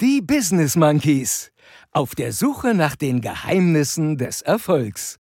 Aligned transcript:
Die 0.00 0.20
Business 0.20 0.74
Monkeys. 0.74 1.52
Auf 1.92 2.16
der 2.16 2.32
Suche 2.32 2.74
nach 2.74 2.96
den 2.96 3.20
Geheimnissen 3.20 4.18
des 4.18 4.42
Erfolgs. 4.42 5.18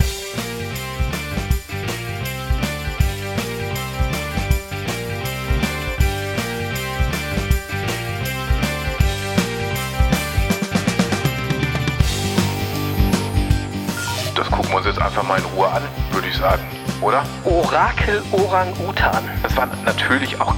Das 14.35 14.49
gucken 14.49 14.71
wir 14.71 14.77
uns 14.77 14.87
jetzt 14.87 14.99
einfach 14.99 15.21
mal 15.21 15.37
in 15.37 15.45
Ruhe 15.55 15.67
an, 15.67 15.83
würde 16.11 16.27
ich 16.27 16.35
sagen, 16.35 16.63
oder? 16.99 17.23
Orakel 17.43 18.23
Orang-Utan, 18.31 19.23
Das 19.43 19.55
waren 19.55 19.69
natürlich 19.85 20.41
auch 20.41 20.55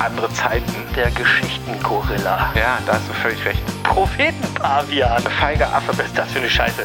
andere 0.00 0.32
Zeiten. 0.32 0.74
der 0.96 1.10
Geschichtengorilla. 1.12 2.52
Ja, 2.54 2.78
da 2.84 2.94
hast 2.94 3.08
du 3.08 3.12
völlig 3.14 3.44
recht. 3.44 3.62
Prophetenpavian. 3.84 5.22
Feige 5.22 5.66
Affe. 5.66 5.96
Was 5.96 6.06
ist 6.06 6.18
das 6.18 6.32
für 6.32 6.40
eine 6.40 6.50
Scheiße? 6.50 6.84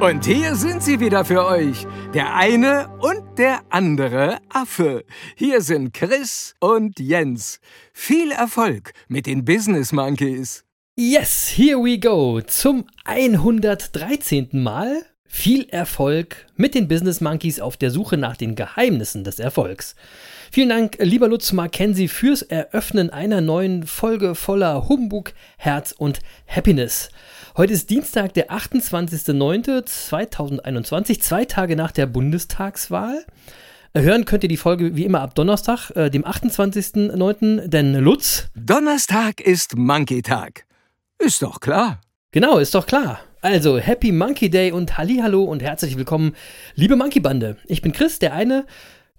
Und 0.00 0.26
hier 0.26 0.54
sind 0.54 0.82
sie 0.82 1.00
wieder 1.00 1.24
für 1.24 1.46
euch. 1.46 1.86
Der 2.12 2.34
eine 2.34 2.88
und 2.98 3.38
der 3.38 3.60
andere 3.70 4.38
Affe. 4.50 5.04
Hier 5.34 5.62
sind 5.62 5.94
Chris 5.94 6.54
und 6.60 6.98
Jens. 7.00 7.58
Viel 7.92 8.30
Erfolg 8.30 8.92
mit 9.08 9.26
den 9.26 9.44
Business 9.44 9.92
Monkeys. 9.92 10.63
Yes, 10.96 11.48
here 11.48 11.82
we 11.82 11.98
go. 11.98 12.40
Zum 12.40 12.84
113. 13.04 14.50
Mal 14.52 15.02
viel 15.26 15.68
Erfolg 15.70 16.46
mit 16.54 16.76
den 16.76 16.86
Business 16.86 17.20
Monkeys 17.20 17.58
auf 17.58 17.76
der 17.76 17.90
Suche 17.90 18.16
nach 18.16 18.36
den 18.36 18.54
Geheimnissen 18.54 19.24
des 19.24 19.40
Erfolgs. 19.40 19.96
Vielen 20.52 20.68
Dank, 20.68 20.98
lieber 21.00 21.26
Lutz 21.26 21.50
Mackenzie, 21.50 22.06
fürs 22.06 22.42
Eröffnen 22.42 23.10
einer 23.10 23.40
neuen 23.40 23.88
Folge 23.88 24.36
voller 24.36 24.88
Humbug, 24.88 25.32
Herz 25.56 25.90
und 25.90 26.20
Happiness. 26.46 27.08
Heute 27.56 27.72
ist 27.72 27.90
Dienstag, 27.90 28.32
der 28.34 28.52
28.09.2021, 28.52 31.18
zwei 31.18 31.44
Tage 31.44 31.74
nach 31.74 31.90
der 31.90 32.06
Bundestagswahl. 32.06 33.26
Hören 33.96 34.26
könnt 34.26 34.44
ihr 34.44 34.48
die 34.48 34.56
Folge 34.56 34.94
wie 34.94 35.06
immer 35.06 35.22
ab 35.22 35.34
Donnerstag, 35.34 35.90
äh, 35.96 36.08
dem 36.08 36.24
28.09., 36.24 37.66
denn 37.66 37.94
Lutz, 37.94 38.46
Donnerstag 38.54 39.40
ist 39.40 39.76
Monkey 39.76 40.22
Tag. 40.22 40.66
Ist 41.18 41.42
doch 41.42 41.60
klar. 41.60 42.00
Genau, 42.32 42.58
ist 42.58 42.74
doch 42.74 42.86
klar. 42.86 43.20
Also, 43.40 43.78
Happy 43.78 44.10
Monkey 44.10 44.50
Day 44.50 44.72
und 44.72 44.98
Hallihallo 44.98 45.44
und 45.44 45.62
herzlich 45.62 45.96
willkommen, 45.96 46.34
liebe 46.74 46.96
Monkey 46.96 47.20
Bande. 47.20 47.56
Ich 47.66 47.82
bin 47.82 47.92
Chris, 47.92 48.18
der 48.18 48.32
eine, 48.32 48.66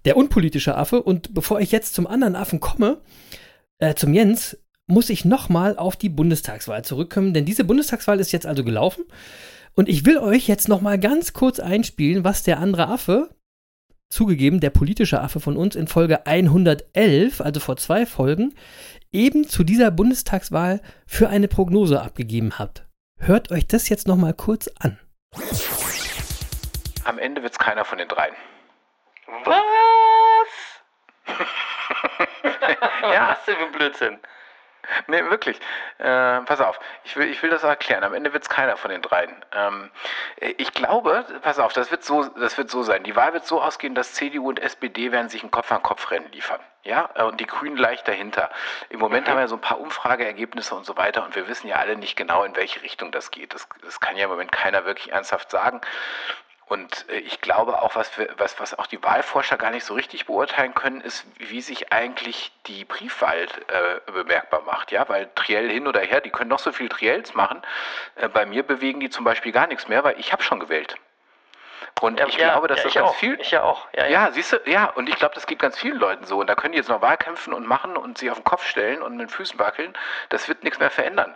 der 0.04 0.16
unpolitische 0.16 0.76
Affe 0.76 1.02
und 1.02 1.32
bevor 1.32 1.60
ich 1.60 1.72
jetzt 1.72 1.94
zum 1.94 2.06
anderen 2.06 2.36
Affen 2.36 2.60
komme, 2.60 3.00
äh, 3.78 3.94
zum 3.94 4.12
Jens, 4.12 4.58
muss 4.86 5.10
ich 5.10 5.24
nochmal 5.24 5.76
auf 5.78 5.96
die 5.96 6.08
Bundestagswahl 6.08 6.84
zurückkommen, 6.84 7.34
denn 7.34 7.44
diese 7.44 7.64
Bundestagswahl 7.64 8.20
ist 8.20 8.32
jetzt 8.32 8.46
also 8.46 8.62
gelaufen 8.62 9.04
und 9.74 9.88
ich 9.88 10.04
will 10.04 10.18
euch 10.18 10.46
jetzt 10.46 10.68
nochmal 10.68 10.98
ganz 10.98 11.32
kurz 11.32 11.58
einspielen, 11.58 12.24
was 12.24 12.42
der 12.42 12.60
andere 12.60 12.88
Affe, 12.88 13.30
zugegeben, 14.08 14.60
der 14.60 14.70
politische 14.70 15.20
Affe 15.20 15.40
von 15.40 15.56
uns 15.56 15.74
in 15.74 15.88
Folge 15.88 16.26
111, 16.26 17.40
also 17.40 17.60
vor 17.60 17.76
zwei 17.76 18.06
Folgen, 18.06 18.54
eben 19.12 19.48
zu 19.48 19.64
dieser 19.64 19.90
Bundestagswahl 19.90 20.80
für 21.06 21.28
eine 21.28 21.48
Prognose 21.48 22.02
abgegeben 22.02 22.58
hat. 22.58 22.86
Hört 23.18 23.50
euch 23.50 23.66
das 23.66 23.88
jetzt 23.88 24.06
nochmal 24.06 24.34
kurz 24.34 24.68
an. 24.80 24.98
Am 27.04 27.18
Ende 27.18 27.42
wird 27.42 27.52
es 27.52 27.58
keiner 27.58 27.84
von 27.84 27.98
den 27.98 28.08
dreien. 28.08 28.34
Was? 29.44 29.56
Ja. 33.02 33.30
Was 33.30 33.44
denn 33.44 33.56
für 33.56 33.64
ein 33.64 33.72
Blödsinn? 33.72 34.18
Nee, 35.06 35.24
wirklich. 35.30 35.60
Äh, 35.98 36.40
pass 36.40 36.60
auf, 36.60 36.78
ich 37.04 37.16
will, 37.16 37.28
ich 37.28 37.42
will 37.42 37.50
das 37.50 37.64
auch 37.64 37.68
erklären. 37.68 38.04
Am 38.04 38.14
Ende 38.14 38.32
wird 38.32 38.42
es 38.42 38.48
keiner 38.48 38.76
von 38.76 38.90
den 38.90 39.02
dreien. 39.02 39.34
Ähm, 39.52 39.90
ich 40.58 40.72
glaube, 40.72 41.24
pass 41.42 41.58
auf, 41.58 41.72
das 41.72 41.90
wird, 41.90 42.04
so, 42.04 42.24
das 42.24 42.58
wird 42.58 42.70
so 42.70 42.82
sein. 42.82 43.02
Die 43.04 43.16
Wahl 43.16 43.32
wird 43.32 43.46
so 43.46 43.62
ausgehen, 43.62 43.94
dass 43.94 44.14
CDU 44.14 44.48
und 44.48 44.60
SPD 44.60 45.12
werden 45.12 45.28
sich 45.28 45.42
ein 45.42 45.50
Kopf-an-Kopf-Rennen 45.50 46.30
liefern. 46.32 46.60
Ja, 46.84 47.10
äh, 47.14 47.24
und 47.24 47.40
die 47.40 47.46
Grünen 47.46 47.76
leicht 47.76 48.06
dahinter. 48.06 48.50
Im 48.90 49.00
Moment 49.00 49.28
haben 49.28 49.38
wir 49.38 49.48
so 49.48 49.56
ein 49.56 49.60
paar 49.60 49.80
Umfrageergebnisse 49.80 50.74
und 50.74 50.86
so 50.86 50.96
weiter 50.96 51.24
und 51.24 51.34
wir 51.34 51.48
wissen 51.48 51.68
ja 51.68 51.76
alle 51.76 51.96
nicht 51.96 52.16
genau, 52.16 52.44
in 52.44 52.54
welche 52.56 52.82
Richtung 52.82 53.10
das 53.10 53.30
geht. 53.30 53.54
Das, 53.54 53.68
das 53.82 54.00
kann 54.00 54.16
ja 54.16 54.24
im 54.24 54.30
Moment 54.30 54.52
keiner 54.52 54.84
wirklich 54.84 55.12
ernsthaft 55.12 55.50
sagen. 55.50 55.80
Und 56.66 57.08
äh, 57.08 57.18
ich 57.18 57.40
glaube 57.40 57.80
auch, 57.80 57.94
was, 57.94 58.18
wir, 58.18 58.28
was, 58.38 58.58
was 58.58 58.78
auch 58.78 58.86
die 58.86 59.02
Wahlforscher 59.02 59.56
gar 59.56 59.70
nicht 59.70 59.84
so 59.84 59.94
richtig 59.94 60.26
beurteilen 60.26 60.74
können, 60.74 61.00
ist, 61.00 61.24
wie 61.38 61.60
sich 61.60 61.92
eigentlich 61.92 62.52
die 62.66 62.84
Briefwahl 62.84 63.46
äh, 63.68 64.10
bemerkbar 64.10 64.62
macht. 64.62 64.90
Ja, 64.90 65.08
weil 65.08 65.30
Triell 65.34 65.70
hin 65.70 65.86
oder 65.86 66.00
her, 66.00 66.20
die 66.20 66.30
können 66.30 66.50
noch 66.50 66.58
so 66.58 66.72
viel 66.72 66.88
Triells 66.88 67.34
machen. 67.34 67.62
Äh, 68.16 68.28
bei 68.28 68.46
mir 68.46 68.64
bewegen 68.64 69.00
die 69.00 69.10
zum 69.10 69.24
Beispiel 69.24 69.52
gar 69.52 69.68
nichts 69.68 69.88
mehr, 69.88 70.02
weil 70.02 70.18
ich 70.18 70.32
habe 70.32 70.42
schon 70.42 70.60
gewählt. 70.60 70.96
Und 72.00 72.20
ich 72.20 72.36
glaube, 72.36 72.68
dass 72.68 72.78
ja, 72.78 72.84
das 72.84 72.94
ganz 72.94 73.08
auch. 73.10 73.14
viel. 73.16 73.40
Ich 73.40 73.50
ja 73.50 73.62
auch. 73.62 73.86
Ja, 73.94 74.04
ja. 74.06 74.26
Ja, 74.26 74.32
siehst 74.32 74.52
du, 74.52 74.60
ja, 74.66 74.86
und 74.90 75.08
ich 75.08 75.16
glaube, 75.16 75.34
das 75.34 75.46
geht 75.46 75.58
ganz 75.58 75.78
vielen 75.78 75.98
Leuten 75.98 76.24
so. 76.24 76.38
Und 76.38 76.46
da 76.48 76.54
können 76.54 76.72
die 76.72 76.78
jetzt 76.78 76.88
noch 76.88 77.00
Wahlkämpfen 77.02 77.52
und 77.52 77.66
machen 77.66 77.96
und 77.96 78.18
sich 78.18 78.30
auf 78.30 78.36
den 78.38 78.44
Kopf 78.44 78.66
stellen 78.66 79.02
und 79.02 79.12
mit 79.16 79.28
den 79.28 79.28
Füßen 79.28 79.58
wackeln. 79.58 79.96
Das 80.28 80.48
wird 80.48 80.62
nichts 80.64 80.78
mehr 80.78 80.90
verändern. 80.90 81.34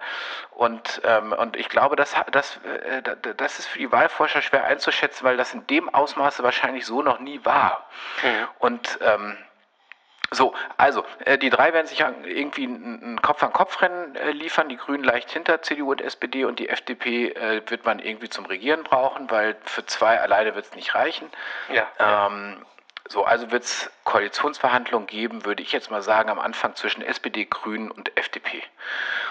Und, 0.50 1.00
ähm, 1.04 1.32
und 1.32 1.56
ich 1.56 1.68
glaube, 1.68 1.96
das, 1.96 2.14
das, 2.32 2.58
äh, 2.64 3.02
da- 3.02 3.14
da- 3.14 3.32
das 3.32 3.58
ist 3.58 3.68
für 3.68 3.78
die 3.78 3.90
Wahlforscher 3.92 4.42
schwer 4.42 4.64
einzuschätzen, 4.64 5.24
weil 5.24 5.36
das 5.36 5.54
in 5.54 5.66
dem 5.68 5.92
Ausmaße 5.94 6.42
wahrscheinlich 6.42 6.84
so 6.86 7.02
noch 7.02 7.18
nie 7.20 7.44
war. 7.44 7.86
Mhm. 8.22 8.48
Und 8.58 8.98
ähm, 9.02 9.36
so, 10.32 10.54
also, 10.76 11.04
äh, 11.24 11.38
die 11.38 11.50
drei 11.50 11.72
werden 11.72 11.88
sich 11.88 12.00
irgendwie 12.00 12.64
ein, 12.64 13.14
ein 13.14 13.22
Kopf-an-Kopf-Rennen 13.22 14.14
äh, 14.14 14.30
liefern, 14.30 14.68
die 14.68 14.76
Grünen 14.76 15.02
leicht 15.02 15.30
hinter 15.30 15.60
CDU 15.62 15.90
und 15.90 16.00
SPD 16.00 16.44
und 16.44 16.60
die 16.60 16.68
FDP 16.68 17.30
äh, 17.30 17.62
wird 17.68 17.84
man 17.84 17.98
irgendwie 17.98 18.28
zum 18.28 18.46
Regieren 18.46 18.84
brauchen, 18.84 19.28
weil 19.30 19.56
für 19.64 19.84
zwei 19.86 20.20
alleine 20.20 20.54
wird 20.54 20.66
es 20.66 20.74
nicht 20.76 20.94
reichen. 20.94 21.28
Ja. 21.72 21.86
Ähm, 21.98 22.64
so, 23.08 23.24
also 23.24 23.50
wird 23.50 23.64
es 23.64 23.90
Koalitionsverhandlungen 24.04 25.08
geben, 25.08 25.44
würde 25.44 25.64
ich 25.64 25.72
jetzt 25.72 25.90
mal 25.90 26.00
sagen, 26.00 26.30
am 26.30 26.38
Anfang 26.38 26.76
zwischen 26.76 27.02
SPD, 27.02 27.46
Grünen 27.46 27.90
und 27.90 28.16
FDP. 28.16 28.62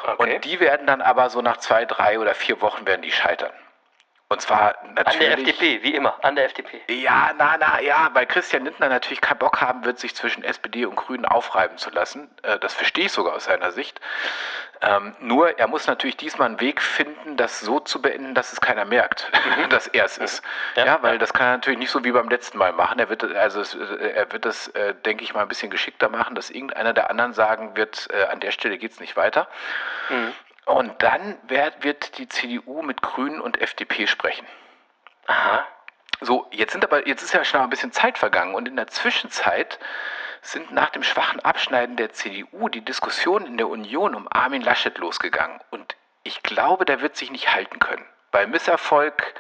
Okay. 0.04 0.36
Und 0.36 0.44
die 0.44 0.60
werden 0.60 0.86
dann 0.86 1.02
aber 1.02 1.30
so 1.30 1.42
nach 1.42 1.58
zwei, 1.58 1.86
drei 1.86 2.20
oder 2.20 2.36
vier 2.36 2.60
Wochen 2.60 2.86
werden 2.86 3.04
die 3.04 3.12
scheitern. 3.12 3.54
Und 4.32 4.42
zwar 4.42 4.78
An 4.84 4.94
natürlich. 4.94 5.20
der 5.20 5.32
FDP, 5.40 5.82
wie 5.82 5.96
immer. 5.96 6.24
An 6.24 6.36
der 6.36 6.46
FDP. 6.46 6.82
Ja, 6.88 7.34
na, 7.36 7.58
na, 7.60 7.82
ja, 7.82 8.12
weil 8.14 8.28
Christian 8.28 8.64
Lindner 8.64 8.88
natürlich 8.88 9.22
keinen 9.22 9.40
Bock 9.40 9.60
haben 9.60 9.84
wird, 9.86 9.98
sich 9.98 10.16
zwischen 10.16 10.44
SPD 10.44 10.86
und 10.86 10.96
Grünen 10.96 11.26
aufreiben 11.26 11.80
zu 11.80 11.90
lassen. 11.90 12.30
Äh, 12.44 12.60
das 12.60 12.76
verstehe 12.76 13.06
ich 13.06 13.12
sogar 13.12 13.34
aus 13.34 13.46
seiner 13.46 13.72
Sicht. 13.72 14.00
Ähm, 14.82 15.16
nur, 15.20 15.58
er 15.58 15.68
muss 15.68 15.88
natürlich 15.88 16.16
diesmal 16.16 16.48
einen 16.48 16.60
Weg 16.62 16.80
finden, 16.80 17.38
das 17.38 17.60
so 17.60 17.80
zu 17.80 18.04
beenden, 18.04 18.36
dass 18.36 18.54
es 18.54 18.62
keiner 18.62 18.86
merkt, 18.86 19.32
dass 19.70 19.88
er 19.88 20.06
es 20.06 20.20
ist. 20.20 20.44
Ja, 20.76 20.86
Ja, 20.86 21.02
weil 21.02 21.14
ja. 21.14 21.18
das 21.18 21.34
kann 21.34 21.48
er 21.48 21.54
natürlich 21.54 21.80
nicht 21.80 21.90
so 21.90 22.04
wie 22.04 22.12
beim 22.12 22.30
letzten 22.30 22.60
Mal 22.60 22.72
machen. 22.72 23.00
Er 23.00 23.10
wird, 23.10 23.24
also, 23.24 23.62
äh, 23.80 24.12
er 24.12 24.32
wird 24.32 24.46
das, 24.46 24.68
äh, 24.70 24.94
denke 24.94 25.24
ich 25.24 25.34
mal, 25.34 25.42
ein 25.42 25.48
bisschen 25.48 25.72
geschickter 25.72 26.08
machen, 26.08 26.36
dass 26.36 26.52
irgendeiner 26.52 26.94
der 26.94 27.10
anderen 27.10 27.34
sagen 27.34 27.76
wird, 27.76 28.08
äh, 28.12 28.26
an 28.26 28.40
der 28.40 28.52
Stelle 28.52 28.78
geht 28.78 28.92
es 28.92 29.00
nicht 29.00 29.18
weiter. 29.18 29.48
Mhm. 30.10 30.34
Und 30.70 31.02
dann 31.02 31.36
wird, 31.48 32.20
die 32.20 32.30
CDU 32.30 32.84
mit 32.84 33.02
Grünen 33.02 33.42
und 33.42 33.60
FDP 33.60 34.06
sprechen. 34.06 34.46
Aha. 35.26 35.66
So, 36.22 36.48
jetzt 36.52 36.74
sind 36.74 36.84
aber, 36.84 37.08
jetzt 37.08 37.24
ist 37.24 37.34
ja 37.34 37.44
schon 37.44 37.62
ein 37.62 37.72
bisschen 37.72 37.92
Zeit 37.92 38.20
vergangen 38.20 38.54
und 38.54 38.68
in 38.68 38.76
der 38.76 38.86
Zwischenzeit 38.86 39.80
sind 40.44 40.72
nach 40.72 40.92
dem 40.92 41.02
schwachen 41.02 41.40
Abschneiden 41.40 41.96
der 41.96 42.14
CDU 42.14 42.70
die 42.70 42.86
Diskussionen 42.86 43.48
in 43.48 43.58
der 43.58 43.68
Union 43.68 44.14
um 44.14 44.28
Armin 44.32 44.62
Laschet 44.62 44.96
losgegangen. 45.00 45.60
Und 45.72 45.96
ich 46.22 46.44
glaube, 46.44 46.86
der 46.86 47.02
wird 47.02 47.18
sich 47.18 47.32
nicht 47.32 47.52
halten 47.52 47.80
können. 47.80 48.06
Bei 48.30 48.46
Misserfolg 48.46 49.34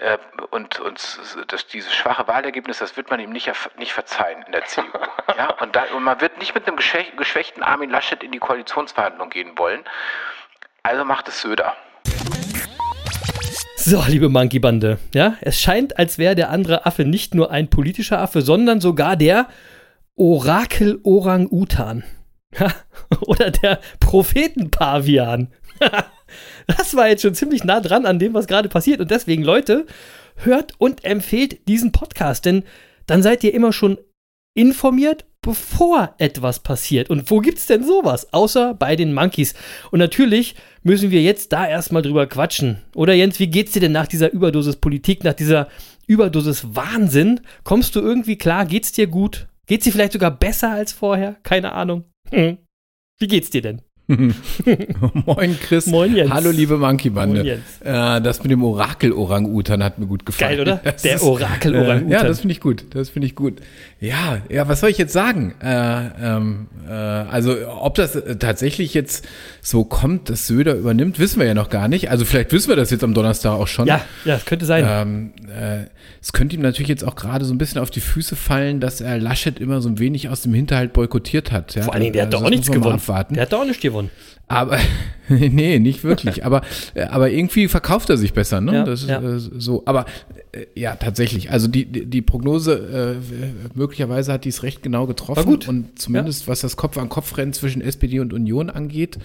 äh, 0.00 0.18
und, 0.50 0.80
und 0.80 1.20
das, 1.46 1.66
dieses 1.68 1.94
schwache 1.94 2.26
Wahlergebnis, 2.26 2.78
das 2.78 2.96
wird 2.96 3.08
man 3.08 3.20
ihm 3.20 3.30
nicht, 3.30 3.52
nicht 3.76 3.92
verzeihen 3.92 4.42
in 4.42 4.52
der 4.52 4.64
CDU. 4.64 4.98
ja, 5.36 5.52
und, 5.60 5.76
da, 5.76 5.84
und 5.94 6.02
man 6.02 6.20
wird 6.20 6.38
nicht 6.38 6.56
mit 6.56 6.66
einem 6.66 6.76
geschwäch, 6.76 7.14
geschwächten 7.16 7.62
Armin 7.62 7.90
Laschet 7.90 8.24
in 8.24 8.32
die 8.32 8.40
Koalitionsverhandlung 8.40 9.30
gehen 9.30 9.56
wollen. 9.56 9.84
Also 10.82 11.04
macht 11.04 11.28
es 11.28 11.42
Söder. 11.42 11.74
So, 13.76 14.02
liebe 14.06 14.28
Monkey-Bande, 14.28 14.98
ja, 15.14 15.36
es 15.40 15.60
scheint, 15.60 15.98
als 15.98 16.18
wäre 16.18 16.34
der 16.34 16.50
andere 16.50 16.86
Affe 16.86 17.04
nicht 17.04 17.34
nur 17.34 17.50
ein 17.50 17.68
politischer 17.68 18.20
Affe, 18.20 18.42
sondern 18.42 18.80
sogar 18.80 19.16
der 19.16 19.48
Orakel-Orang-Utan. 20.16 22.04
Oder 23.26 23.50
der 23.50 23.80
Prophetenpavian. 24.00 25.48
Das 26.68 26.94
war 26.94 27.08
jetzt 27.08 27.22
schon 27.22 27.34
ziemlich 27.34 27.64
nah 27.64 27.80
dran 27.80 28.06
an 28.06 28.20
dem, 28.20 28.34
was 28.34 28.46
gerade 28.46 28.68
passiert. 28.68 29.00
Und 29.00 29.10
deswegen, 29.10 29.42
Leute, 29.42 29.86
hört 30.36 30.74
und 30.78 31.04
empfehlt 31.04 31.66
diesen 31.66 31.90
Podcast, 31.90 32.44
denn 32.44 32.62
dann 33.06 33.20
seid 33.20 33.42
ihr 33.42 33.52
immer 33.52 33.72
schon 33.72 33.98
informiert 34.54 35.24
bevor 35.42 36.14
etwas 36.18 36.60
passiert. 36.60 37.10
Und 37.10 37.30
wo 37.30 37.40
gibt's 37.40 37.66
denn 37.66 37.84
sowas? 37.84 38.32
Außer 38.32 38.74
bei 38.74 38.96
den 38.96 39.14
Monkeys. 39.14 39.54
Und 39.90 39.98
natürlich 39.98 40.54
müssen 40.82 41.10
wir 41.10 41.22
jetzt 41.22 41.52
da 41.52 41.66
erstmal 41.66 42.02
drüber 42.02 42.26
quatschen. 42.26 42.78
Oder 42.94 43.14
Jens, 43.14 43.38
wie 43.38 43.48
geht's 43.48 43.72
dir 43.72 43.80
denn 43.80 43.92
nach 43.92 44.06
dieser 44.06 44.32
Überdosis 44.32 44.76
Politik, 44.76 45.24
nach 45.24 45.34
dieser 45.34 45.68
Überdosis 46.06 46.74
Wahnsinn? 46.74 47.40
Kommst 47.64 47.96
du 47.96 48.00
irgendwie 48.00 48.36
klar? 48.36 48.66
Geht's 48.66 48.92
dir 48.92 49.06
gut? 49.06 49.48
Geht's 49.66 49.84
dir 49.84 49.92
vielleicht 49.92 50.12
sogar 50.12 50.30
besser 50.30 50.70
als 50.72 50.92
vorher? 50.92 51.36
Keine 51.42 51.72
Ahnung. 51.72 52.04
Hm. 52.30 52.58
Wie 53.18 53.28
geht's 53.28 53.50
dir 53.50 53.62
denn? 53.62 53.82
Moin 55.26 55.56
Chris. 55.60 55.86
Moin 55.86 56.16
Jens. 56.16 56.30
Hallo 56.32 56.50
liebe 56.50 56.76
Monkey-Bande. 56.76 57.36
Moin, 57.36 57.46
Jens. 57.46 57.62
Äh, 57.80 58.20
das 58.20 58.42
mit 58.42 58.50
dem 58.50 58.64
Orakel-Orang-Utan 58.64 59.84
hat 59.84 59.98
mir 59.98 60.06
gut 60.06 60.26
gefallen. 60.26 60.56
Geil, 60.56 60.60
oder? 60.60 60.80
Das 60.82 61.02
Der 61.02 61.22
Orakel-Orang-Utan. 61.22 62.10
Äh, 62.10 62.12
ja, 62.12 62.24
das 62.24 62.40
finde 62.40 62.52
ich 62.52 62.60
gut. 62.60 62.86
Das 62.90 63.08
finde 63.10 63.26
ich 63.26 63.34
gut. 63.36 63.60
Ja, 64.00 64.38
ja, 64.48 64.66
was 64.68 64.80
soll 64.80 64.90
ich 64.90 64.98
jetzt 64.98 65.12
sagen? 65.12 65.54
Äh, 65.62 66.06
ähm, 66.20 66.66
äh, 66.88 66.92
also, 66.92 67.54
ob 67.68 67.94
das 67.94 68.16
äh, 68.16 68.36
tatsächlich 68.36 68.94
jetzt 68.94 69.28
so 69.60 69.84
kommt, 69.84 70.28
dass 70.28 70.46
Söder 70.46 70.74
übernimmt, 70.74 71.18
wissen 71.18 71.38
wir 71.38 71.46
ja 71.46 71.54
noch 71.54 71.70
gar 71.70 71.86
nicht. 71.86 72.10
Also, 72.10 72.24
vielleicht 72.24 72.50
wissen 72.52 72.68
wir 72.68 72.76
das 72.76 72.90
jetzt 72.90 73.04
am 73.04 73.14
Donnerstag 73.14 73.52
auch 73.52 73.68
schon. 73.68 73.86
Ja, 73.86 74.00
ja, 74.24 74.34
das 74.34 74.44
könnte 74.44 74.66
sein. 74.66 74.84
Ähm, 74.88 75.32
äh, 75.48 75.84
es 76.22 76.32
könnte 76.32 76.56
ihm 76.56 76.62
natürlich 76.62 76.88
jetzt 76.88 77.04
auch 77.04 77.14
gerade 77.14 77.44
so 77.44 77.54
ein 77.54 77.58
bisschen 77.58 77.80
auf 77.80 77.90
die 77.90 78.00
Füße 78.00 78.36
fallen, 78.36 78.80
dass 78.80 79.00
er 79.00 79.18
Laschet 79.18 79.58
immer 79.58 79.80
so 79.80 79.88
ein 79.88 79.98
wenig 79.98 80.28
aus 80.28 80.42
dem 80.42 80.52
Hinterhalt 80.52 80.92
boykottiert 80.92 81.52
hat. 81.52 81.74
Ja? 81.74 81.82
Vor 81.82 81.94
allen 81.94 82.02
Dingen, 82.02 82.12
der 82.12 82.22
hat 82.22 82.28
Also 82.34 82.38
doch 82.40 82.46
auch 82.46 82.50
nichts 82.50 82.70
gewonnen. 82.70 82.94
Abwarten. 82.94 83.34
Der 83.34 83.42
hat 83.42 83.52
doch 83.52 83.60
auch 83.60 83.64
nichts 83.64 83.80
gewonnen. 83.80 83.99
Aber 84.48 84.78
nee, 85.28 85.78
nicht 85.78 86.02
wirklich. 86.02 86.44
aber, 86.44 86.62
äh, 86.94 87.04
aber 87.04 87.30
irgendwie 87.30 87.68
verkauft 87.68 88.10
er 88.10 88.16
sich 88.16 88.32
besser, 88.32 88.60
ne? 88.60 88.74
Ja, 88.74 88.84
das 88.84 89.02
ist 89.02 89.08
ja. 89.08 89.20
äh, 89.20 89.38
so. 89.38 89.82
Aber 89.86 90.06
äh, 90.52 90.66
ja, 90.74 90.96
tatsächlich. 90.96 91.50
Also 91.52 91.68
die, 91.68 91.84
die, 91.84 92.06
die 92.06 92.22
Prognose, 92.22 93.18
äh, 93.22 93.78
möglicherweise 93.78 94.32
hat 94.32 94.44
die 94.44 94.48
es 94.48 94.64
recht 94.64 94.82
genau 94.82 95.06
getroffen. 95.06 95.36
War 95.36 95.44
gut. 95.44 95.68
Und 95.68 95.98
zumindest 96.00 96.48
was 96.48 96.62
das 96.62 96.76
Kopf-an-Kopf-Rennen 96.76 97.52
zwischen 97.52 97.80
SPD 97.80 98.18
und 98.18 98.32
Union 98.32 98.70
angeht. 98.70 99.18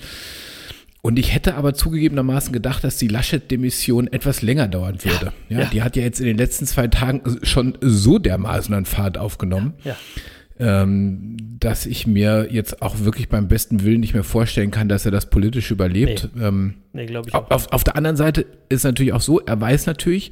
Und 1.02 1.20
ich 1.20 1.34
hätte 1.34 1.56
aber 1.56 1.76
zugegebenermaßen 1.76 2.52
gedacht, 2.52 2.84
dass 2.84 2.98
die 2.98 3.08
Laschet-Demission 3.08 4.08
etwas 4.08 4.42
länger 4.42 4.68
dauern 4.68 5.04
würde. 5.04 5.34
Ja, 5.50 5.60
ja. 5.60 5.66
Die 5.66 5.84
hat 5.84 5.96
ja 5.96 6.04
jetzt 6.04 6.20
in 6.20 6.26
den 6.26 6.38
letzten 6.38 6.66
zwei 6.66 6.88
Tagen 6.88 7.22
schon 7.44 7.78
so 7.82 8.18
dermaßen 8.18 8.74
an 8.74 8.86
Fahrt 8.86 9.18
aufgenommen 9.18 9.74
Ja. 9.84 9.96
Ähm, 10.60 11.38
dass 11.60 11.86
ich 11.86 12.08
mir 12.08 12.48
jetzt 12.52 12.82
auch 12.82 13.00
wirklich 13.00 13.30
beim 13.30 13.48
besten 13.48 13.84
Willen 13.84 14.00
nicht 14.00 14.14
mehr 14.14 14.24
vorstellen 14.24 14.72
kann, 14.72 14.88
dass 14.88 15.06
er 15.06 15.12
das 15.12 15.30
politisch 15.30 15.72
überlebt. 15.72 16.30
Ähm, 16.40 16.76
Nee, 16.94 17.06
glaube 17.06 17.30
ich 17.30 17.36
auch. 17.36 17.50
auf, 17.52 17.72
auf 17.72 17.84
der 17.84 17.96
anderen 17.98 18.16
Seite 18.16 18.46
ist 18.70 18.84
natürlich 18.84 19.14
auch 19.14 19.22
so, 19.22 19.40
er 19.42 19.60
weiß 19.60 19.86
natürlich, 19.86 20.32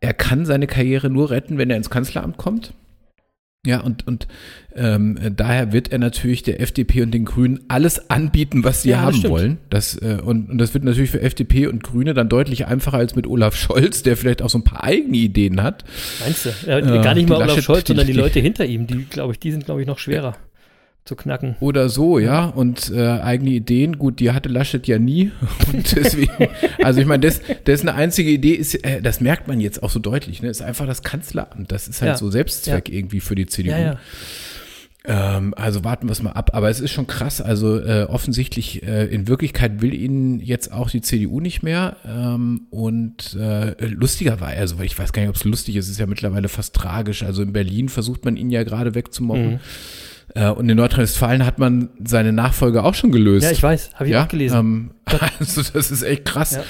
er 0.00 0.14
kann 0.14 0.46
seine 0.46 0.66
Karriere 0.66 1.10
nur 1.10 1.30
retten, 1.30 1.58
wenn 1.58 1.68
er 1.70 1.76
ins 1.76 1.90
Kanzleramt 1.90 2.38
kommt. 2.38 2.72
Ja, 3.66 3.80
und, 3.80 4.06
und 4.06 4.26
ähm, 4.74 5.18
daher 5.36 5.70
wird 5.74 5.92
er 5.92 5.98
natürlich 5.98 6.42
der 6.42 6.62
FDP 6.62 7.02
und 7.02 7.10
den 7.10 7.26
Grünen 7.26 7.60
alles 7.68 8.08
anbieten, 8.08 8.64
was 8.64 8.82
sie 8.82 8.88
Ja, 8.90 8.96
das 8.96 9.04
haben 9.06 9.16
stimmt. 9.16 9.32
wollen. 9.34 9.58
Das, 9.68 9.96
äh, 10.00 10.18
und, 10.24 10.48
und 10.48 10.56
das 10.56 10.72
wird 10.72 10.82
natürlich 10.84 11.10
für 11.10 11.20
FDP 11.20 11.66
und 11.66 11.82
Grüne 11.82 12.14
dann 12.14 12.30
deutlich 12.30 12.66
einfacher 12.66 12.96
als 12.96 13.16
mit 13.16 13.26
Olaf 13.26 13.54
Scholz, 13.56 14.02
der 14.02 14.16
vielleicht 14.16 14.40
auch 14.40 14.48
so 14.48 14.56
ein 14.56 14.64
paar 14.64 14.82
eigene 14.82 15.18
Ideen 15.18 15.62
hat. 15.62 15.84
Meinst 16.24 16.46
du? 16.46 16.50
Ja, 16.66 16.78
Äh, 16.78 17.02
gar 17.02 17.14
nicht 17.14 17.28
die 17.28 17.32
mal 17.32 17.36
Olaf 17.36 17.48
Laschet- 17.56 17.64
Scholz, 17.64 17.86
sondern 17.88 18.06
die 18.06 18.14
die- 18.14 18.18
Leute 18.18 18.40
hinter 18.40 18.64
ihm, 18.64 18.86
die, 18.86 19.04
glaube 19.04 19.34
ich, 19.34 19.38
die 19.38 19.50
sind, 19.50 19.66
glaube 19.66 19.82
ich, 19.82 19.86
noch 19.86 19.98
schwerer 19.98 20.36
zu 21.10 21.16
knacken. 21.16 21.56
Oder 21.58 21.88
so, 21.88 22.20
ja. 22.20 22.44
Und 22.44 22.92
äh, 22.94 23.00
eigene 23.04 23.50
Ideen, 23.50 23.98
gut, 23.98 24.20
die 24.20 24.30
hatte 24.30 24.48
Laschet 24.48 24.86
ja 24.86 25.00
nie. 25.00 25.32
Und 25.72 25.96
deswegen, 25.96 26.30
also 26.84 27.00
ich 27.00 27.06
meine, 27.06 27.26
das, 27.26 27.40
das 27.64 27.80
eine 27.80 27.94
einzige 27.94 28.30
Idee 28.30 28.52
ist, 28.54 28.76
äh, 28.84 29.02
das 29.02 29.20
merkt 29.20 29.48
man 29.48 29.58
jetzt 29.58 29.82
auch 29.82 29.90
so 29.90 29.98
deutlich, 29.98 30.40
ne, 30.40 30.48
ist 30.48 30.62
einfach 30.62 30.86
das 30.86 31.02
Kanzleramt. 31.02 31.72
Das 31.72 31.88
ist 31.88 32.00
halt 32.00 32.10
Ja. 32.12 32.16
so 32.16 32.30
Selbstzweck 32.30 32.88
irgendwie 32.88 33.18
für 33.18 33.34
die 33.34 33.46
CDU. 33.46 33.72
Ja, 33.72 33.78
ja. 33.80 33.98
Ähm, 35.04 35.52
also 35.56 35.82
warten 35.82 36.06
wir 36.06 36.12
es 36.12 36.22
mal 36.22 36.30
ab. 36.30 36.50
Aber 36.52 36.70
es 36.70 36.78
ist 36.78 36.92
schon 36.92 37.08
krass. 37.08 37.40
Also 37.40 37.80
äh, 37.80 38.04
offensichtlich, 38.04 38.84
äh, 38.84 39.06
in 39.06 39.26
Wirklichkeit 39.26 39.82
will 39.82 39.92
ihn 39.92 40.38
jetzt 40.38 40.70
auch 40.72 40.90
die 40.90 41.00
CDU 41.00 41.40
nicht 41.40 41.64
mehr. 41.64 41.96
Ähm, 42.06 42.68
und 42.70 43.34
äh, 43.34 43.74
lustiger 43.86 44.40
war 44.40 44.52
er, 44.54 44.60
also 44.60 44.78
ich 44.80 44.96
weiß 44.96 45.12
gar 45.12 45.22
nicht, 45.22 45.30
ob 45.30 45.34
es 45.36 45.42
lustig 45.44 45.74
ist, 45.74 45.86
es 45.86 45.92
ist 45.92 45.98
ja 45.98 46.06
mittlerweile 46.06 46.48
fast 46.48 46.74
tragisch. 46.76 47.24
Also 47.24 47.42
in 47.42 47.52
Berlin 47.52 47.88
versucht 47.88 48.24
man 48.24 48.36
ihn 48.36 48.50
ja 48.50 48.62
gerade 48.62 48.94
wegzumobben. 48.94 49.54
Mhm. 49.54 49.60
Äh, 50.34 50.50
und 50.50 50.68
in 50.68 50.76
Nordrhein-Westfalen 50.76 51.44
hat 51.44 51.58
man 51.58 51.88
seine 52.04 52.32
Nachfolge 52.32 52.84
auch 52.84 52.94
schon 52.94 53.10
gelöst. 53.10 53.44
Ja, 53.44 53.50
ich 53.50 53.62
weiß, 53.62 53.90
habe 53.94 54.06
ich 54.06 54.12
ja, 54.12 54.24
auch 54.24 54.28
gelesen. 54.28 54.58
Ähm, 54.58 54.90
also 55.40 55.62
das 55.72 55.90
ist 55.90 56.02
echt 56.02 56.24
krass. 56.24 56.52
Ja. 56.52 56.62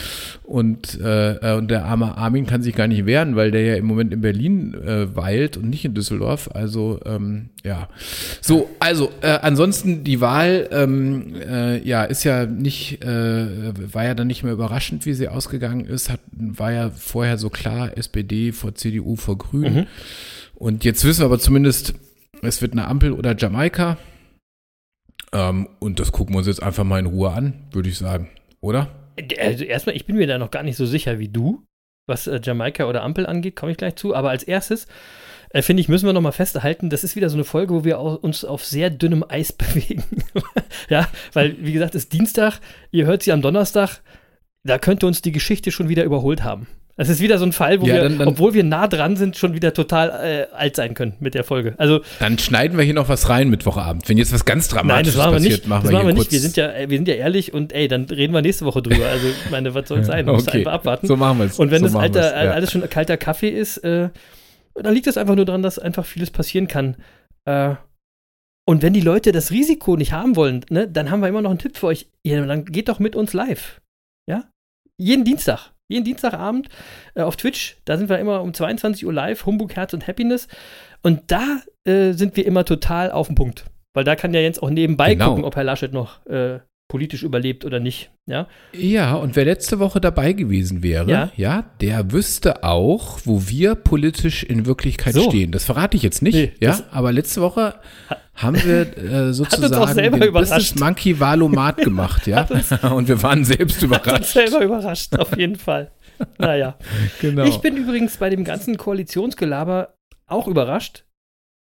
Und, 0.44 0.98
äh, 1.00 1.34
äh, 1.34 1.56
und 1.56 1.70
der 1.70 1.84
arme 1.84 2.16
Armin 2.16 2.46
kann 2.46 2.62
sich 2.62 2.74
gar 2.74 2.86
nicht 2.86 3.04
wehren, 3.06 3.36
weil 3.36 3.50
der 3.50 3.62
ja 3.62 3.74
im 3.76 3.84
Moment 3.84 4.12
in 4.12 4.22
Berlin 4.22 4.74
äh, 4.74 5.14
weilt 5.14 5.56
und 5.56 5.68
nicht 5.68 5.84
in 5.84 5.94
Düsseldorf. 5.94 6.48
Also 6.54 7.00
ähm, 7.04 7.50
ja. 7.62 7.88
So, 8.40 8.70
also 8.80 9.12
äh, 9.20 9.38
ansonsten 9.42 10.04
die 10.04 10.20
Wahl, 10.20 10.68
ähm, 10.72 11.34
äh, 11.36 11.86
ja, 11.86 12.04
ist 12.04 12.24
ja 12.24 12.46
nicht, 12.46 13.04
äh, 13.04 13.92
war 13.92 14.04
ja 14.04 14.14
dann 14.14 14.26
nicht 14.26 14.42
mehr 14.42 14.54
überraschend, 14.54 15.04
wie 15.04 15.12
sie 15.12 15.28
ausgegangen 15.28 15.84
ist. 15.84 16.08
Hat, 16.08 16.20
war 16.32 16.72
ja 16.72 16.90
vorher 16.90 17.36
so 17.36 17.50
klar, 17.50 17.96
SPD 17.96 18.52
vor 18.52 18.74
CDU 18.74 19.16
vor 19.16 19.36
Grünen. 19.36 19.74
Mhm. 19.74 19.86
Und 20.54 20.84
jetzt 20.84 21.04
wissen 21.04 21.20
wir 21.20 21.26
aber 21.26 21.38
zumindest, 21.38 21.94
es 22.42 22.62
wird 22.62 22.72
eine 22.72 22.86
Ampel 22.86 23.12
oder 23.12 23.36
Jamaika. 23.36 23.98
Ähm, 25.32 25.68
und 25.78 26.00
das 26.00 26.12
gucken 26.12 26.34
wir 26.34 26.38
uns 26.38 26.46
jetzt 26.46 26.62
einfach 26.62 26.84
mal 26.84 26.98
in 26.98 27.06
Ruhe 27.06 27.30
an, 27.30 27.68
würde 27.72 27.88
ich 27.88 27.98
sagen. 27.98 28.30
Oder? 28.60 28.88
Also 29.38 29.64
erstmal, 29.64 29.96
ich 29.96 30.06
bin 30.06 30.16
mir 30.16 30.26
da 30.26 30.38
noch 30.38 30.50
gar 30.50 30.62
nicht 30.62 30.76
so 30.76 30.86
sicher 30.86 31.18
wie 31.18 31.28
du, 31.28 31.64
was 32.06 32.26
äh, 32.26 32.40
Jamaika 32.42 32.86
oder 32.86 33.02
Ampel 33.02 33.26
angeht, 33.26 33.56
komme 33.56 33.72
ich 33.72 33.78
gleich 33.78 33.96
zu. 33.96 34.14
Aber 34.14 34.30
als 34.30 34.42
erstes, 34.42 34.86
äh, 35.50 35.62
finde 35.62 35.80
ich, 35.82 35.88
müssen 35.88 36.06
wir 36.06 36.12
noch 36.12 36.20
mal 36.20 36.32
festhalten, 36.32 36.90
das 36.90 37.04
ist 37.04 37.16
wieder 37.16 37.28
so 37.28 37.36
eine 37.36 37.44
Folge, 37.44 37.74
wo 37.74 37.84
wir 37.84 37.98
uns 38.00 38.44
auf 38.44 38.64
sehr 38.64 38.90
dünnem 38.90 39.24
Eis 39.28 39.52
bewegen. 39.52 40.04
ja, 40.88 41.08
weil, 41.32 41.56
wie 41.60 41.72
gesagt, 41.72 41.94
es 41.94 42.04
ist 42.04 42.12
Dienstag, 42.12 42.60
ihr 42.90 43.06
hört 43.06 43.22
sie 43.22 43.32
am 43.32 43.42
Donnerstag, 43.42 44.00
da 44.64 44.78
könnte 44.78 45.06
uns 45.06 45.22
die 45.22 45.32
Geschichte 45.32 45.70
schon 45.70 45.88
wieder 45.88 46.04
überholt 46.04 46.42
haben. 46.44 46.66
Es 47.00 47.08
ist 47.08 47.20
wieder 47.20 47.38
so 47.38 47.46
ein 47.46 47.52
Fall, 47.52 47.80
wo 47.80 47.86
Ja, 47.86 47.94
wir, 47.94 48.02
dann- 48.02 48.18
dann- 48.18 48.28
obwohl 48.28 48.52
wir 48.52 48.62
nah 48.62 48.86
dran 48.86 49.16
sind, 49.16 49.36
schon 49.36 49.54
wieder 49.54 49.72
total 49.72 50.10
äh, 50.10 50.54
alt 50.54 50.76
sein 50.76 50.92
können 50.94 51.14
mit 51.18 51.34
der 51.34 51.44
Folge. 51.44 51.74
Also, 51.78 52.00
Dann 52.18 52.38
schneiden 52.38 52.76
wir 52.76 52.84
hier 52.84 52.92
noch 52.94 53.08
was 53.08 53.28
rein 53.30 53.48
Mittwochabend. 53.48 54.08
Wenn 54.08 54.18
jetzt 54.18 54.32
was 54.34 54.44
ganz 54.44 54.70
Nein, 54.70 54.86
Dramatisches 54.86 55.14
das 55.14 55.24
machen 55.24 55.32
wir 55.32 55.36
passiert, 55.38 55.52
nicht. 55.60 55.68
machen 55.68 55.82
das 55.84 55.90
wir 55.92 55.96
machen 55.98 56.06
wir 56.08 56.14
nicht. 56.14 56.32
Wir 56.32 56.40
sind 56.40 56.56
ja, 56.56 56.70
äh, 56.72 56.90
wir 56.90 56.98
sind 56.98 57.08
ja 57.08 57.14
ehrlich 57.14 57.54
und 57.54 57.72
ey, 57.72 57.88
dann 57.88 58.04
reden 58.04 58.34
wir 58.34 58.42
nächste 58.42 58.66
Woche 58.66 58.82
drüber. 58.82 59.06
Also, 59.06 59.28
ich 59.28 59.50
meine, 59.50 59.74
was 59.74 59.88
soll 59.88 60.00
es 60.00 60.06
sein? 60.08 60.26
Muss 60.26 60.46
Okay, 60.46 60.58
einfach 60.58 60.72
abwarten. 60.72 61.06
so 61.06 61.16
machen 61.16 61.38
wir 61.38 61.46
es. 61.46 61.58
Und 61.58 61.70
wenn 61.70 61.80
so 61.80 61.86
das 61.86 61.96
alter, 61.96 62.44
ja. 62.44 62.50
alles 62.52 62.70
schon 62.70 62.88
kalter 62.90 63.16
Kaffee 63.16 63.48
ist, 63.48 63.78
äh, 63.78 64.10
dann 64.74 64.92
liegt 64.94 65.06
es 65.06 65.16
einfach 65.16 65.36
nur 65.36 65.46
daran, 65.46 65.62
dass 65.62 65.78
einfach 65.78 66.04
vieles 66.04 66.30
passieren 66.30 66.68
kann. 66.68 66.96
Äh, 67.46 67.76
und 68.68 68.82
wenn 68.82 68.92
die 68.92 69.00
Leute 69.00 69.32
das 69.32 69.50
Risiko 69.50 69.96
nicht 69.96 70.12
haben 70.12 70.36
wollen, 70.36 70.64
ne, 70.68 70.86
dann 70.86 71.10
haben 71.10 71.20
wir 71.20 71.28
immer 71.28 71.40
noch 71.42 71.50
einen 71.50 71.58
Tipp 71.58 71.76
für 71.78 71.86
euch. 71.86 72.08
Ja, 72.26 72.44
dann 72.44 72.66
geht 72.66 72.88
doch 72.90 72.98
mit 72.98 73.16
uns 73.16 73.32
live. 73.32 73.80
Ja? 74.28 74.44
Jeden 74.98 75.24
Dienstag. 75.24 75.72
Jeden 75.90 76.04
Dienstagabend 76.04 76.68
äh, 77.14 77.22
auf 77.22 77.36
Twitch. 77.36 77.76
Da 77.84 77.96
sind 77.98 78.08
wir 78.08 78.18
immer 78.18 78.40
um 78.42 78.54
22 78.54 79.04
Uhr 79.04 79.12
live. 79.12 79.44
Humbug, 79.44 79.74
Herz 79.76 79.92
und 79.92 80.06
Happiness. 80.06 80.48
Und 81.02 81.22
da 81.30 81.60
äh, 81.84 82.12
sind 82.12 82.36
wir 82.36 82.46
immer 82.46 82.64
total 82.64 83.10
auf 83.10 83.26
den 83.26 83.34
Punkt. 83.36 83.64
Weil 83.92 84.04
da 84.04 84.14
kann 84.14 84.32
ja 84.32 84.40
Jens 84.40 84.58
auch 84.60 84.70
nebenbei 84.70 85.14
Genau. 85.14 85.30
gucken, 85.30 85.44
ob 85.44 85.56
Herr 85.56 85.64
Laschet 85.64 85.92
noch 85.92 86.24
äh, 86.26 86.60
politisch 86.90 87.22
überlebt 87.22 87.64
oder 87.64 87.80
nicht. 87.80 88.10
Ja? 88.26 88.48
Ja, 88.72 89.14
und 89.14 89.36
wer 89.36 89.44
letzte 89.46 89.78
Woche 89.78 90.00
dabei 90.00 90.34
gewesen 90.34 90.82
wäre, 90.82 91.30
Ja. 91.36 91.62
der 91.80 92.12
wüsste 92.12 92.64
auch, 92.64 93.20
wo 93.24 93.48
wir 93.48 93.76
politisch 93.76 94.42
in 94.42 94.66
Wirklichkeit 94.66 95.14
So. 95.14 95.22
stehen. 95.30 95.52
Das 95.52 95.64
verrate 95.64 95.96
ich 95.96 96.02
jetzt 96.02 96.20
nicht, 96.20 96.34
Nee, 96.34 96.52
ja, 96.60 96.78
aber 96.90 97.12
letzte 97.12 97.40
Woche 97.40 97.76
haben 98.34 98.56
wir 98.62 98.98
äh, 98.98 99.32
sozusagen 99.32 99.72
auch 99.74 99.88
selber 99.88 100.18
den 100.18 100.28
überrascht. 100.28 100.50
Business 100.52 100.80
Monkey 100.80 101.18
Valomat 101.18 101.76
gemacht, 101.82 102.26
ja, 102.26 102.46
und 102.94 103.08
wir 103.08 103.22
waren 103.22 103.44
selbst 103.44 103.76
Hat 103.76 103.82
uns 103.84 104.00
überrascht. 104.02 104.24
selber 104.32 104.64
überrascht, 104.64 105.16
auf 105.16 105.36
jeden 105.38 105.56
Fall. 105.56 105.92
Naja. 106.38 106.76
Genau. 107.20 107.44
Ich 107.44 107.58
bin 107.58 107.76
übrigens 107.76 108.16
bei 108.18 108.28
dem 108.28 108.44
ganzen 108.44 108.76
Koalitionsgelaber 108.76 109.94
auch 110.26 110.48
überrascht, 110.48 111.04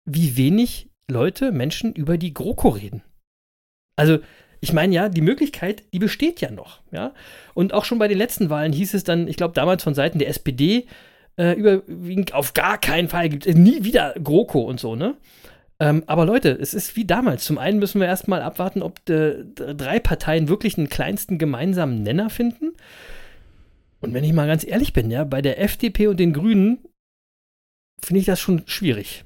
wie 0.05 0.35
wenig 0.35 0.89
Leute, 1.07 1.51
Menschen 1.51 1.93
über 1.93 2.17
die 2.17 2.33
GroKo 2.33 2.69
reden. 2.69 3.03
Also, 3.95 4.19
ich 4.61 4.73
meine 4.73 4.93
ja, 4.93 5.09
die 5.09 5.21
Möglichkeit, 5.21 5.83
die 5.93 5.99
besteht 5.99 6.41
ja 6.41 6.51
noch, 6.51 6.81
ja. 6.91 7.13
Und 7.53 7.73
auch 7.73 7.85
schon 7.85 7.99
bei 7.99 8.07
den 8.07 8.17
letzten 8.17 8.49
Wahlen 8.49 8.73
hieß 8.73 8.93
es 8.93 9.03
dann, 9.03 9.27
ich 9.27 9.37
glaube 9.37 9.53
damals 9.53 9.83
von 9.83 9.93
Seiten 9.93 10.19
der 10.19 10.29
SPD, 10.29 10.85
äh, 11.37 11.53
überwiegend 11.53 12.33
auf 12.33 12.53
gar 12.53 12.77
keinen 12.77 13.07
Fall 13.07 13.29
gibt 13.29 13.45
es 13.45 13.55
nie 13.55 13.83
wieder 13.83 14.13
GroKo 14.21 14.61
und 14.61 14.79
so, 14.79 14.95
ne? 14.95 15.15
Ähm, 15.79 16.03
aber 16.07 16.25
Leute, 16.25 16.49
es 16.49 16.73
ist 16.73 16.97
wie 16.97 17.05
damals. 17.05 17.45
Zum 17.45 17.57
einen 17.57 17.79
müssen 17.79 18.01
wir 18.01 18.07
erstmal 18.07 18.41
abwarten, 18.41 18.81
ob 18.81 19.09
äh, 19.09 19.45
drei 19.55 19.99
Parteien 19.99 20.49
wirklich 20.49 20.77
einen 20.77 20.89
kleinsten 20.89 21.37
gemeinsamen 21.37 22.03
Nenner 22.03 22.29
finden. 22.29 22.73
Und 24.01 24.13
wenn 24.13 24.25
ich 24.25 24.33
mal 24.33 24.47
ganz 24.47 24.65
ehrlich 24.67 24.91
bin, 24.91 25.09
ja, 25.09 25.23
bei 25.23 25.41
der 25.41 25.61
FDP 25.61 26.07
und 26.07 26.19
den 26.19 26.33
Grünen 26.33 26.79
finde 28.03 28.19
ich 28.19 28.25
das 28.25 28.39
schon 28.41 28.63
schwierig. 28.65 29.23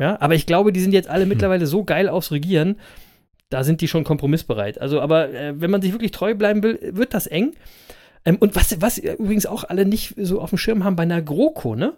Ja, 0.00 0.20
aber 0.20 0.34
ich 0.34 0.46
glaube, 0.46 0.72
die 0.72 0.80
sind 0.80 0.92
jetzt 0.92 1.08
alle 1.08 1.22
Hm. 1.22 1.28
mittlerweile 1.28 1.66
so 1.66 1.84
geil 1.84 2.08
aufs 2.08 2.32
Regieren, 2.32 2.76
da 3.50 3.64
sind 3.64 3.80
die 3.80 3.88
schon 3.88 4.04
kompromissbereit. 4.04 4.80
Also, 4.80 5.00
aber 5.00 5.32
äh, 5.32 5.60
wenn 5.60 5.70
man 5.70 5.82
sich 5.82 5.92
wirklich 5.92 6.10
treu 6.10 6.34
bleiben 6.34 6.62
will, 6.62 6.78
wird 6.92 7.14
das 7.14 7.26
eng. 7.26 7.54
Ähm, 8.24 8.36
und 8.40 8.56
was, 8.56 8.80
was 8.80 8.98
übrigens 8.98 9.46
auch 9.46 9.64
alle 9.64 9.84
nicht 9.86 10.14
so 10.16 10.40
auf 10.40 10.50
dem 10.50 10.58
Schirm 10.58 10.84
haben 10.84 10.96
bei 10.96 11.04
einer 11.04 11.22
GroKo, 11.22 11.76
ne? 11.76 11.94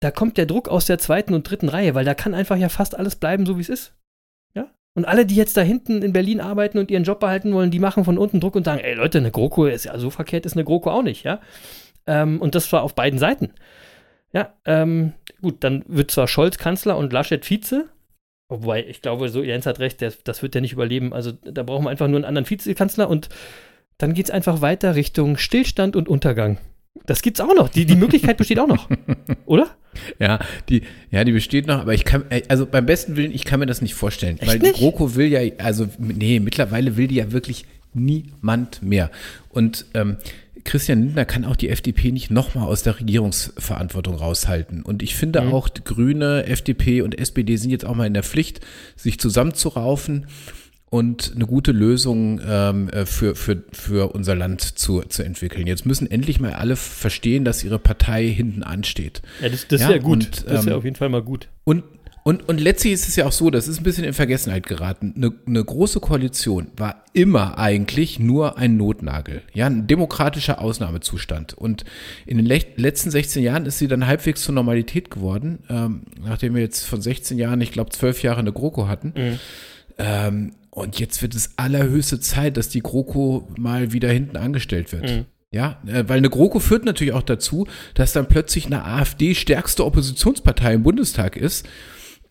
Da 0.00 0.10
kommt 0.10 0.36
der 0.36 0.46
Druck 0.46 0.68
aus 0.68 0.86
der 0.86 0.98
zweiten 0.98 1.32
und 1.32 1.48
dritten 1.48 1.68
Reihe, 1.68 1.94
weil 1.94 2.04
da 2.04 2.14
kann 2.14 2.34
einfach 2.34 2.56
ja 2.56 2.68
fast 2.68 2.98
alles 2.98 3.16
bleiben, 3.16 3.46
so 3.46 3.56
wie 3.56 3.62
es 3.62 3.68
ist. 3.68 3.94
Und 4.94 5.06
alle, 5.06 5.26
die 5.26 5.34
jetzt 5.34 5.56
da 5.56 5.60
hinten 5.60 6.02
in 6.02 6.12
Berlin 6.12 6.40
arbeiten 6.40 6.78
und 6.78 6.90
ihren 6.90 7.02
Job 7.02 7.18
behalten 7.18 7.52
wollen, 7.52 7.72
die 7.72 7.80
machen 7.80 8.04
von 8.04 8.16
unten 8.16 8.40
Druck 8.40 8.54
und 8.54 8.64
sagen, 8.64 8.80
ey 8.80 8.94
Leute, 8.94 9.18
eine 9.18 9.32
GroKo 9.32 9.66
ist 9.66 9.84
ja 9.84 9.98
so 9.98 10.08
verkehrt, 10.10 10.46
ist 10.46 10.54
eine 10.54 10.64
GroKo 10.64 10.90
auch 10.90 11.02
nicht, 11.02 11.24
ja. 11.24 11.40
Ähm, 12.06 12.40
und 12.40 12.54
das 12.54 12.72
war 12.72 12.82
auf 12.82 12.94
beiden 12.94 13.18
Seiten. 13.18 13.50
Ja, 14.32 14.54
ähm, 14.64 15.12
gut, 15.42 15.64
dann 15.64 15.84
wird 15.88 16.10
zwar 16.10 16.28
Scholz 16.28 16.58
Kanzler 16.58 16.96
und 16.96 17.12
Laschet 17.12 17.44
Vize, 17.44 17.88
wobei 18.48 18.84
ich 18.86 19.02
glaube, 19.02 19.28
so 19.28 19.42
Jens 19.42 19.66
hat 19.66 19.78
recht, 19.78 20.00
der, 20.00 20.12
das 20.24 20.42
wird 20.42 20.54
der 20.54 20.60
nicht 20.60 20.72
überleben. 20.72 21.12
Also 21.12 21.32
da 21.32 21.62
brauchen 21.62 21.84
wir 21.84 21.90
einfach 21.90 22.08
nur 22.08 22.16
einen 22.16 22.24
anderen 22.24 22.48
Vizekanzler 22.48 23.08
und 23.08 23.28
dann 23.98 24.14
geht 24.14 24.26
es 24.26 24.30
einfach 24.30 24.60
weiter 24.60 24.94
Richtung 24.94 25.36
Stillstand 25.36 25.96
und 25.96 26.08
Untergang. 26.08 26.58
Das 27.06 27.22
gibt's 27.22 27.40
auch 27.40 27.54
noch. 27.54 27.68
Die, 27.68 27.86
die 27.86 27.96
Möglichkeit 27.96 28.36
besteht 28.36 28.58
auch 28.58 28.66
noch. 28.66 28.88
Oder? 29.46 29.76
Ja, 30.18 30.38
die, 30.68 30.82
ja, 31.10 31.24
die 31.24 31.32
besteht 31.32 31.66
noch, 31.66 31.80
aber 31.80 31.94
ich 31.94 32.04
kann, 32.04 32.24
äh, 32.30 32.42
also 32.48 32.66
beim 32.66 32.86
besten 32.86 33.16
Willen, 33.16 33.32
ich 33.32 33.44
kann 33.44 33.60
mir 33.60 33.66
das 33.66 33.82
nicht 33.82 33.94
vorstellen. 33.94 34.38
Echt 34.38 34.48
weil 34.48 34.58
nicht? 34.58 34.76
die 34.76 34.80
GroKo 34.80 35.14
will 35.14 35.26
ja, 35.26 35.40
also, 35.58 35.88
nee, 35.98 36.40
mittlerweile 36.40 36.96
will 36.96 37.08
die 37.08 37.16
ja 37.16 37.32
wirklich 37.32 37.66
niemand 37.92 38.82
mehr. 38.82 39.10
Und 39.50 39.86
ähm, 39.94 40.16
Christian 40.64 41.02
Lindner 41.02 41.24
kann 41.26 41.44
auch 41.44 41.56
die 41.56 41.68
FDP 41.68 42.10
nicht 42.10 42.30
nochmal 42.30 42.66
aus 42.66 42.82
der 42.82 42.98
Regierungsverantwortung 42.98 44.14
raushalten. 44.16 44.82
Und 44.82 45.02
ich 45.02 45.14
finde 45.14 45.40
Mhm. 45.42 45.52
auch, 45.52 45.68
die 45.68 45.84
Grüne, 45.84 46.46
FDP 46.46 47.02
und 47.02 47.18
SPD 47.18 47.56
sind 47.56 47.70
jetzt 47.70 47.84
auch 47.84 47.94
mal 47.94 48.06
in 48.06 48.14
der 48.14 48.22
Pflicht, 48.22 48.60
sich 48.96 49.18
zusammenzuraufen 49.20 50.26
und 50.90 51.32
eine 51.34 51.46
gute 51.46 51.72
Lösung 51.72 52.40
ähm, 52.46 52.88
äh, 52.88 53.04
für, 53.04 53.34
für, 53.34 53.64
für 53.72 54.14
unser 54.14 54.34
Land 54.36 54.60
zu, 54.78 55.02
zu 55.02 55.22
entwickeln. 55.24 55.66
Jetzt 55.66 55.86
müssen 55.86 56.10
endlich 56.10 56.40
mal 56.40 56.52
alle 56.52 56.76
verstehen, 56.76 57.44
dass 57.44 57.64
ihre 57.64 57.78
Partei 57.78 58.26
hinten 58.28 58.62
ansteht. 58.62 59.20
Ja, 59.42 59.48
das, 59.48 59.66
das 59.68 59.80
Ja, 59.80 59.88
ist 59.88 59.92
ja 59.94 59.98
gut. 60.00 60.12
und, 60.24 60.46
das 60.46 60.60
ist 60.60 60.66
ja 60.66 60.72
ähm, 60.72 60.78
auf 60.78 60.84
jeden 60.84 60.96
Fall 60.96 61.08
mal 61.08 61.22
gut. 61.22 61.48
Und, 61.64 61.82
und, 62.26 62.48
und 62.48 62.58
letztlich 62.58 62.94
ist 62.94 63.06
es 63.06 63.16
ja 63.16 63.26
auch 63.26 63.32
so, 63.32 63.50
das 63.50 63.68
ist 63.68 63.78
ein 63.78 63.84
bisschen 63.84 64.04
in 64.04 64.14
Vergessenheit 64.14 64.66
geraten. 64.66 65.12
Eine, 65.14 65.32
eine 65.46 65.62
große 65.62 66.00
Koalition 66.00 66.68
war 66.74 67.04
immer 67.12 67.58
eigentlich 67.58 68.18
nur 68.18 68.56
ein 68.56 68.78
Notnagel, 68.78 69.42
ja, 69.52 69.66
ein 69.66 69.86
demokratischer 69.86 70.58
Ausnahmezustand. 70.58 71.52
Und 71.52 71.84
in 72.24 72.38
den 72.38 72.46
letzten 72.46 73.10
16 73.10 73.42
Jahren 73.42 73.66
ist 73.66 73.78
sie 73.78 73.88
dann 73.88 74.06
halbwegs 74.06 74.40
zur 74.42 74.54
Normalität 74.54 75.10
geworden, 75.10 75.58
ähm, 75.68 76.04
nachdem 76.24 76.54
wir 76.54 76.62
jetzt 76.62 76.86
von 76.86 77.02
16 77.02 77.38
Jahren, 77.38 77.60
ich 77.60 77.72
glaube, 77.72 77.90
12 77.90 78.22
Jahre 78.22 78.40
eine 78.40 78.52
GroKo 78.52 78.88
hatten. 78.88 79.12
Ähm, 79.98 80.52
und 80.70 80.98
jetzt 80.98 81.20
wird 81.20 81.34
es 81.34 81.52
allerhöchste 81.56 82.20
Zeit, 82.20 82.56
dass 82.56 82.70
die 82.70 82.80
GroKo 82.80 83.48
mal 83.58 83.92
wieder 83.92 84.08
hinten 84.08 84.38
angestellt 84.38 84.92
wird. 84.92 85.10
Mhm. 85.10 85.24
Ja, 85.50 85.78
äh, 85.86 86.04
weil 86.08 86.18
eine 86.18 86.30
GroKo 86.30 86.58
führt 86.58 86.86
natürlich 86.86 87.12
auch 87.12 87.22
dazu, 87.22 87.68
dass 87.94 88.12
dann 88.12 88.26
plötzlich 88.26 88.66
eine 88.66 88.84
AfD 88.84 89.34
stärkste 89.34 89.84
Oppositionspartei 89.84 90.74
im 90.74 90.82
Bundestag 90.82 91.36
ist. 91.36 91.68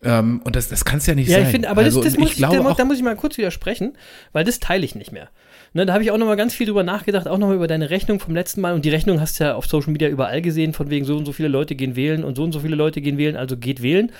Ähm, 0.04 0.40
und 0.44 0.56
das, 0.56 0.68
das 0.68 0.84
kann 0.84 0.98
es 0.98 1.06
ja 1.06 1.14
nicht 1.14 1.28
Ja, 1.28 1.36
sein. 1.36 1.46
ich 1.46 1.50
finde, 1.50 1.70
aber 1.70 1.82
also, 1.82 2.02
das, 2.02 2.12
das 2.12 2.20
muss 2.20 2.32
ich 2.32 2.36
ich, 2.36 2.42
da, 2.42 2.48
da 2.50 2.84
muss 2.84 2.96
ich 2.96 3.02
mal 3.02 3.16
kurz 3.16 3.38
widersprechen, 3.38 3.96
weil 4.32 4.44
das 4.44 4.60
teile 4.60 4.84
ich 4.84 4.94
nicht 4.94 5.12
mehr. 5.12 5.28
Ne, 5.72 5.86
da 5.86 5.92
habe 5.92 6.04
ich 6.04 6.10
auch 6.10 6.18
noch 6.18 6.26
mal 6.26 6.36
ganz 6.36 6.54
viel 6.54 6.66
drüber 6.66 6.84
nachgedacht, 6.84 7.26
auch 7.26 7.38
noch 7.38 7.48
mal 7.48 7.56
über 7.56 7.66
deine 7.66 7.90
Rechnung 7.90 8.20
vom 8.20 8.34
letzten 8.34 8.60
Mal. 8.60 8.74
Und 8.74 8.84
die 8.84 8.90
Rechnung 8.90 9.20
hast 9.20 9.40
du 9.40 9.44
ja 9.44 9.54
auf 9.54 9.66
Social 9.66 9.92
Media 9.92 10.08
überall 10.08 10.40
gesehen, 10.40 10.72
von 10.72 10.88
wegen 10.90 11.04
so 11.04 11.16
und 11.16 11.26
so 11.26 11.32
viele 11.32 11.48
Leute 11.48 11.74
gehen 11.74 11.96
wählen 11.96 12.22
und 12.22 12.36
so 12.36 12.44
und 12.44 12.52
so 12.52 12.60
viele 12.60 12.76
Leute 12.76 13.00
gehen 13.00 13.18
wählen, 13.18 13.36
also 13.36 13.56
geht 13.56 13.82
wählen. 13.82 14.12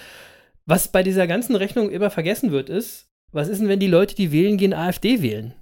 Was 0.67 0.89
bei 0.89 1.03
dieser 1.03 1.27
ganzen 1.27 1.55
Rechnung 1.55 1.91
immer 1.91 2.11
vergessen 2.11 2.51
wird, 2.51 2.71
ist, 2.71 3.07
was 3.31 3.49
ist 3.49 3.61
denn, 3.61 3.69
wenn 3.69 3.81
die 3.81 3.87
Leute, 3.87 4.15
die 4.15 4.33
wählen 4.33 4.57
gehen, 4.57 4.73
AfD 4.73 5.23
wählen? 5.23 5.55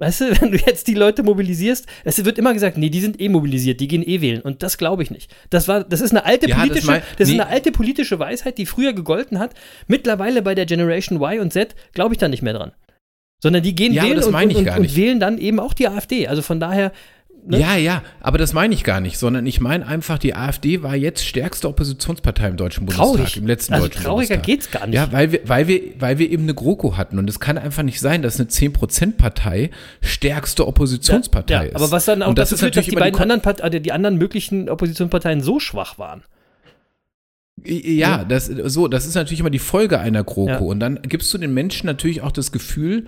Weißt 0.00 0.20
du, 0.20 0.24
wenn 0.40 0.52
du 0.52 0.58
jetzt 0.58 0.86
die 0.86 0.94
Leute 0.94 1.22
mobilisierst, 1.22 1.86
es 2.04 2.24
wird 2.24 2.38
immer 2.38 2.52
gesagt, 2.54 2.78
nee, 2.78 2.88
die 2.88 3.00
sind 3.00 3.20
eh 3.20 3.28
mobilisiert, 3.28 3.80
die 3.80 3.88
gehen 3.88 4.02
eh 4.06 4.20
wählen. 4.20 4.40
Und 4.42 4.62
das 4.62 4.78
glaube 4.78 5.02
ich 5.02 5.10
nicht. 5.10 5.34
Das 5.50 5.66
war, 5.68 5.82
das 5.84 6.00
ist 6.00 6.10
eine 6.12 6.24
alte 6.24 6.48
Ja, 6.48 6.56
das 6.56 6.66
politische, 6.68 6.86
das, 6.86 7.00
mein- 7.02 7.02
ist 7.18 7.28
nee. 7.28 7.34
eine 7.40 7.46
alte 7.48 7.72
politische 7.72 8.18
Weisheit, 8.18 8.58
die 8.58 8.66
früher 8.66 8.92
gegolten 8.92 9.38
hat. 9.38 9.54
Mittlerweile 9.86 10.42
bei 10.42 10.54
der 10.54 10.66
Generation 10.66 11.20
Y 11.20 11.40
und 11.40 11.52
Z 11.52 11.74
glaube 11.92 12.14
ich 12.14 12.18
da 12.18 12.28
nicht 12.28 12.42
mehr 12.42 12.54
dran. 12.54 12.72
Sondern 13.42 13.62
die 13.62 13.74
gehen 13.74 13.92
Ja, 13.92 14.02
wählen 14.04 14.16
das 14.16 14.26
und, 14.26 14.34
und, 14.34 14.56
und, 14.56 14.68
und 14.68 14.96
wählen 14.96 15.20
dann 15.20 15.38
eben 15.38 15.60
auch 15.60 15.72
die 15.72 15.86
AfD. 15.88 16.26
Also 16.26 16.42
von 16.42 16.58
daher, 16.58 16.92
ne? 17.46 17.60
Ja, 17.60 17.76
ja, 17.76 18.02
aber 18.20 18.38
das 18.38 18.52
meine 18.52 18.74
ich 18.74 18.84
gar 18.84 19.00
nicht, 19.00 19.18
sondern 19.18 19.46
ich 19.46 19.60
meine 19.60 19.86
einfach, 19.86 20.18
die 20.18 20.34
AfD 20.34 20.82
war 20.82 20.96
jetzt 20.96 21.24
stärkste 21.24 21.68
Oppositionspartei 21.68 22.48
im 22.48 22.56
Deutschen 22.56 22.86
Bundestag, 22.86 23.06
traurig. 23.06 23.36
im 23.36 23.46
letzten 23.46 23.74
also 23.74 23.86
Deutschen 23.86 24.02
trauriger 24.02 24.36
Bundestag. 24.36 24.46
geht's 24.46 24.70
gar 24.70 24.86
nicht. 24.86 24.96
Ja, 24.96 25.12
weil 25.12 25.32
wir, 25.32 25.40
weil, 25.44 25.68
wir, 25.68 25.82
weil 25.98 26.18
wir 26.18 26.30
eben 26.30 26.44
eine 26.44 26.54
GroKo 26.54 26.96
hatten. 26.96 27.18
Und 27.18 27.28
es 27.28 27.40
kann 27.40 27.58
einfach 27.58 27.82
nicht 27.82 28.00
sein, 28.00 28.22
dass 28.22 28.38
eine 28.38 28.48
10%-Partei 28.48 29.70
stärkste 30.00 30.66
Oppositionspartei 30.66 31.54
ja, 31.54 31.62
ist. 31.62 31.76
Aber 31.76 31.90
was 31.90 32.04
dann 32.04 32.22
auch 32.22 32.28
Und 32.28 32.38
das 32.38 32.50
dazu 32.50 32.60
führt, 32.60 32.76
dass 32.76 32.86
die 32.86 32.92
beiden 32.92 33.20
anderen, 33.20 33.40
Part 33.40 33.60
also 33.62 33.78
die 33.78 33.92
anderen 33.92 34.16
möglichen 34.16 34.68
Oppositionsparteien 34.68 35.40
so 35.40 35.60
schwach 35.60 35.98
waren. 35.98 36.22
Ja, 37.64 38.24
das, 38.24 38.46
so, 38.46 38.88
das 38.88 39.06
ist 39.06 39.14
natürlich 39.14 39.40
immer 39.40 39.50
die 39.50 39.58
Folge 39.58 39.98
einer 39.98 40.22
GroKo. 40.22 40.50
Ja. 40.50 40.58
Und 40.58 40.80
dann 40.80 41.00
gibst 41.02 41.32
du 41.34 41.38
den 41.38 41.52
Menschen 41.54 41.86
natürlich 41.86 42.22
auch 42.22 42.32
das 42.32 42.52
Gefühl, 42.52 43.06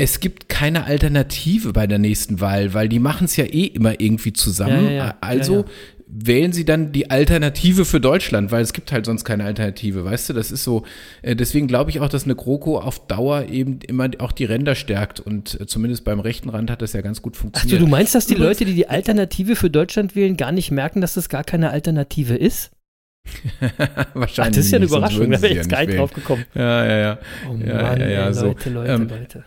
es 0.00 0.20
gibt 0.20 0.48
keine 0.48 0.84
Alternative 0.84 1.74
bei 1.74 1.86
der 1.86 1.98
nächsten 1.98 2.40
Wahl, 2.40 2.72
weil 2.72 2.88
die 2.88 2.98
machen 2.98 3.26
es 3.26 3.36
ja 3.36 3.44
eh 3.44 3.66
immer 3.66 4.00
irgendwie 4.00 4.32
zusammen. 4.32 4.86
Ja, 4.86 4.90
ja, 4.90 5.04
ja. 5.04 5.18
Also 5.20 5.56
Ja, 5.56 5.60
ja. 5.60 5.66
wählen 6.06 6.52
sie 6.52 6.64
dann 6.64 6.92
die 6.92 7.10
Alternative 7.10 7.84
für 7.84 8.00
Deutschland, 8.00 8.50
weil 8.50 8.62
es 8.62 8.72
gibt 8.72 8.92
halt 8.92 9.04
sonst 9.04 9.24
keine 9.26 9.44
Alternative, 9.44 10.02
weißt 10.06 10.30
du? 10.30 10.32
Das 10.32 10.50
ist 10.50 10.64
so, 10.64 10.84
äh, 11.20 11.36
deswegen 11.36 11.66
glaube 11.66 11.90
ich 11.90 12.00
auch, 12.00 12.08
dass 12.08 12.24
eine 12.24 12.34
GroKo 12.34 12.78
auf 12.78 13.06
Dauer 13.08 13.48
eben 13.50 13.80
immer 13.86 14.08
auch 14.20 14.32
die 14.32 14.46
Ränder 14.46 14.74
stärkt 14.74 15.20
und 15.20 15.60
äh, 15.60 15.66
zumindest 15.66 16.04
beim 16.04 16.18
rechten 16.18 16.48
Rand 16.48 16.70
hat 16.70 16.80
das 16.80 16.94
ja 16.94 17.02
ganz 17.02 17.20
gut 17.20 17.36
funktioniert. 17.36 17.82
du 17.82 17.86
meinst, 17.86 18.14
dass 18.14 18.26
die 18.26 18.36
Leute, 18.36 18.64
die 18.64 18.74
die 18.74 18.88
Alternative 18.88 19.54
für 19.54 19.68
Deutschland 19.68 20.16
wählen, 20.16 20.38
gar 20.38 20.50
nicht 20.50 20.70
merken, 20.70 21.02
dass 21.02 21.12
das 21.12 21.28
gar 21.28 21.44
keine 21.44 21.72
Alternative 21.72 22.36
ist? 22.36 22.70
Wahrscheinlich 24.14 24.38
Ach, 24.38 24.46
das 24.46 24.56
ist 24.56 24.70
ja 24.70 24.76
eine 24.76 24.86
Überraschung, 24.86 25.30
da 25.30 25.42
wäre 25.42 25.48
ich 25.48 25.56
ja 25.56 25.62
jetzt 25.62 25.68
gar 25.68 25.84
nicht 25.84 25.98
drauf 25.98 26.14
gekommen. 26.14 26.46
Ja, 26.54 26.86
ja, 26.86 26.98
ja. 26.98 27.18
Oh 27.46 27.54
Ja, 27.54 27.82
Mann, 27.82 28.00
ja, 28.00 28.08
ja, 28.08 28.26
ey, 28.28 28.34
so. 28.34 28.46
Leute, 28.46 28.70
Leute, 28.70 28.92
Ähm, 28.92 29.08
Leute. 29.08 29.44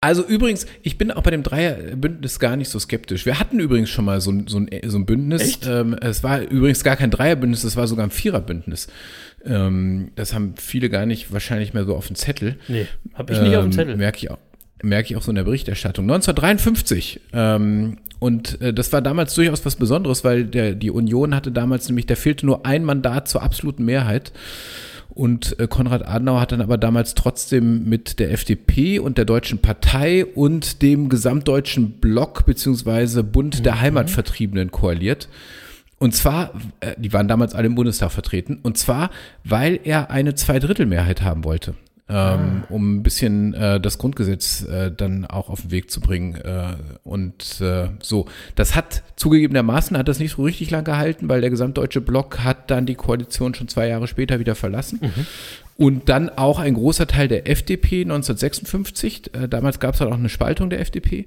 Also 0.00 0.24
übrigens, 0.24 0.66
ich 0.82 0.96
bin 0.96 1.10
auch 1.10 1.22
bei 1.22 1.32
dem 1.32 1.42
Dreierbündnis 1.42 2.38
gar 2.38 2.54
nicht 2.56 2.68
so 2.68 2.78
skeptisch. 2.78 3.26
Wir 3.26 3.40
hatten 3.40 3.58
übrigens 3.58 3.90
schon 3.90 4.04
mal 4.04 4.20
so 4.20 4.30
ein, 4.30 4.46
so 4.46 4.58
ein, 4.58 4.70
so 4.86 4.96
ein 4.96 5.06
Bündnis. 5.06 5.42
Echt? 5.42 5.66
Ähm, 5.66 5.96
es 6.00 6.22
war 6.22 6.40
übrigens 6.40 6.84
gar 6.84 6.94
kein 6.94 7.10
Dreierbündnis, 7.10 7.64
es 7.64 7.74
war 7.76 7.88
sogar 7.88 8.06
ein 8.06 8.12
Viererbündnis. 8.12 8.86
Ähm, 9.44 10.12
das 10.14 10.34
haben 10.34 10.54
viele 10.56 10.88
gar 10.88 11.04
nicht 11.04 11.32
wahrscheinlich 11.32 11.74
mehr 11.74 11.84
so 11.84 11.96
auf 11.96 12.06
dem 12.06 12.14
Zettel. 12.14 12.56
Nee, 12.68 12.86
hab 13.14 13.28
ich 13.30 13.40
nicht 13.40 13.56
auf 13.56 13.64
dem 13.64 13.70
Ähm, 13.70 13.72
Zettel. 13.72 13.96
Merke 13.96 14.18
ich 14.18 14.30
auch. 14.30 14.38
Merke 14.84 15.10
ich 15.10 15.16
auch 15.16 15.22
so 15.22 15.32
in 15.32 15.36
der 15.36 15.42
Berichterstattung. 15.42 16.04
1953. 16.04 17.20
Ähm, 17.32 17.96
und 18.20 18.60
äh, 18.60 18.72
das 18.72 18.92
war 18.92 19.02
damals 19.02 19.34
durchaus 19.34 19.64
was 19.66 19.74
Besonderes, 19.74 20.22
weil 20.22 20.44
der, 20.44 20.76
die 20.76 20.92
Union 20.92 21.34
hatte 21.34 21.50
damals 21.50 21.88
nämlich, 21.88 22.06
da 22.06 22.14
fehlte 22.14 22.46
nur 22.46 22.64
ein 22.64 22.84
Mandat 22.84 23.26
zur 23.26 23.42
absoluten 23.42 23.84
Mehrheit. 23.84 24.32
Und 25.18 25.58
äh, 25.58 25.66
Konrad 25.66 26.06
Adenauer 26.06 26.40
hat 26.40 26.52
dann 26.52 26.60
aber 26.60 26.78
damals 26.78 27.14
trotzdem 27.14 27.88
mit 27.88 28.20
der 28.20 28.30
FDP 28.30 29.00
und 29.00 29.18
der 29.18 29.24
Deutschen 29.24 29.58
Partei 29.58 30.24
und 30.24 30.80
dem 30.80 31.08
gesamtdeutschen 31.08 31.98
Block 31.98 32.46
beziehungsweise 32.46 33.24
Bund 33.24 33.66
der 33.66 33.80
Heimatvertriebenen 33.80 34.70
koaliert. 34.70 35.28
Und 35.98 36.14
zwar, 36.14 36.52
äh, 36.78 36.94
die 36.98 37.12
waren 37.12 37.26
damals 37.26 37.56
alle 37.56 37.66
im 37.66 37.74
Bundestag 37.74 38.12
vertreten, 38.12 38.60
und 38.62 38.78
zwar, 38.78 39.10
weil 39.42 39.80
er 39.82 40.12
eine 40.12 40.36
Zweidrittelmehrheit 40.36 41.22
haben 41.22 41.42
wollte. 41.42 41.74
Ähm, 42.10 42.64
um 42.70 42.96
ein 42.96 43.02
bisschen 43.02 43.52
äh, 43.52 43.78
das 43.78 43.98
Grundgesetz 43.98 44.62
äh, 44.62 44.90
dann 44.90 45.26
auch 45.26 45.50
auf 45.50 45.60
den 45.60 45.70
Weg 45.70 45.90
zu 45.90 46.00
bringen. 46.00 46.36
Äh, 46.36 46.76
und 47.04 47.60
äh, 47.60 47.88
so, 48.00 48.26
das 48.54 48.74
hat 48.74 49.02
zugegebenermaßen 49.16 49.96
hat 49.96 50.08
das 50.08 50.18
nicht 50.18 50.36
so 50.36 50.42
richtig 50.42 50.70
lang 50.70 50.84
gehalten, 50.84 51.28
weil 51.28 51.42
der 51.42 51.50
gesamtdeutsche 51.50 52.00
Block 52.00 52.38
hat 52.40 52.70
dann 52.70 52.86
die 52.86 52.94
Koalition 52.94 53.54
schon 53.54 53.68
zwei 53.68 53.88
Jahre 53.88 54.06
später 54.06 54.38
wieder 54.38 54.54
verlassen. 54.54 55.00
Und 55.76 56.08
dann 56.08 56.30
auch 56.30 56.58
ein 56.58 56.74
großer 56.74 57.06
Teil 57.06 57.28
der 57.28 57.48
FDP 57.48 58.02
1956. 58.02 59.34
Äh, 59.34 59.48
damals 59.48 59.78
gab 59.78 59.94
es 59.94 60.00
halt 60.00 60.10
auch 60.10 60.16
eine 60.16 60.30
Spaltung 60.30 60.70
der 60.70 60.80
FDP. 60.80 61.26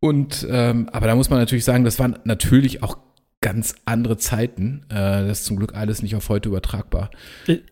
Und 0.00 0.46
ähm, 0.50 0.88
aber 0.92 1.06
da 1.06 1.16
muss 1.16 1.30
man 1.30 1.38
natürlich 1.38 1.64
sagen, 1.64 1.84
das 1.84 1.98
waren 1.98 2.18
natürlich 2.24 2.82
auch 2.82 2.98
ganz 3.42 3.74
andere 3.84 4.16
Zeiten. 4.16 4.84
Äh, 4.88 4.94
das 5.26 5.40
ist 5.40 5.44
zum 5.44 5.56
Glück 5.56 5.74
alles 5.74 6.02
nicht 6.02 6.16
auf 6.16 6.28
heute 6.28 6.48
übertragbar. 6.48 7.10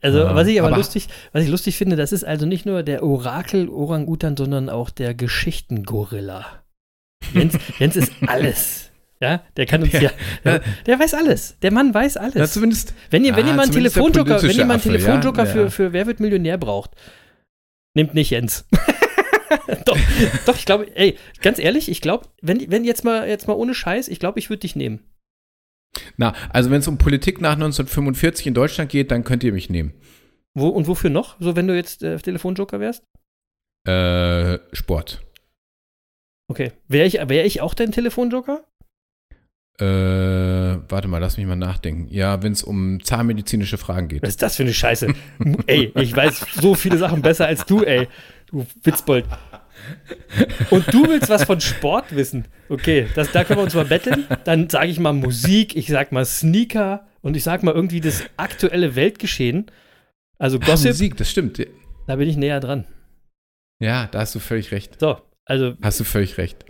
Also, 0.03 0.19
Ja, 0.19 0.35
was 0.35 0.47
ich 0.47 0.59
aber, 0.59 0.69
aber- 0.69 0.77
lustig, 0.77 1.09
was 1.33 1.43
ich 1.45 1.51
lustig 1.51 1.77
finde, 1.77 1.97
das 1.97 2.13
ist 2.13 2.25
also 2.25 2.47
nicht 2.47 2.67
nur 2.67 2.83
der 2.83 3.03
Orakel-Orangutan, 3.03 4.37
sondern 4.37 4.69
auch 4.69 4.91
der 4.91 5.15
Geschichtengorilla. 5.15 6.45
Jens, 7.33 7.55
Jens 7.79 7.97
ist 7.97 8.13
alles. 8.27 8.91
Ja, 9.21 9.43
der 9.57 9.65
kann 9.67 9.83
uns 9.83 9.93
ja, 9.93 10.11
Ja. 10.45 10.61
der 10.87 10.99
weiß 10.99 11.15
alles. 11.15 11.57
Der 11.63 11.73
Mann 11.73 11.95
weiß 11.95 12.19
alles. 12.19 12.35
Ja, 12.35 12.47
zumindest. 12.47 12.93
wenn 13.11 13.25
ihr, 13.25 13.35
wenn 13.37 13.47
ja, 13.47 13.53
ihr 13.53 13.57
mal 13.57 13.63
einen 13.63 13.73
Telefonjoker, 13.73 14.43
wenn 14.43 14.51
ihr 14.57 14.67
mal 14.67 14.75
einen 14.75 14.83
Telefonjoker 14.83 15.47
für, 15.47 15.71
für 15.71 15.93
Wer 15.93 16.07
wird 16.07 16.21
Millionär 16.21 16.59
braucht, 16.59 16.91
nehmt 17.97 18.13
nicht 18.13 18.31
Jens. 18.31 18.67
doch, 19.87 19.97
doch, 20.47 20.57
ich 20.57 20.67
glaube, 20.67 20.95
ey, 20.97 21.17
ganz 21.41 21.59
ehrlich, 21.59 21.89
ich 21.89 22.01
glaube, 22.03 22.27
wenn, 22.43 22.71
wenn 22.71 22.85
jetzt 22.85 23.05
mal, 23.05 23.27
jetzt 23.27 23.49
mal 23.49 23.55
ohne 23.55 23.73
Scheiß, 23.75 24.09
ich 24.09 24.19
glaube, 24.19 24.39
ich 24.41 24.51
würde 24.51 24.61
dich 24.61 24.77
nehmen. 24.77 25.01
Na, 26.17 26.35
also 26.51 26.71
wenn 26.71 26.81
es 26.81 26.89
um 26.89 26.99
Politik 26.99 27.41
nach 27.41 27.53
1945 27.53 28.47
in 28.49 28.55
Deutschland 28.55 28.91
geht, 28.91 29.11
dann 29.11 29.25
könnt 29.25 29.45
ihr 29.45 29.53
mich 29.53 29.71
nehmen. 29.71 29.93
Wo, 30.55 30.69
und 30.69 30.87
wofür 30.87 31.11
noch? 31.11 31.37
So, 31.41 31.57
wenn 31.57 31.67
du 31.67 31.75
jetzt 31.75 32.03
äh, 32.03 32.17
Telefonjoker 32.19 32.81
wärst? 32.81 33.03
Äh, 33.87 34.59
Sport. 34.73 35.23
Okay. 36.49 36.73
Wäre 36.89 37.07
ich, 37.07 37.15
wär 37.15 37.45
ich 37.45 37.61
auch 37.61 37.75
dein 37.75 37.93
Telefonjoker? 37.93 38.65
Äh, 39.81 39.85
warte 40.89 41.09
mal, 41.09 41.19
lass 41.19 41.37
mich 41.37 41.47
mal 41.47 41.57
nachdenken. 41.57 42.07
Ja, 42.09 42.43
wenn 42.45 42.53
es 42.53 42.63
um 42.63 43.03
zahnmedizinische 43.03 43.77
Fragen 43.77 44.07
geht. 44.07 44.23
Was 44.23 44.31
ist 44.31 44.43
das 44.43 44.57
für 44.57 44.63
eine 44.63 44.73
Scheiße? 44.73 45.13
ey, 45.67 45.93
ich 45.97 46.15
weiß 46.15 46.47
so 46.61 46.77
viele 46.77 46.97
Sachen 46.97 47.23
besser 47.23 47.47
als 47.47 47.67
du, 47.67 47.83
ey. 47.83 48.07
Du 48.47 48.67
Witzbold. 48.85 49.25
Und 50.71 50.93
du 50.93 51.09
willst 51.09 51.29
was 51.29 51.45
von 51.45 51.61
Sport 51.61 52.15
wissen. 52.15 52.47
Okay, 52.69 53.07
das, 53.15 53.31
da 53.33 53.45
können 53.45 53.59
wir 53.61 53.65
uns 53.65 53.75
mal 53.75 53.85
betteln. 53.85 54.27
Dann 54.45 54.69
sage 54.69 54.89
ich 54.89 54.99
mal 54.99 55.13
Musik, 55.13 55.77
ich 55.77 55.87
sag 55.89 56.13
mal 56.13 56.25
Sneaker 56.25 57.07
und 57.23 57.37
ich 57.37 57.43
sag 57.45 57.63
mal 57.63 57.75
irgendwie 57.75 58.01
das 58.01 58.25
aktuelle 58.37 58.97
Weltgeschehen. 58.97 59.67
Also 60.39 60.59
Gossip, 60.59 60.91
Musik, 60.91 61.17
das 61.17 61.31
stimmt. 61.31 61.65
da 62.07 62.17
bin 62.17 62.29
ich 62.29 62.37
näher 62.37 62.61
dran. 62.61 62.85
Ja, 63.81 64.07
da 64.11 64.21
hast 64.21 64.35
du 64.35 64.39
völlig 64.41 64.73
recht. 64.73 64.99
So, 65.01 65.19
also 65.45 65.75
Hast 65.83 66.01
du 66.01 66.05
völlig 66.05 66.39
recht. 66.39 66.65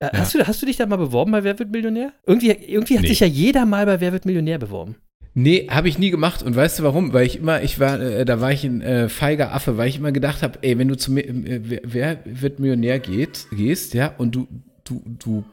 äh, 0.00 0.08
hast, 0.16 0.34
du, 0.34 0.46
hast 0.46 0.60
du 0.62 0.66
dich 0.66 0.76
da 0.76 0.86
mal 0.86 0.96
beworben 0.96 1.32
bei 1.32 1.42
Wer 1.44 1.58
wird 1.58 1.70
Millionär? 1.70 2.12
Irgendwie, 2.26 2.50
irgendwie 2.50 2.96
hat 2.96 3.02
Nee. 3.02 3.08
sich 3.08 3.20
ja 3.20 3.26
jeder 3.26 3.66
mal 3.66 3.86
bei 3.86 4.00
Wer 4.00 4.12
wird 4.12 4.24
Millionär 4.26 4.58
beworben. 4.58 4.96
Nee, 5.34 5.68
habe 5.70 5.88
ich 5.88 5.98
nie 5.98 6.10
gemacht. 6.10 6.42
Und 6.42 6.56
weißt 6.56 6.80
du 6.80 6.82
warum? 6.82 7.12
Weil 7.12 7.26
ich 7.26 7.38
immer, 7.38 7.62
ich 7.62 7.78
war, 7.78 8.00
äh, 8.00 8.24
da 8.24 8.40
war 8.40 8.52
ich 8.52 8.64
ein 8.64 8.82
äh, 8.82 9.08
feiger 9.08 9.54
Affe, 9.54 9.76
weil 9.76 9.88
ich 9.88 9.96
immer 9.96 10.12
gedacht 10.12 10.42
habe, 10.42 10.58
ey, 10.62 10.76
wenn 10.78 10.88
du 10.88 10.96
zu 10.96 11.12
mir, 11.12 11.26
äh, 11.28 11.60
wer, 11.62 11.80
wer 11.84 12.18
wird 12.24 12.58
Millionär 12.58 12.98
geht, 12.98 13.46
gehst, 13.52 13.94
ja, 13.94 14.12
und 14.18 14.34
du, 14.34 14.48
du, 14.84 15.02
du 15.06 15.44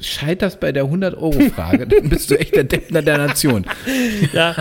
scheiterst 0.00 0.60
bei 0.60 0.72
der 0.72 0.84
100-Euro-Frage, 0.84 1.86
dann 1.86 2.08
bist 2.08 2.30
du 2.30 2.38
echt 2.38 2.54
der 2.54 2.64
Deppner 2.64 3.02
der 3.02 3.18
Nation. 3.18 3.64
Ja, 4.32 4.56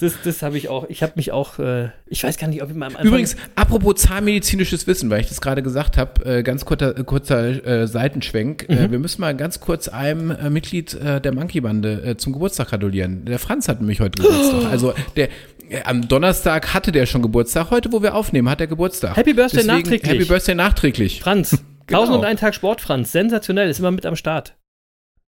das, 0.00 0.14
das 0.22 0.42
habe 0.42 0.56
ich 0.56 0.68
auch. 0.68 0.86
Ich 0.88 1.02
habe 1.02 1.12
mich 1.16 1.32
auch, 1.32 1.58
äh, 1.58 1.88
ich 2.06 2.22
weiß 2.24 2.38
gar 2.38 2.46
nicht, 2.48 2.62
ob 2.62 2.70
ich 2.70 2.76
mal 2.76 2.86
am 2.86 2.92
Anfang 2.92 3.06
Übrigens, 3.06 3.36
apropos 3.56 3.96
zahnmedizinisches 3.96 4.86
Wissen, 4.86 5.10
weil 5.10 5.20
ich 5.20 5.28
das 5.28 5.40
gerade 5.40 5.62
gesagt 5.62 5.96
habe, 5.96 6.24
äh, 6.24 6.42
ganz 6.42 6.64
kurzer, 6.64 6.96
äh, 6.96 7.04
kurzer 7.04 7.66
äh, 7.66 7.86
Seitenschwenk. 7.86 8.68
Äh, 8.68 8.90
wir 8.90 8.98
müssen 8.98 9.20
mal 9.20 9.34
ganz 9.36 9.60
kurz 9.60 9.88
einem 9.88 10.30
äh, 10.30 10.50
Mitglied 10.50 10.94
äh, 10.94 11.20
der 11.20 11.34
Monkey-Bande 11.34 12.02
äh, 12.04 12.16
zum 12.16 12.32
Geburtstag 12.32 12.68
gratulieren. 12.68 13.24
Der 13.24 13.38
Franz 13.38 13.68
hat 13.68 13.80
nämlich 13.80 14.00
heute 14.00 14.22
Geburtstag. 14.22 14.70
Also 14.70 14.94
der 15.16 15.28
äh, 15.68 15.82
am 15.84 16.06
Donnerstag 16.08 16.72
hatte 16.74 16.92
der 16.92 17.06
schon 17.06 17.22
Geburtstag. 17.22 17.70
Heute, 17.70 17.92
wo 17.92 18.02
wir 18.02 18.14
aufnehmen, 18.14 18.48
hat 18.48 18.60
er 18.60 18.66
Geburtstag. 18.66 19.16
Happy 19.16 19.34
Birthday 19.34 19.64
nachträglich. 19.64 20.10
Happy 20.10 20.24
Birthday 20.24 20.54
nachträglich. 20.54 21.20
Franz, 21.20 21.58
Genau. 21.88 22.02
1001 22.02 22.40
Tag 22.40 22.54
Sport, 22.54 22.80
Franz. 22.82 23.12
Sensationell, 23.12 23.70
ist 23.70 23.78
immer 23.78 23.90
mit 23.90 24.04
am 24.04 24.14
Start. 24.14 24.54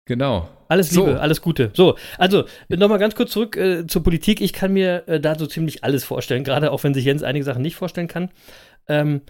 Genau. 0.08 0.48
Alles 0.68 0.90
So. 0.90 1.06
Liebe, 1.06 1.20
alles 1.20 1.40
Gute. 1.40 1.70
So, 1.74 1.96
also 2.18 2.44
nochmal 2.68 2.98
ganz 2.98 3.14
kurz 3.14 3.30
zurück 3.30 3.56
äh, 3.56 3.86
zur 3.86 4.02
Politik. 4.02 4.40
Ich 4.40 4.52
kann 4.52 4.72
mir 4.72 5.04
äh, 5.06 5.20
da 5.20 5.38
so 5.38 5.46
ziemlich 5.46 5.84
alles 5.84 6.02
vorstellen, 6.02 6.42
gerade 6.44 6.72
auch 6.72 6.82
wenn 6.82 6.92
sich 6.94 7.04
Jens 7.04 7.22
einige 7.22 7.44
Sachen 7.44 7.62
nicht 7.62 7.76
vorstellen 7.76 8.08
kann. 8.08 8.30
Ähm, 8.88 9.20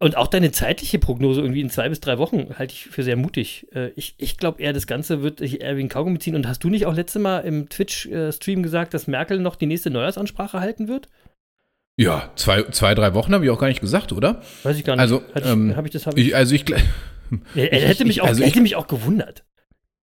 und 0.00 0.16
auch 0.16 0.26
deine 0.26 0.50
zeitliche 0.52 0.98
Prognose 0.98 1.40
irgendwie 1.40 1.60
in 1.60 1.70
zwei 1.70 1.88
bis 1.88 2.00
drei 2.00 2.18
Wochen 2.18 2.48
halte 2.58 2.74
ich 2.74 2.86
für 2.86 3.02
sehr 3.04 3.16
mutig. 3.16 3.68
Äh, 3.74 3.90
ich 3.96 4.14
ich 4.18 4.36
glaube 4.38 4.60
eher, 4.60 4.72
das 4.72 4.86
Ganze 4.86 5.22
wird 5.22 5.38
sich 5.38 5.62
eher 5.62 5.76
wie 5.76 5.80
ein 5.84 5.88
Kaugummi 5.88 6.18
ziehen. 6.18 6.34
Und 6.34 6.46
hast 6.48 6.62
du 6.64 6.68
nicht 6.68 6.84
auch 6.86 6.94
letzte 6.94 7.20
Mal 7.20 7.38
im 7.40 7.68
Twitch-Stream 7.68 8.62
gesagt, 8.62 8.92
dass 8.92 9.06
Merkel 9.06 9.38
noch 9.40 9.54
die 9.56 9.66
nächste 9.66 9.90
Neujahrsansprache 9.90 10.60
halten 10.60 10.88
wird? 10.88 11.08
Ja, 11.96 12.30
zwei, 12.34 12.64
zwei 12.64 12.94
drei 12.96 13.14
Wochen 13.14 13.32
habe 13.34 13.44
ich 13.44 13.50
auch 13.52 13.58
gar 13.58 13.68
nicht 13.68 13.80
gesagt, 13.80 14.12
oder? 14.12 14.42
Weiß 14.64 14.76
ich 14.76 14.84
gar 14.84 14.94
nicht. 14.96 15.00
Also, 15.00 15.22
ich, 15.34 15.46
ähm, 15.46 15.76
hab 15.76 15.84
ich 15.86 15.92
das 15.92 16.06
hab 16.06 16.18
ich, 16.18 16.26
Ich, 16.28 16.36
also 16.36 16.54
ich, 16.56 16.64
er, 17.54 17.72
er 17.72 17.80
hätte 17.88 18.04
mich 18.04 18.16
ich- 18.16 18.22
auch, 18.22 18.26
also 18.26 18.42
ich- 18.42 18.48
hätte 18.50 18.60
mich 18.60 18.74
auch 18.76 18.88
gewundert. 18.88 19.44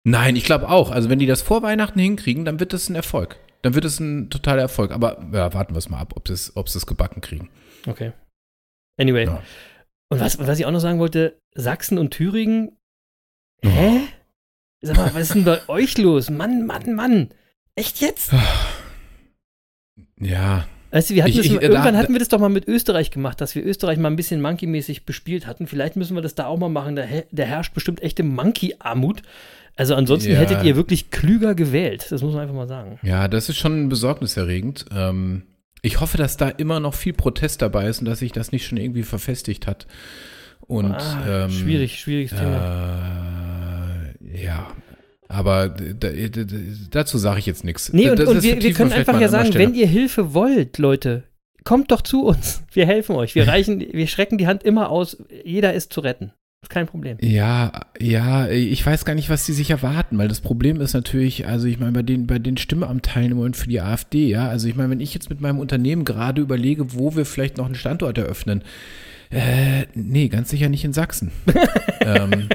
Nein, 0.04 0.36
ich 0.36 0.44
glaube 0.44 0.68
auch. 0.68 0.90
Also 0.90 1.10
wenn 1.10 1.18
die 1.18 1.26
das 1.26 1.42
vor 1.42 1.62
Weihnachten 1.62 1.98
hinkriegen, 1.98 2.44
dann 2.44 2.58
wird 2.60 2.72
das 2.72 2.88
ein 2.88 2.94
Erfolg. 2.96 3.38
Dann 3.62 3.74
wird 3.74 3.84
es 3.84 4.00
ein 4.00 4.30
totaler 4.30 4.62
Erfolg. 4.62 4.90
Aber 4.92 5.22
ja, 5.32 5.52
warten 5.52 5.74
wir 5.74 5.78
es 5.78 5.90
mal 5.90 5.98
ab, 6.00 6.14
ob 6.16 6.26
sie 6.28 6.34
es 6.34 6.56
ob 6.56 6.66
es 6.68 6.86
gebacken 6.86 7.20
kriegen. 7.20 7.50
Okay. 7.86 8.12
Anyway. 8.98 9.26
Ja. 9.26 9.42
Und 10.10 10.20
was, 10.20 10.38
was 10.38 10.58
ich 10.58 10.64
auch 10.66 10.70
noch 10.70 10.80
sagen 10.80 10.98
wollte, 10.98 11.38
Sachsen 11.54 11.98
und 11.98 12.10
Thüringen. 12.12 12.76
Hä? 13.62 14.00
Sag 14.82 14.96
mal, 14.96 15.14
was 15.14 15.22
ist 15.22 15.34
denn 15.34 15.44
bei 15.44 15.60
euch 15.68 15.98
los? 15.98 16.30
Mann, 16.30 16.66
Mann, 16.66 16.94
Mann. 16.94 17.28
Echt 17.74 18.00
jetzt? 18.00 18.32
Ja, 20.18 20.66
Weißt 20.92 21.08
du, 21.10 21.14
wir 21.14 21.22
hatten 21.22 21.30
Ich- 21.30 21.36
das 21.36 21.46
ich- 21.46 21.52
mal, 21.52 21.62
irgendwann 21.62 21.94
da- 21.94 22.00
hatten 22.00 22.12
wir 22.12 22.18
das 22.18 22.26
doch 22.28 22.40
mal 22.40 22.48
mit 22.48 22.66
Österreich 22.66 23.12
gemacht, 23.12 23.40
dass 23.40 23.54
wir 23.54 23.64
Österreich 23.64 23.96
mal 23.96 24.10
ein 24.10 24.16
bisschen 24.16 24.40
Monkey-mäßig 24.42 25.04
bespielt 25.06 25.46
hatten. 25.46 25.68
Vielleicht 25.68 25.94
müssen 25.94 26.16
wir 26.16 26.20
das 26.22 26.34
da 26.34 26.46
auch 26.46 26.58
mal 26.58 26.68
machen. 26.68 26.96
Da, 26.96 27.04
da 27.30 27.42
herrscht 27.44 27.74
bestimmt 27.74 28.02
echte 28.02 28.24
Monkey-Armut. 28.24 29.22
Also 29.76 29.94
ansonsten 29.94 30.32
Ja. 30.32 30.38
hättet 30.38 30.62
ihr 30.64 30.76
wirklich 30.76 31.10
klüger 31.10 31.54
gewählt. 31.54 32.06
Das 32.10 32.22
muss 32.22 32.32
man 32.34 32.42
einfach 32.42 32.54
mal 32.54 32.68
sagen. 32.68 32.98
ja, 33.02 33.28
das 33.28 33.48
ist 33.48 33.56
schon 33.56 33.88
besorgniserregend. 33.88 34.86
Ähm, 34.94 35.42
ich 35.82 36.00
hoffe, 36.00 36.18
dass 36.18 36.36
da 36.36 36.48
immer 36.48 36.78
noch 36.80 36.94
viel 36.94 37.14
Protest 37.14 37.62
dabei 37.62 37.86
ist 37.88 38.00
und 38.00 38.04
dass 38.06 38.18
sich 38.18 38.32
das 38.32 38.52
nicht 38.52 38.66
schon 38.66 38.76
irgendwie 38.78 39.02
verfestigt 39.02 39.66
hat. 39.66 39.86
Und 40.60 40.92
Ah, 40.94 41.44
ähm, 41.46 41.50
schwierig, 41.50 41.98
schwieriges 41.98 42.30
Thema. 42.38 44.14
Äh, 44.24 44.44
ja. 44.44 44.66
Aber 45.28 45.74
dazu 46.90 47.16
sage 47.18 47.38
ich 47.38 47.46
jetzt 47.46 47.64
nichts. 47.64 47.92
Nee, 47.92 48.10
und, 48.10 48.18
Das- 48.18 48.28
und 48.28 48.42
wir, 48.42 48.60
wir 48.60 48.72
können 48.72 48.92
einfach 48.92 49.20
ja 49.20 49.28
sagen, 49.28 49.54
wenn 49.54 49.74
ihr 49.74 49.86
Hilfe 49.86 50.34
wollt, 50.34 50.78
Leute, 50.78 51.22
kommt 51.64 51.90
doch 51.92 52.02
zu 52.02 52.24
uns. 52.24 52.62
Wir 52.72 52.86
helfen 52.86 53.16
euch. 53.16 53.34
Wir 53.34 53.46
reichen, 53.46 53.80
wir 53.92 54.06
schrecken 54.06 54.38
die 54.38 54.46
Hand 54.46 54.62
immer 54.62 54.90
aus. 54.90 55.18
Jeder 55.44 55.74
ist 55.74 55.92
zu 55.92 56.00
retten. 56.00 56.32
Ist 56.62 56.68
kein 56.70 56.86
Problem. 56.86 57.16
Ja, 57.22 57.72
ja, 57.98 58.48
ich 58.48 58.84
weiß 58.84 59.06
gar 59.06 59.14
nicht, 59.14 59.30
was 59.30 59.46
die 59.46 59.52
sich 59.52 59.70
erwarten, 59.70 60.18
weil 60.18 60.28
das 60.28 60.40
Problem 60.42 60.80
ist 60.82 60.92
natürlich, 60.92 61.46
also 61.46 61.66
ich 61.66 61.78
meine, 61.80 61.92
bei 61.92 62.02
den, 62.02 62.26
bei 62.26 62.38
den 62.38 62.58
Stimmeamtteilen 62.58 63.30
im 63.30 63.38
Moment 63.38 63.56
für 63.56 63.68
die 63.68 63.80
AfD, 63.80 64.28
ja, 64.28 64.46
also 64.48 64.68
ich 64.68 64.76
meine, 64.76 64.90
wenn 64.90 65.00
ich 65.00 65.14
jetzt 65.14 65.30
mit 65.30 65.40
meinem 65.40 65.58
Unternehmen 65.58 66.04
gerade 66.04 66.42
überlege, 66.42 66.92
wo 66.92 67.16
wir 67.16 67.24
vielleicht 67.24 67.56
noch 67.56 67.64
einen 67.64 67.74
Standort 67.76 68.18
eröffnen, 68.18 68.62
äh, 69.30 69.86
nee, 69.94 70.28
ganz 70.28 70.50
sicher 70.50 70.68
nicht 70.68 70.84
in 70.84 70.92
Sachsen. 70.92 71.30
ähm, 72.00 72.48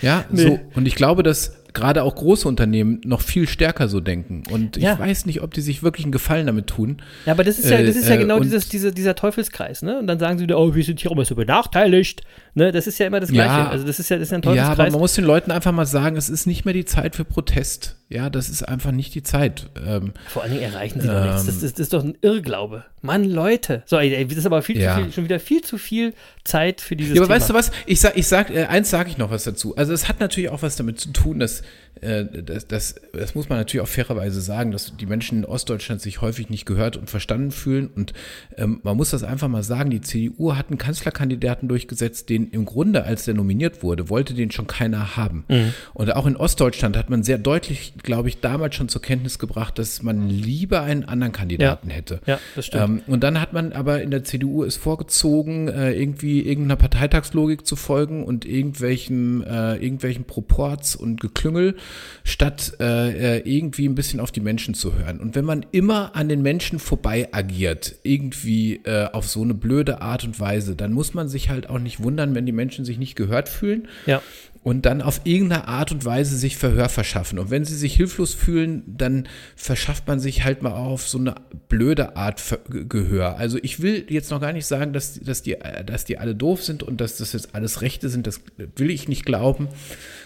ja, 0.00 0.24
Nee. 0.30 0.42
so, 0.42 0.60
und 0.74 0.86
ich 0.86 0.94
glaube, 0.94 1.22
dass 1.22 1.59
gerade 1.74 2.02
auch 2.02 2.14
große 2.14 2.46
Unternehmen 2.48 3.00
noch 3.04 3.20
viel 3.20 3.48
stärker 3.48 3.88
so 3.88 4.00
denken. 4.00 4.42
Und 4.50 4.76
ich 4.76 4.82
Ja. 4.82 4.98
weiß 4.98 5.26
nicht, 5.26 5.42
ob 5.42 5.54
die 5.54 5.60
sich 5.60 5.82
wirklich 5.82 6.04
einen 6.04 6.12
Gefallen 6.12 6.46
damit 6.46 6.66
tun. 6.66 7.02
Ja, 7.26 7.32
aber 7.32 7.44
das 7.44 7.58
ist 7.58 7.70
ja, 7.70 7.78
Äh, 7.78 7.86
das 7.86 7.96
ist 7.96 8.08
ja 8.08 8.14
äh, 8.14 8.18
genau 8.18 8.36
und- 8.36 8.44
dieses, 8.44 8.68
diese, 8.68 8.92
dieser 8.92 9.14
Teufelskreis, 9.14 9.82
ne? 9.82 9.98
Und 9.98 10.06
dann 10.06 10.18
sagen 10.18 10.38
sie 10.38 10.44
wieder, 10.44 10.58
oh, 10.58 10.74
wir 10.74 10.84
sind 10.84 11.00
hier 11.00 11.10
immer 11.10 11.24
so 11.24 11.34
benachteiligt. 11.34 12.22
Ne? 12.54 12.72
Das 12.72 12.86
ist 12.86 12.98
ja 12.98 13.06
immer 13.06 13.20
das 13.20 13.30
Gleiche. 13.30 13.48
Ja. 13.50 13.68
also 13.68 13.86
das 13.86 13.98
ist 14.00 14.08
ja, 14.08 14.16
das 14.16 14.28
ist 14.28 14.32
ja 14.32 14.38
ein 14.38 14.42
Ja, 14.42 14.48
aber 14.50 14.56
Teufelskreis. 14.76 14.92
man 14.92 15.00
muss 15.00 15.14
den 15.14 15.24
Leuten 15.24 15.50
einfach 15.50 15.72
mal 15.72 15.86
sagen, 15.86 16.16
es 16.16 16.28
ist 16.28 16.46
nicht 16.46 16.64
mehr 16.64 16.74
die 16.74 16.84
Zeit 16.84 17.14
für 17.16 17.24
Protest. 17.24 17.96
Ja, 18.12 18.28
das 18.28 18.48
ist 18.48 18.64
einfach 18.64 18.90
nicht 18.90 19.14
die 19.14 19.22
Zeit. 19.22 19.70
Ähm, 19.86 20.12
Vor 20.26 20.42
allen 20.42 20.50
Dingen 20.52 20.64
erreichen 20.64 21.00
sie 21.00 21.06
doch 21.06 21.22
nichts. 21.24 21.46
Das, 21.46 21.54
Ähm. 21.54 21.60
das, 21.62 21.72
das 21.74 21.80
ist 21.80 21.92
doch 21.92 22.02
ein 22.02 22.18
Irrglaube. 22.22 22.84
Mann, 23.02 23.22
Leute. 23.22 23.84
So, 23.86 23.98
ey, 23.98 24.26
das 24.26 24.36
ist 24.36 24.46
aber 24.46 24.62
viel 24.62 24.80
Ja. 24.80 24.96
zu 24.96 25.02
viel, 25.04 25.12
schon 25.12 25.24
wieder 25.24 25.38
viel 25.38 25.62
zu 25.62 25.78
viel 25.78 26.12
Zeit 26.42 26.80
für 26.80 26.96
dieses 26.96 27.14
Ja, 27.14 27.22
aber 27.22 27.28
Thema. 27.28 27.36
weißt 27.40 27.50
du 27.50 27.54
was? 27.54 27.70
Ich 27.86 28.00
sag, 28.00 28.16
ich 28.16 28.26
sag, 28.26 28.50
äh, 28.50 28.64
eins 28.64 28.90
sage 28.90 29.10
ich 29.10 29.16
noch 29.16 29.30
was 29.30 29.44
dazu. 29.44 29.76
Also 29.76 29.92
es 29.92 30.08
hat 30.08 30.18
natürlich 30.18 30.50
auch 30.50 30.62
was 30.62 30.74
damit 30.74 30.98
zu 30.98 31.12
tun, 31.12 31.38
dass 31.38 31.62
das, 32.00 32.66
das, 32.66 32.94
das 33.12 33.34
muss 33.34 33.48
man 33.48 33.58
natürlich 33.58 33.82
auch 33.82 33.90
fairerweise 33.90 34.40
sagen, 34.40 34.70
dass 34.70 34.96
die 34.96 35.06
Menschen 35.06 35.38
in 35.38 35.44
Ostdeutschland 35.44 36.00
sich 36.00 36.20
häufig 36.20 36.48
nicht 36.48 36.64
gehört 36.64 36.96
und 36.96 37.10
verstanden 37.10 37.50
fühlen. 37.50 37.88
Und 37.94 38.14
ähm, 38.56 38.80
man 38.82 38.96
muss 38.96 39.10
das 39.10 39.22
einfach 39.22 39.48
mal 39.48 39.62
sagen, 39.62 39.90
die 39.90 40.00
CDU 40.00 40.54
hat 40.56 40.68
einen 40.68 40.78
Kanzlerkandidaten 40.78 41.68
durchgesetzt, 41.68 42.30
den 42.30 42.48
im 42.50 42.64
Grunde, 42.64 43.04
als 43.04 43.24
der 43.24 43.34
nominiert 43.34 43.82
wurde, 43.82 44.08
wollte 44.08 44.32
den 44.32 44.50
schon 44.50 44.66
keiner 44.66 45.16
haben. 45.16 45.44
Mhm. 45.48 45.74
Und 45.92 46.14
auch 46.14 46.26
in 46.26 46.36
Ostdeutschland 46.36 46.96
hat 46.96 47.10
man 47.10 47.22
sehr 47.22 47.38
deutlich, 47.38 47.92
glaube 48.02 48.28
ich, 48.28 48.40
damals 48.40 48.76
schon 48.76 48.88
zur 48.88 49.02
Kenntnis 49.02 49.38
gebracht, 49.38 49.78
dass 49.78 50.02
man 50.02 50.28
lieber 50.28 50.80
einen 50.82 51.04
anderen 51.04 51.32
Kandidaten 51.32 51.90
hätte. 51.90 52.20
Ja, 52.26 52.38
das 52.56 52.66
stimmt. 52.66 52.84
Ähm, 52.84 53.02
und 53.06 53.22
dann 53.22 53.40
hat 53.40 53.52
man 53.52 53.72
aber 53.72 54.00
in 54.02 54.10
der 54.10 54.24
CDU 54.24 54.64
es 54.64 54.76
vorgezogen, 54.76 55.68
äh, 55.68 55.92
irgendwie 55.92 56.40
irgendeiner 56.40 56.76
Parteitagslogik 56.76 57.66
zu 57.66 57.76
folgen 57.76 58.24
und 58.24 58.46
irgendwelchen, 58.46 59.42
äh, 59.44 59.76
irgendwelchen 59.76 60.24
Proports 60.24 60.96
und 60.96 61.20
Geklüngel, 61.20 61.76
statt 62.24 62.74
äh, 62.80 63.38
äh, 63.38 63.42
irgendwie 63.44 63.88
ein 63.88 63.94
bisschen 63.94 64.20
auf 64.20 64.32
die 64.32 64.40
Menschen 64.40 64.74
zu 64.74 64.94
hören. 64.94 65.20
Und 65.20 65.34
wenn 65.34 65.44
man 65.44 65.66
immer 65.72 66.14
an 66.16 66.28
den 66.28 66.42
Menschen 66.42 66.78
vorbei 66.78 67.28
agiert, 67.32 67.96
irgendwie 68.02 68.80
äh, 68.84 69.08
auf 69.12 69.28
so 69.28 69.42
eine 69.42 69.54
blöde 69.54 70.00
Art 70.02 70.24
und 70.24 70.38
Weise, 70.38 70.76
dann 70.76 70.92
muss 70.92 71.14
man 71.14 71.28
sich 71.28 71.48
halt 71.48 71.68
auch 71.68 71.78
nicht 71.78 72.02
wundern, 72.02 72.34
wenn 72.34 72.46
die 72.46 72.52
Menschen 72.52 72.84
sich 72.84 72.98
nicht 72.98 73.16
gehört 73.16 73.48
fühlen 73.48 73.88
ja. 74.06 74.22
und 74.62 74.86
dann 74.86 75.02
auf 75.02 75.22
irgendeine 75.24 75.68
Art 75.68 75.92
und 75.92 76.04
Weise 76.04 76.36
sich 76.36 76.56
Verhör 76.56 76.88
verschaffen. 76.88 77.38
Und 77.38 77.50
wenn 77.50 77.64
sie 77.64 77.76
sich 77.76 77.94
hilflos 77.94 78.34
fühlen, 78.34 78.82
dann 78.86 79.28
verschafft 79.56 80.06
man 80.06 80.20
sich 80.20 80.44
halt 80.44 80.62
mal 80.62 80.72
auf 80.72 81.08
so 81.08 81.18
eine 81.18 81.34
blöde 81.68 82.16
Art 82.16 82.40
Ver 82.40 82.58
Ge- 82.68 82.84
Gehör. 82.88 83.36
Also 83.36 83.58
ich 83.62 83.80
will 83.80 84.04
jetzt 84.08 84.30
noch 84.30 84.40
gar 84.40 84.52
nicht 84.52 84.66
sagen, 84.66 84.92
dass, 84.92 85.18
dass, 85.20 85.42
die, 85.42 85.54
äh, 85.54 85.84
dass 85.84 86.04
die 86.04 86.18
alle 86.18 86.34
doof 86.34 86.62
sind 86.62 86.82
und 86.82 87.00
dass 87.00 87.16
das 87.16 87.32
jetzt 87.32 87.54
alles 87.54 87.82
Rechte 87.82 88.08
sind. 88.08 88.26
Das 88.26 88.40
will 88.76 88.90
ich 88.90 89.08
nicht 89.08 89.24
glauben 89.24 89.68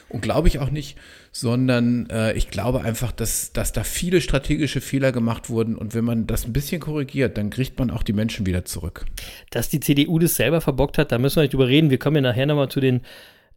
und 0.08 0.20
glaube 0.22 0.48
ich 0.48 0.58
auch 0.58 0.70
nicht, 0.70 0.96
sondern 1.36 2.08
äh, 2.10 2.32
ich 2.34 2.48
glaube 2.48 2.82
einfach, 2.82 3.10
dass, 3.10 3.52
dass 3.52 3.72
da 3.72 3.82
viele 3.82 4.20
strategische 4.20 4.80
Fehler 4.80 5.10
gemacht 5.10 5.50
wurden. 5.50 5.74
Und 5.74 5.92
wenn 5.92 6.04
man 6.04 6.28
das 6.28 6.46
ein 6.46 6.52
bisschen 6.52 6.80
korrigiert, 6.80 7.36
dann 7.36 7.50
kriegt 7.50 7.76
man 7.76 7.90
auch 7.90 8.04
die 8.04 8.12
Menschen 8.12 8.46
wieder 8.46 8.64
zurück. 8.64 9.04
Dass 9.50 9.68
die 9.68 9.80
CDU 9.80 10.20
das 10.20 10.36
selber 10.36 10.60
verbockt 10.60 10.96
hat, 10.96 11.10
da 11.10 11.18
müssen 11.18 11.36
wir 11.36 11.42
nicht 11.42 11.52
drüber 11.52 11.66
reden. 11.66 11.90
Wir 11.90 11.98
kommen 11.98 12.14
ja 12.14 12.22
nachher 12.22 12.46
nochmal 12.46 12.68
zu 12.68 12.78
den 12.78 13.00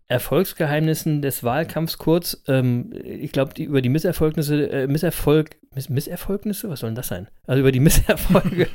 Erfolgsgeheimnissen 0.10 1.22
des 1.22 1.44
Wahlkampfs 1.44 1.98
kurz. 1.98 2.42
Ähm, 2.48 2.92
ich 3.04 3.32
glaube, 3.32 3.62
über 3.62 3.82
die 3.82 3.90
Misserfolgnisse, 3.90 4.70
äh, 4.70 4.88
Misserfolg, 4.88 5.58
Miss, 5.76 5.90
Misserfolgnisse, 5.90 6.70
was 6.70 6.80
soll 6.80 6.90
denn 6.90 6.96
das 6.96 7.08
sein? 7.08 7.28
Also 7.46 7.60
über 7.60 7.72
die 7.72 7.80
Misserfolge 7.82 8.68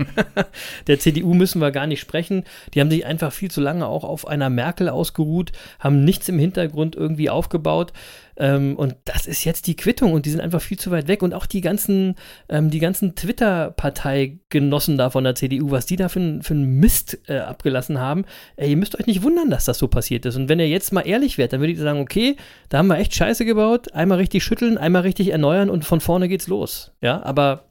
der 0.86 0.98
CDU 0.98 1.34
müssen 1.34 1.60
wir 1.60 1.70
gar 1.70 1.86
nicht 1.86 2.00
sprechen. 2.00 2.44
Die 2.74 2.80
haben 2.80 2.90
sich 2.90 3.06
einfach 3.06 3.32
viel 3.32 3.50
zu 3.50 3.60
lange 3.60 3.86
auch 3.86 4.04
auf 4.04 4.26
einer 4.26 4.50
Merkel 4.50 4.88
ausgeruht, 4.88 5.52
haben 5.78 6.04
nichts 6.04 6.28
im 6.28 6.38
Hintergrund 6.38 6.96
irgendwie 6.96 7.30
aufgebaut. 7.30 7.92
Ähm, 8.36 8.76
und 8.76 8.96
das 9.04 9.26
ist 9.26 9.44
jetzt 9.44 9.66
die 9.66 9.76
Quittung 9.76 10.12
und 10.12 10.26
die 10.26 10.30
sind 10.30 10.40
einfach 10.40 10.62
viel 10.62 10.78
zu 10.78 10.90
weit 10.90 11.08
weg. 11.08 11.22
Und 11.22 11.34
auch 11.34 11.46
die 11.46 11.60
ganzen, 11.60 12.16
ähm, 12.48 12.70
die 12.70 12.78
ganzen 12.78 13.14
Twitter-Parteigenossen 13.14 14.96
da 14.96 15.10
von 15.10 15.24
der 15.24 15.34
CDU, 15.34 15.70
was 15.70 15.86
die 15.86 15.96
da 15.96 16.08
für, 16.08 16.40
für 16.42 16.54
einen 16.54 16.78
Mist 16.78 17.18
äh, 17.28 17.38
abgelassen 17.38 17.98
haben, 17.98 18.24
ey, 18.56 18.70
ihr 18.70 18.76
müsst 18.76 18.98
euch 18.98 19.06
nicht 19.06 19.22
wundern, 19.22 19.50
dass 19.50 19.64
das 19.64 19.78
so 19.78 19.88
passiert 19.88 20.24
ist. 20.26 20.36
Und 20.36 20.48
wenn 20.48 20.60
ihr 20.60 20.68
jetzt 20.68 20.92
mal 20.92 21.02
ehrlich 21.02 21.21
werdet, 21.38 21.52
dann 21.54 21.60
würde 21.60 21.72
ich 21.72 21.78
sagen, 21.78 22.00
okay, 22.00 22.36
da 22.68 22.78
haben 22.78 22.88
wir 22.88 22.98
echt 22.98 23.14
Scheiße 23.14 23.44
gebaut, 23.44 23.92
einmal 23.94 24.18
richtig 24.18 24.42
schütteln, 24.44 24.78
einmal 24.78 25.02
richtig 25.02 25.28
erneuern 25.30 25.70
und 25.70 25.84
von 25.84 26.00
vorne 26.00 26.28
geht's 26.28 26.48
los. 26.48 26.92
Ja, 27.00 27.22
aber 27.22 27.64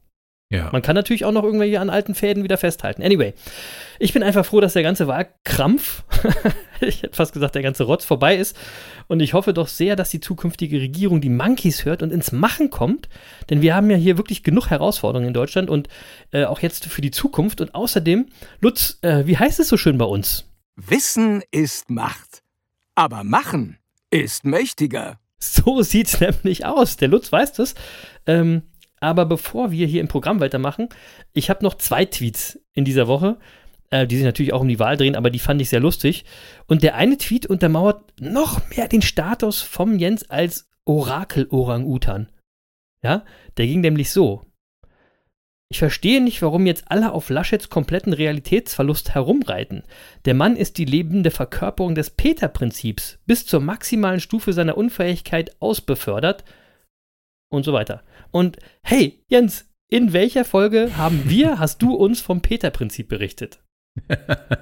Ja. 0.51 0.69
man 0.71 0.81
kann 0.81 0.95
natürlich 0.95 1.23
auch 1.25 1.31
noch 1.31 1.43
irgendwelche 1.43 1.79
an 1.79 1.89
alten 1.89 2.13
Fäden 2.15 2.43
wieder 2.43 2.57
festhalten. 2.57 3.01
Anyway, 3.03 3.33
ich 3.99 4.11
bin 4.13 4.23
einfach 4.23 4.45
froh, 4.45 4.59
dass 4.59 4.73
der 4.73 4.83
ganze 4.83 5.07
Wahlkrampf, 5.07 6.03
ich 6.81 7.03
hätte 7.03 7.15
fast 7.15 7.31
gesagt, 7.33 7.55
der 7.55 7.61
ganze 7.61 7.83
Rotz 7.83 8.03
vorbei 8.05 8.35
ist. 8.35 8.57
Und 9.07 9.19
ich 9.19 9.33
hoffe 9.33 9.53
doch 9.53 9.67
sehr, 9.67 9.95
dass 9.95 10.09
die 10.09 10.19
zukünftige 10.21 10.79
Regierung 10.79 11.19
die 11.21 11.29
Monkeys 11.29 11.83
hört 11.85 12.01
und 12.01 12.11
ins 12.13 12.31
Machen 12.31 12.69
kommt. 12.69 13.09
Denn 13.49 13.61
wir 13.61 13.75
haben 13.75 13.89
ja 13.89 13.97
hier 13.97 14.17
wirklich 14.17 14.41
genug 14.43 14.69
Herausforderungen 14.69 15.27
in 15.27 15.33
Deutschland 15.33 15.69
und 15.69 15.87
äh, 16.31 16.45
auch 16.45 16.59
jetzt 16.59 16.85
für 16.85 17.01
die 17.01 17.11
Zukunft. 17.11 17.59
Und 17.61 17.75
außerdem, 17.75 18.27
Lutz, 18.61 18.99
äh, 19.01 19.25
wie 19.27 19.37
heißt 19.37 19.59
es 19.59 19.67
so 19.69 19.77
schön 19.77 19.97
bei 19.97 20.05
uns? 20.05 20.45
Wissen 20.77 21.43
ist 21.51 21.89
Macht. 21.89 22.40
Aber 23.01 23.23
machen 23.23 23.79
ist 24.11 24.45
mächtiger. 24.45 25.19
So 25.39 25.81
sieht's 25.81 26.19
nämlich 26.19 26.67
aus. 26.67 26.97
Der 26.97 27.07
Lutz 27.07 27.31
weiß 27.31 27.53
das. 27.53 27.73
Ähm, 28.27 28.61
aber 28.99 29.25
bevor 29.25 29.71
wir 29.71 29.87
hier 29.87 30.01
im 30.01 30.07
Programm 30.07 30.39
weitermachen, 30.39 30.87
ich 31.33 31.49
habe 31.49 31.63
noch 31.63 31.73
zwei 31.73 32.05
Tweets 32.05 32.59
in 32.73 32.85
dieser 32.85 33.07
Woche, 33.07 33.39
äh, 33.89 34.05
die 34.05 34.17
sich 34.17 34.23
natürlich 34.23 34.53
auch 34.53 34.61
um 34.61 34.67
die 34.67 34.77
Wahl 34.77 34.97
drehen, 34.97 35.15
aber 35.15 35.31
die 35.31 35.39
fand 35.39 35.59
ich 35.63 35.69
sehr 35.69 35.79
lustig. 35.79 36.25
Und 36.67 36.83
der 36.83 36.93
eine 36.93 37.17
Tweet 37.17 37.47
untermauert 37.47 38.03
noch 38.21 38.69
mehr 38.69 38.87
den 38.87 39.01
Status 39.01 39.63
vom 39.63 39.97
Jens 39.97 40.29
als 40.29 40.69
Orakel-Orang-Utan. 40.85 42.29
Ja, 43.01 43.25
der 43.57 43.65
ging 43.65 43.81
nämlich 43.81 44.11
so. 44.11 44.45
Ich 45.71 45.79
verstehe 45.79 46.21
nicht, 46.21 46.41
warum 46.41 46.65
jetzt 46.65 46.91
alle 46.91 47.13
auf 47.13 47.29
Laschets 47.29 47.69
kompletten 47.69 48.11
Realitätsverlust 48.11 49.15
herumreiten. 49.15 49.83
Der 50.25 50.33
Mann 50.33 50.57
ist 50.57 50.77
die 50.77 50.83
lebende 50.83 51.31
Verkörperung 51.31 51.95
des 51.95 52.09
Peter-Prinzips, 52.09 53.19
bis 53.25 53.45
zur 53.45 53.61
maximalen 53.61 54.19
Stufe 54.19 54.51
seiner 54.51 54.75
Unfähigkeit 54.75 55.55
ausbefördert 55.61 56.43
und 57.49 57.63
so 57.63 57.71
weiter. 57.71 58.03
Und 58.31 58.57
hey, 58.83 59.23
Jens, 59.29 59.69
in 59.87 60.11
welcher 60.11 60.43
Folge 60.43 60.97
haben 60.97 61.29
wir, 61.29 61.57
hast 61.59 61.81
du 61.81 61.93
uns 61.93 62.19
vom 62.19 62.41
Peter-Prinzip 62.41 63.07
berichtet? 63.07 63.63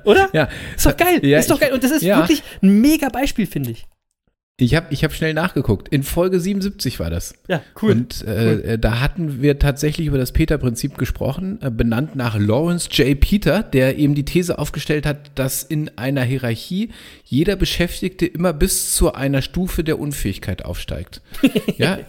Oder? 0.05 0.29
Ja, 0.33 0.47
Ist 0.75 0.85
doch 0.85 0.95
geil. 0.95 1.25
Ja, 1.25 1.39
ist 1.39 1.49
doch 1.49 1.59
geil. 1.59 1.73
Und 1.73 1.83
das 1.83 1.89
ist 1.89 2.03
ja. 2.03 2.19
wirklich 2.19 2.43
ein 2.61 2.81
mega 2.81 3.09
Beispiel, 3.09 3.47
finde 3.47 3.71
ich. 3.71 3.87
Ich 4.61 4.75
habe 4.75 4.87
ich 4.89 5.03
hab 5.03 5.13
schnell 5.13 5.33
nachgeguckt. 5.33 5.89
In 5.89 6.03
Folge 6.03 6.39
77 6.39 6.99
war 6.99 7.09
das. 7.09 7.33
Ja, 7.47 7.61
cool. 7.81 7.91
Und 7.91 8.25
äh, 8.27 8.73
äh, 8.73 8.79
da 8.79 8.99
hatten 8.99 9.41
wir 9.41 9.59
tatsächlich 9.59 10.07
über 10.07 10.17
das 10.17 10.31
Peter-Prinzip 10.31 10.97
gesprochen, 10.97 11.59
äh, 11.61 11.71
benannt 11.71 12.15
nach 12.15 12.37
Lawrence 12.37 12.89
J. 12.91 13.19
Peter, 13.19 13.63
der 13.63 13.97
eben 13.97 14.15
die 14.15 14.25
These 14.25 14.59
aufgestellt 14.59 15.05
hat, 15.05 15.31
dass 15.35 15.63
in 15.63 15.91
einer 15.97 16.23
Hierarchie 16.23 16.89
jeder 17.23 17.55
Beschäftigte 17.55 18.25
immer 18.25 18.53
bis 18.53 18.93
zu 18.93 19.13
einer 19.13 19.41
Stufe 19.41 19.83
der 19.83 19.99
Unfähigkeit 19.99 20.65
aufsteigt. 20.65 21.21
ja. 21.77 21.99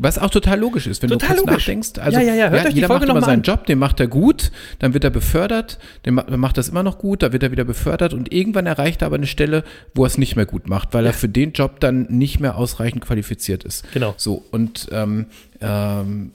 Was 0.00 0.18
auch 0.18 0.30
total 0.30 0.58
logisch 0.58 0.88
ist, 0.88 1.02
wenn 1.02 1.10
Total 1.10 1.28
du 1.28 1.34
kurz 1.36 1.50
logisch. 1.50 1.66
nachdenkst. 1.68 1.98
Also, 2.00 2.18
Ja, 2.18 2.24
ja, 2.24 2.34
ja, 2.34 2.48
hört 2.50 2.62
euch 2.66 2.70
die 2.70 2.74
jeder 2.76 2.88
Folge 2.88 3.06
macht 3.06 3.16
immer 3.16 3.24
seinen 3.24 3.38
an. 3.38 3.42
Job, 3.44 3.64
den 3.66 3.78
macht 3.78 4.00
er 4.00 4.08
gut, 4.08 4.50
dann 4.80 4.92
wird 4.92 5.04
er 5.04 5.10
befördert, 5.10 5.78
der 6.04 6.10
ma- 6.12 6.26
macht 6.36 6.58
das 6.58 6.68
immer 6.68 6.82
noch 6.82 6.98
gut, 6.98 7.22
da 7.22 7.32
wird 7.32 7.44
er 7.44 7.52
wieder 7.52 7.62
befördert 7.64 8.12
und 8.12 8.32
irgendwann 8.32 8.66
erreicht 8.66 9.02
er 9.02 9.06
aber 9.06 9.16
eine 9.16 9.28
Stelle, 9.28 9.62
wo 9.94 10.02
er 10.02 10.08
es 10.08 10.18
nicht 10.18 10.34
mehr 10.34 10.46
gut 10.46 10.68
macht, 10.68 10.94
weil 10.94 11.06
er 11.06 11.12
für 11.12 11.28
den 11.28 11.52
Job 11.52 11.78
dann 11.78 12.08
nicht 12.10 12.40
mehr 12.40 12.56
ausreichend 12.56 13.02
qualifiziert 13.04 13.62
ist. 13.62 13.84
Genau. 13.92 14.14
So, 14.16 14.44
und 14.50 14.88
ähm, 14.90 15.26
ähm, 15.60 16.32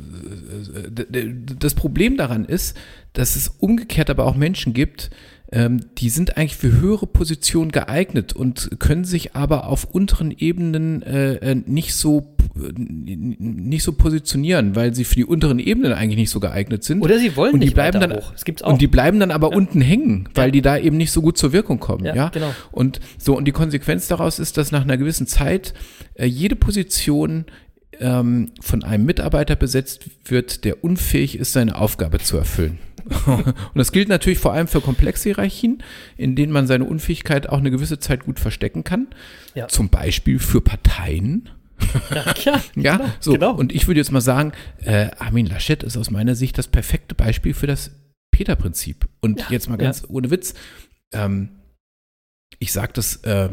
das 1.60 1.74
Problem 1.74 2.17
daran 2.17 2.45
ist, 2.45 2.78
dass 3.13 3.36
es 3.36 3.50
umgekehrt 3.60 4.10
aber 4.10 4.26
auch 4.26 4.36
Menschen 4.36 4.74
gibt, 4.74 5.10
die 5.52 6.10
sind 6.10 6.38
eigentlich 6.38 6.58
für 6.58 6.80
höhere 6.80 7.08
Positionen 7.08 7.72
geeignet 7.72 8.34
und 8.34 8.70
können 8.78 9.04
sich 9.04 9.36
aber 9.36 9.68
auf 9.68 9.84
unteren 9.86 10.30
Ebenen 10.32 11.02
äh, 11.02 11.36
äh, 11.38 11.56
nicht 11.56 11.96
so 11.96 12.36
äh, 12.56 12.72
nicht 12.78 13.84
so 13.84 13.94
positionieren, 13.94 14.76
weil 14.76 14.94
sie 14.94 15.06
für 15.06 15.16
die 15.16 15.26
unteren 15.26 15.58
Ebenen 15.58 15.94
eigentlich 15.94 16.18
nicht 16.18 16.30
so 16.30 16.40
geeignet 16.40 16.84
sind. 16.84 17.02
Oder 17.02 17.18
sie 17.18 17.36
wollen 17.36 17.54
und 17.56 17.62
die 17.62 17.68
nicht 17.68 17.74
bleiben 17.74 18.00
dann 18.00 18.14
hoch. 18.14 18.32
Das 18.32 18.46
gibt's 18.46 18.62
auch. 18.62 18.74
und 18.74 18.82
die 18.82 18.88
bleiben 18.88 19.20
dann 19.20 19.32
aber 19.32 19.50
unten 19.52 19.82
hängen, 19.82 20.30
weil 20.36 20.52
die 20.52 20.62
da 20.62 20.78
eben 20.78 20.98
nicht 20.98 21.12
so 21.12 21.22
gut 21.22 21.38
zur 21.38 21.52
Wirkung 21.52 21.80
kommen, 21.80 22.06
Ja, 22.06 22.14
ja. 22.16 22.30
genau. 22.30 22.54
Und 22.72 23.00
so 23.18 23.36
und 23.36 23.46
die 23.46 23.52
Konsequenz 23.52 24.08
daraus 24.08 24.38
ist, 24.38 24.56
dass 24.58 24.72
nach 24.72 24.84
einer 24.84 24.98
gewissen 24.98 25.26
Zeit 25.26 25.74
äh, 26.14 26.26
jede 26.26 26.56
Position 26.56 27.46
ähm, 28.00 28.52
von 28.62 28.84
einem 28.84 29.06
Mitarbeiter 29.06 29.56
besetzt 29.56 30.06
wird, 30.26 30.64
der 30.64 30.84
unfähig 30.84 31.40
ist, 31.40 31.54
seine 31.54 31.76
Aufgabe 31.76 32.20
zu 32.20 32.38
erfüllen. 32.38 32.78
Und 33.26 33.56
das 33.76 33.91
gilt 33.91 34.10
natürlich 34.10 34.39
vor 34.39 34.54
allem 34.54 34.67
für 34.67 34.82
komplexe 34.82 35.30
Hierarchien, 35.30 35.84
in 36.17 36.36
denen 36.36 36.52
man 36.52 36.67
seine 36.67 36.86
Unfähigkeit 36.86 37.50
auch 37.50 37.58
eine 37.58 37.72
gewisse 37.72 38.00
Zeit 38.00 38.26
gut 38.26 38.39
verstecken 38.39 38.84
kann. 38.84 39.08
Ja. 39.56 39.67
Zum 39.67 39.89
Beispiel 39.89 40.39
für 40.39 40.62
Parteien. 40.62 41.50
ja, 42.12 42.34
ja, 42.43 42.62
Ja, 42.76 42.98
genau, 42.98 43.10
so. 43.19 43.34
genau. 43.34 43.54
Und 43.54 43.74
ich 43.74 43.88
würde 43.88 44.00
jetzt 44.00 44.12
mal 44.12 44.22
sagen, 44.22 44.52
äh, 44.84 45.10
Armin 45.17 45.45
Laschet 45.45 45.84
ist 45.84 45.98
aus 45.98 46.12
meiner 46.12 46.36
Sicht 46.36 46.58
das 46.58 46.67
perfekte 46.67 47.15
Beispiel 47.15 47.54
für 47.54 47.67
das 47.67 47.91
Peter-Prinzip. 48.32 49.08
Und 49.22 49.39
Ja, 49.39 49.48
jetzt 49.50 49.69
mal 49.69 49.78
ganz 49.78 50.06
ohne 50.08 50.32
Witz, 50.32 50.54
ähm, 51.13 51.50
ich 52.60 52.72
sage 52.72 52.91
das, 52.93 53.17
äh, 53.17 53.50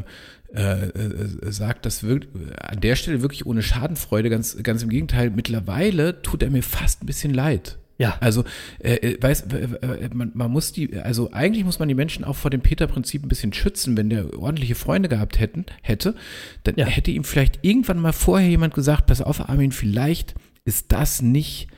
äh, 0.55 0.87
äh, 0.89 1.53
sag 1.53 1.83
das 1.83 2.03
wirklich, 2.03 2.33
an 2.61 2.81
der 2.81 2.97
Stelle 2.97 3.23
wirklich 3.23 3.47
ohne 3.47 3.63
Schadenfreude, 3.63 4.31
ganz, 4.31 4.57
ganz 4.63 4.83
im 4.83 4.89
Gegenteil, 4.89 5.31
mittlerweile 5.31 6.23
tut 6.23 6.43
er 6.43 6.51
mir 6.51 6.63
fast 6.63 7.03
ein 7.03 7.07
bisschen 7.07 7.35
leid. 7.35 7.79
Ja. 7.99 8.17
Also, 8.21 8.45
äh, 8.79 8.95
äh, 8.95 9.23
weiß, 9.23 9.43
äh, 9.53 10.11
man, 10.13 10.31
man 10.35 10.51
muss 10.51 10.73
die, 10.73 10.97
also 10.97 11.31
eigentlich 11.33 11.65
muss 11.65 11.79
man 11.79 11.89
die 11.89 11.95
Menschen 11.95 12.25
auch 12.25 12.37
vor 12.37 12.51
dem 12.51 12.61
Peter-Prinzip 12.61 13.25
ein 13.25 13.29
bisschen 13.29 13.53
schützen. 13.53 13.97
Wenn 13.97 14.11
der 14.11 14.39
ordentliche 14.39 14.75
Freunde 14.75 15.09
gehabt 15.09 15.39
hätten, 15.39 15.65
hätte, 15.83 16.15
dann 16.65 16.75
Ja. 16.77 16.87
hätte 16.87 17.11
ihm 17.11 17.25
vielleicht 17.25 17.61
irgendwann 17.63 17.99
mal 17.99 18.13
vorher 18.13 18.49
jemand 18.49 18.75
gesagt, 18.75 19.07
pass 19.07 19.23
auf, 19.23 19.49
Armin, 19.49 19.73
vielleicht 19.73 20.35
ist 20.65 20.93
das 20.93 21.23
nicht 21.23 21.69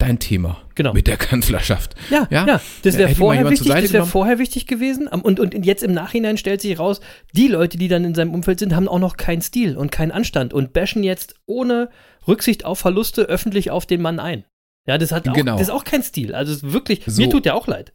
dein 0.00 0.20
Thema 0.20 0.62
Genau. 0.76 0.92
mit 0.92 1.08
der 1.08 1.16
Kanzlerschaft. 1.16 1.96
Ja, 2.08 2.28
ja, 2.30 2.46
Ja? 2.46 2.60
das 2.84 2.96
wäre 2.96 3.12
vorher 3.16 3.50
wichtig, 3.50 3.66
das 3.72 3.90
genommen? 3.90 4.08
vorher 4.08 4.38
wichtig 4.38 4.68
gewesen. 4.68 5.08
Und, 5.08 5.40
und 5.40 5.66
jetzt 5.66 5.82
im 5.82 5.92
Nachhinein 5.92 6.36
stellt 6.36 6.60
sich 6.60 6.78
raus, 6.78 7.00
die 7.34 7.48
Leute, 7.48 7.78
die 7.78 7.88
dann 7.88 8.04
in 8.04 8.14
seinem 8.14 8.32
Umfeld 8.32 8.60
sind, 8.60 8.76
haben 8.76 8.86
auch 8.86 9.00
noch 9.00 9.16
keinen 9.16 9.42
Stil 9.42 9.76
und 9.76 9.90
keinen 9.90 10.12
Anstand 10.12 10.54
und 10.54 10.72
bashen 10.72 11.02
jetzt 11.02 11.34
ohne 11.46 11.90
Rücksicht 12.28 12.64
auf 12.64 12.78
Verluste 12.78 13.22
öffentlich 13.22 13.72
auf 13.72 13.86
den 13.86 14.00
Mann 14.00 14.20
ein. 14.20 14.44
Ja, 14.88 14.98
das 14.98 15.12
hat 15.12 15.28
auch, 15.28 15.34
Genau. 15.34 15.52
das 15.58 15.68
ist 15.68 15.70
auch 15.70 15.84
kein 15.84 16.02
Stil. 16.02 16.34
Also 16.34 16.72
wirklich, 16.72 17.02
So. 17.06 17.20
mir 17.22 17.28
tut 17.30 17.44
der 17.44 17.54
auch 17.54 17.66
leid. 17.66 17.92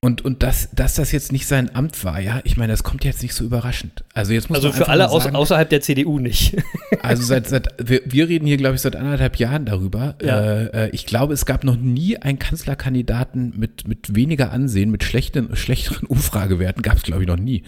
Und, 0.00 0.24
und 0.24 0.44
dass, 0.44 0.68
dass 0.70 0.94
das 0.94 1.10
jetzt 1.10 1.32
nicht 1.32 1.48
sein 1.48 1.74
Amt 1.74 2.04
war, 2.04 2.20
ja, 2.20 2.40
ich 2.44 2.56
meine, 2.56 2.72
das 2.72 2.84
kommt 2.84 3.04
jetzt 3.04 3.20
nicht 3.20 3.34
so 3.34 3.44
überraschend. 3.44 4.04
Also 4.14 4.32
jetzt 4.32 4.48
muss 4.48 4.58
Also 4.58 4.70
für 4.70 4.88
alle 4.88 5.10
aus, 5.10 5.24
sagen, 5.24 5.34
außerhalb 5.34 5.68
der 5.68 5.80
CDU 5.80 6.18
nicht. 6.20 6.56
Also 7.00 7.22
seit, 7.22 7.46
seit 7.48 7.68
wir, 7.78 8.00
wir 8.04 8.28
reden 8.28 8.46
hier, 8.46 8.56
glaube 8.56 8.74
ich, 8.74 8.80
seit 8.80 8.96
anderthalb 8.96 9.36
Jahren 9.36 9.64
darüber. 9.64 10.16
Ja. 10.20 10.40
Äh, 10.40 10.86
äh, 10.86 10.90
ich 10.90 11.06
glaube, 11.06 11.32
es 11.32 11.46
gab 11.46 11.62
noch 11.64 11.76
nie 11.76 12.16
einen 12.18 12.38
Kanzlerkandidaten 12.38 13.54
mit, 13.56 13.86
mit 13.86 14.14
weniger 14.16 14.50
Ansehen, 14.52 14.90
mit 14.90 15.04
schlechten, 15.04 15.54
schlechteren 15.56 16.06
Umfragewerten, 16.08 16.82
gab 16.82 16.96
es, 16.96 17.02
glaube 17.04 17.22
ich, 17.22 17.28
noch 17.28 17.36
nie. 17.38 17.62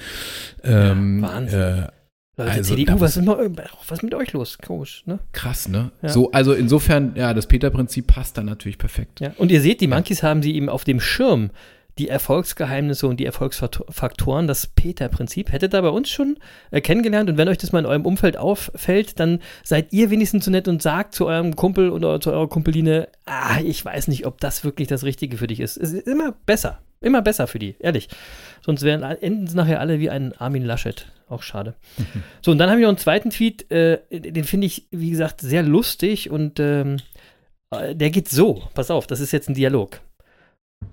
Ähm, 0.65 1.23
Wahnsinn. 1.23 1.61
Äh, 1.61 1.89
Leute, 2.45 2.51
Also, 2.59 2.75
CDU, 2.75 2.93
da- 2.95 3.01
was 3.01 3.17
ist, 3.17 3.27
was 3.27 3.91
ist 3.99 4.03
mit 4.03 4.15
euch 4.15 4.33
los? 4.33 4.59
Komisch, 4.59 5.03
ne? 5.07 5.19
krass, 5.33 5.69
ne? 5.69 5.91
Ja. 6.03 6.09
So, 6.09 6.31
also 6.33 6.53
insofern, 6.53 7.15
ja, 7.17 7.35
das 7.35 7.47
Peter-Prinzip 7.47 8.07
passt 8.07 8.37
dann 8.39 8.47
natürlich 8.47 8.79
perfekt. 8.79 9.21
Ja. 9.21 9.33
Und 9.37 9.51
ihr 9.51 9.61
seht, 9.61 9.81
die 9.81 9.87
Monkeys 9.87 10.23
haben 10.23 10.43
sie 10.43 10.55
eben 10.55 10.69
auf 10.69 10.85
dem 10.85 11.01
Schirm, 11.01 11.51
die 11.99 12.09
Erfolgsgeheimnisse 12.09 13.07
und 13.07 13.19
die 13.21 13.27
Erfolgsfaktoren, 13.27 14.47
das 14.47 14.67
Peter-Prinzip. 14.69 15.53
Hättet 15.53 15.75
ihr 15.75 15.83
bei 15.83 15.89
uns 15.91 16.09
schon 16.09 16.39
äh, 16.71 16.81
kennengelernt 16.81 17.29
und 17.29 17.37
wenn 17.37 17.49
euch 17.49 17.59
das 17.59 17.73
mal 17.73 17.81
in 17.81 17.87
eurem 17.87 18.07
Umfeld 18.07 18.37
auffällt, 18.39 19.21
dann 19.21 19.41
seid 19.65 19.93
ihr 19.93 20.09
wenigstens 20.11 20.47
so 20.47 20.51
nett 20.51 20.67
und 20.69 20.81
sagt 20.81 21.15
zu 21.15 21.27
eurem 21.27 21.57
Kumpel 21.57 21.91
oder 21.91 22.21
zu 22.21 22.33
eurer 22.33 22.49
Kumpeline, 22.49 23.09
ah, 23.27 23.59
ich 23.63 23.85
weiß 23.85 24.09
nicht, 24.09 24.25
ob 24.25 24.41
das 24.41 24.65
wirklich 24.65 24.89
das 24.89 25.05
Richtige 25.05 25.37
für 25.37 25.47
dich 25.47 25.61
ist. 25.61 25.77
Es 25.77 25.93
ist 25.93 26.07
immer 26.07 26.33
besser. 26.47 26.79
Immer 27.03 27.23
besser 27.23 27.47
für 27.47 27.59
die, 27.59 27.77
ehrlich. 27.79 28.09
Sonst 28.61 28.83
wären, 28.83 29.03
enden 29.03 29.47
sie 29.47 29.57
nachher 29.57 29.81
alle 29.81 30.01
wie 30.01 30.11
ein 30.11 30.35
Armin 30.35 30.65
Laschet. 30.65 31.07
Auch 31.29 31.43
schade. 31.43 31.75
So, 32.43 32.51
und 32.51 32.59
dann 32.59 32.71
habe 32.71 32.81
ich 32.81 32.83
noch 32.83 32.91
einen 32.91 32.99
zweiten 32.99 33.31
Tweet, 33.31 33.71
äh, 33.71 34.01
den 34.11 34.45
finde 34.45 34.67
ich, 34.67 34.87
wie 34.91 35.11
gesagt, 35.11 35.41
sehr 35.41 35.63
lustig 35.63 36.31
und 36.31 36.59
ähm, 36.59 36.97
äh, 37.71 37.95
der 37.95 38.11
geht 38.11 38.29
so. 38.29 38.69
Pass 38.75 38.91
auf, 38.91 39.07
das 39.07 39.21
ist 39.21 39.33
jetzt 39.33 39.49
ein 39.49 39.55
Dialog. 39.55 40.01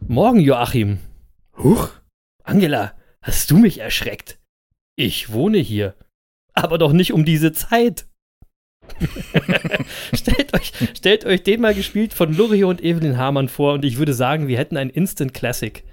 Morgen, 0.07 0.39
Joachim. 0.39 0.99
Huch, 1.57 1.89
Angela, 2.43 2.93
hast 3.21 3.49
du 3.51 3.57
mich 3.57 3.79
erschreckt? 3.79 4.39
Ich 4.95 5.31
wohne 5.31 5.57
hier. 5.57 5.95
aber 6.53 6.77
doch 6.77 6.91
nicht 6.91 7.13
um 7.13 7.23
diese 7.25 7.51
Zeit. 7.51 8.07
stellt, 10.13 10.53
euch, 10.53 10.71
stellt 10.95 11.25
euch 11.25 11.43
den 11.43 11.61
mal 11.61 11.75
gespielt 11.75 12.13
von 12.13 12.33
Lurio 12.35 12.69
und 12.69 12.83
Evelyn 12.83 13.17
Hamann 13.17 13.49
vor 13.49 13.73
und 13.73 13.85
ich 13.85 13.97
würde 13.97 14.13
sagen, 14.13 14.47
wir 14.47 14.57
hätten 14.57 14.77
ein 14.77 14.89
Instant 14.89 15.33
Classic. 15.33 15.83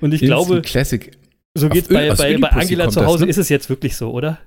Und 0.00 0.12
ich 0.14 0.22
Instant 0.22 0.46
glaube, 0.46 0.62
Classic. 0.62 1.10
so 1.54 1.66
Ö- 1.68 1.82
bei, 1.88 2.10
bei, 2.14 2.36
bei 2.38 2.48
Angela 2.50 2.88
zu 2.88 3.00
das, 3.00 3.08
Hause, 3.08 3.24
ne? 3.24 3.30
ist 3.30 3.38
es 3.38 3.48
jetzt 3.48 3.68
wirklich 3.68 3.96
so, 3.96 4.10
oder? 4.12 4.38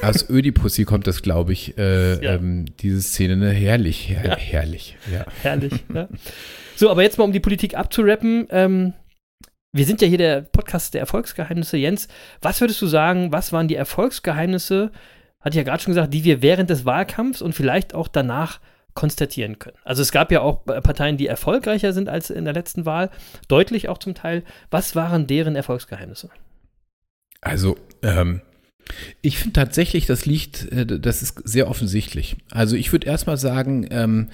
Aus 0.00 0.30
Ödipussy 0.30 0.84
kommt 0.84 1.06
das, 1.08 1.22
glaube 1.22 1.52
ich, 1.52 1.76
äh, 1.76 2.24
Ja. 2.24 2.34
ähm, 2.34 2.66
diese 2.80 3.02
Szene, 3.02 3.36
ne? 3.36 3.50
Herrlich, 3.50 4.08
her 4.10 4.22
Ja. 4.24 4.36
herrlich. 4.36 4.96
Ja. 5.12 5.24
Herrlich. 5.42 5.72
ja. 5.92 6.08
So, 6.76 6.88
aber 6.90 7.02
jetzt 7.02 7.18
mal 7.18 7.24
um 7.24 7.32
die 7.32 7.40
Politik 7.40 7.76
abzurappen. 7.76 8.46
Ähm, 8.50 8.92
wir 9.72 9.84
sind 9.86 10.00
ja 10.02 10.06
hier 10.08 10.18
der 10.18 10.42
Podcast 10.42 10.94
der 10.94 11.00
Erfolgsgeheimnisse. 11.00 11.76
Jens, 11.78 12.06
was 12.40 12.60
würdest 12.60 12.80
du 12.82 12.86
sagen, 12.86 13.32
was 13.32 13.52
waren 13.52 13.68
die 13.68 13.74
Erfolgsgeheimnisse, 13.74 14.92
hatte 15.40 15.50
ich 15.50 15.56
ja 15.56 15.62
gerade 15.64 15.82
schon 15.82 15.94
gesagt, 15.94 16.14
die 16.14 16.24
wir 16.24 16.42
während 16.42 16.70
des 16.70 16.84
Wahlkampfs 16.84 17.42
und 17.42 17.54
vielleicht 17.54 17.94
auch 17.94 18.06
danach 18.08 18.60
konstatieren 18.94 19.58
können? 19.58 19.76
Also 19.84 20.02
es 20.02 20.12
gab 20.12 20.32
ja 20.32 20.40
auch 20.40 20.64
Parteien, 20.64 21.16
die 21.16 21.26
erfolgreicher 21.26 21.92
sind 21.92 22.08
als 22.08 22.30
in 22.30 22.44
der 22.44 22.54
letzten 22.54 22.86
Wahl, 22.86 23.10
deutlich 23.48 23.88
auch 23.88 23.98
zum 23.98 24.14
Teil. 24.14 24.42
Was 24.70 24.94
waren 24.94 25.26
deren 25.26 25.56
Erfolgsgeheimnisse? 25.56 26.30
Also, 27.40 27.76
ähm, 28.02 28.40
ich 29.20 29.38
finde 29.38 29.54
tatsächlich, 29.54 30.06
das 30.06 30.26
liegt, 30.26 30.70
äh, 30.72 30.86
das 30.86 31.22
ist 31.22 31.40
sehr 31.44 31.68
offensichtlich. 31.68 32.36
Also 32.50 32.76
ich 32.76 32.92
würde 32.92 33.06
erstmal 33.06 33.36
sagen, 33.36 33.86
ähm, 33.90 34.28
äh, 34.28 34.32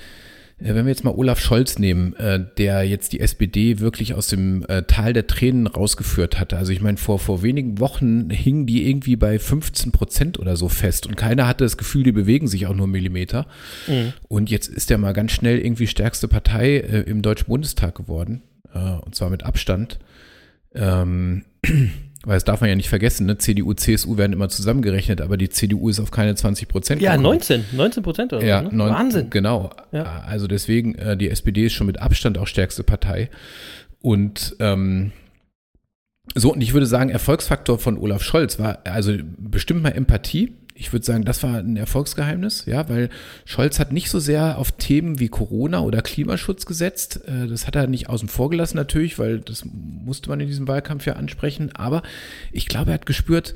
wenn 0.60 0.84
wir 0.84 0.90
jetzt 0.90 1.04
mal 1.04 1.14
Olaf 1.14 1.40
Scholz 1.40 1.78
nehmen, 1.78 2.14
äh, 2.16 2.44
der 2.58 2.82
jetzt 2.82 3.12
die 3.12 3.20
SPD 3.20 3.78
wirklich 3.78 4.14
aus 4.14 4.26
dem 4.26 4.64
äh, 4.68 4.82
Tal 4.82 5.12
der 5.12 5.26
Tränen 5.26 5.66
rausgeführt 5.66 6.40
hatte. 6.40 6.56
Also 6.56 6.72
ich 6.72 6.80
meine, 6.80 6.96
vor, 6.96 7.18
vor 7.18 7.42
wenigen 7.42 7.78
Wochen 7.78 8.30
hingen 8.30 8.66
die 8.66 8.88
irgendwie 8.88 9.16
bei 9.16 9.38
15 9.38 9.92
Prozent 9.92 10.38
oder 10.38 10.56
so 10.56 10.68
fest 10.68 11.06
und 11.06 11.16
keiner 11.16 11.46
hatte 11.46 11.64
das 11.64 11.76
Gefühl, 11.76 12.02
die 12.02 12.12
bewegen 12.12 12.48
sich 12.48 12.66
auch 12.66 12.74
nur 12.74 12.88
Millimeter. 12.88 13.46
Und 14.28 14.50
jetzt 14.50 14.68
ist 14.68 14.90
er 14.90 14.98
mal 14.98 15.12
ganz 15.12 15.32
schnell 15.32 15.58
irgendwie 15.58 15.86
stärkste 15.86 16.26
Partei 16.26 16.78
äh, 16.78 17.00
im 17.02 17.22
Deutschen 17.22 17.46
Bundestag 17.46 17.94
geworden. 17.94 18.42
Äh, 18.74 18.78
und 18.78 19.14
zwar 19.14 19.30
mit 19.30 19.44
Abstand. 19.44 19.98
Ähm, 20.74 21.44
weil 22.24 22.34
das 22.36 22.44
darf 22.44 22.60
man 22.60 22.68
ja 22.68 22.76
nicht 22.76 22.88
vergessen, 22.88 23.26
ne? 23.26 23.38
CDU, 23.38 23.72
CSU 23.74 24.16
werden 24.16 24.32
immer 24.32 24.48
zusammengerechnet, 24.48 25.20
aber 25.20 25.36
die 25.36 25.48
CDU 25.48 25.88
ist 25.88 26.00
auf 26.00 26.10
keine 26.10 26.34
20 26.34 26.68
Prozent 26.68 27.00
Ja, 27.00 27.16
19, 27.16 27.64
19 27.72 28.02
Prozent 28.02 28.32
oder 28.32 28.44
ja, 28.44 28.62
so. 28.62 28.68
Ne? 28.68 28.74
neun- 28.76 28.90
Wahnsinn. 28.92 29.30
Genau. 29.30 29.70
Ja. 29.92 30.22
Also 30.26 30.46
deswegen, 30.48 30.94
äh, 30.96 31.16
die 31.16 31.30
SPD 31.30 31.66
ist 31.66 31.74
schon 31.74 31.86
mit 31.86 32.00
Abstand 32.00 32.36
auch 32.38 32.46
stärkste 32.46 32.82
Partei. 32.82 33.30
Und 34.00 34.56
ähm, 34.60 35.12
so, 36.34 36.52
und 36.52 36.60
ich 36.60 36.72
würde 36.74 36.86
sagen, 36.86 37.10
Erfolgsfaktor 37.10 37.78
von 37.78 37.96
Olaf 37.98 38.22
Scholz 38.22 38.58
war 38.58 38.80
also 38.84 39.14
bestimmt 39.38 39.82
mal 39.82 39.90
Empathie. 39.90 40.52
Ich 40.80 40.92
würde 40.92 41.04
sagen, 41.04 41.24
das 41.24 41.42
war 41.42 41.56
ein 41.58 41.76
Erfolgsgeheimnis, 41.76 42.64
ja, 42.66 42.88
weil 42.88 43.08
Scholz 43.44 43.78
hat 43.80 43.92
nicht 43.92 44.10
so 44.10 44.20
sehr 44.20 44.58
auf 44.58 44.72
Themen 44.72 45.18
wie 45.18 45.28
Corona 45.28 45.80
oder 45.80 46.02
Klimaschutz 46.02 46.66
gesetzt. 46.66 47.20
Äh, 47.26 47.46
Das 47.48 47.66
hat 47.66 47.74
er 47.76 47.86
nicht 47.88 48.08
außen 48.08 48.28
vor 48.28 48.48
gelassen 48.50 48.76
natürlich, 48.76 49.18
weil 49.18 49.40
das 49.40 49.64
musste 49.64 50.28
man 50.30 50.40
in 50.40 50.46
diesem 50.46 50.68
Wahlkampf 50.68 51.04
ja 51.06 51.14
ansprechen. 51.14 51.70
Aber 51.74 52.02
ich 52.52 52.66
glaube, 52.66 52.90
er 52.92 52.94
hat 52.94 53.06
gespürt, 53.06 53.54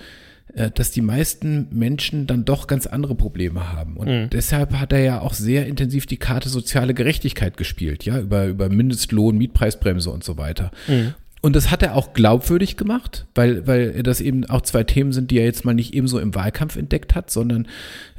äh, 0.54 0.70
dass 0.70 0.90
die 0.90 1.00
meisten 1.00 1.68
Menschen 1.70 2.26
dann 2.26 2.44
doch 2.44 2.66
ganz 2.66 2.86
andere 2.86 3.14
Probleme 3.14 3.72
haben. 3.72 3.96
Und 3.96 4.08
Mhm. 4.08 4.30
deshalb 4.30 4.74
hat 4.74 4.92
er 4.92 5.00
ja 5.00 5.20
auch 5.20 5.34
sehr 5.34 5.66
intensiv 5.66 6.06
die 6.06 6.16
Karte 6.18 6.48
soziale 6.48 6.92
Gerechtigkeit 6.92 7.56
gespielt, 7.56 8.04
ja, 8.04 8.18
über, 8.18 8.46
über 8.46 8.68
Mindestlohn, 8.68 9.38
Mietpreisbremse 9.38 10.10
und 10.10 10.24
so 10.24 10.36
weiter. 10.38 10.70
Mhm. 10.88 11.14
Und 11.42 11.56
das 11.56 11.72
hat 11.72 11.82
er 11.82 11.96
auch 11.96 12.12
glaubwürdig 12.14 12.76
gemacht, 12.76 13.26
weil, 13.34 13.66
weil 13.66 14.02
das 14.04 14.20
eben 14.20 14.48
auch 14.48 14.60
zwei 14.60 14.84
Themen 14.84 15.12
sind, 15.12 15.32
die 15.32 15.38
er 15.38 15.44
jetzt 15.44 15.64
mal 15.64 15.74
nicht 15.74 15.92
ebenso 15.92 16.20
im 16.20 16.36
Wahlkampf 16.36 16.76
entdeckt 16.76 17.16
hat, 17.16 17.30
sondern 17.32 17.66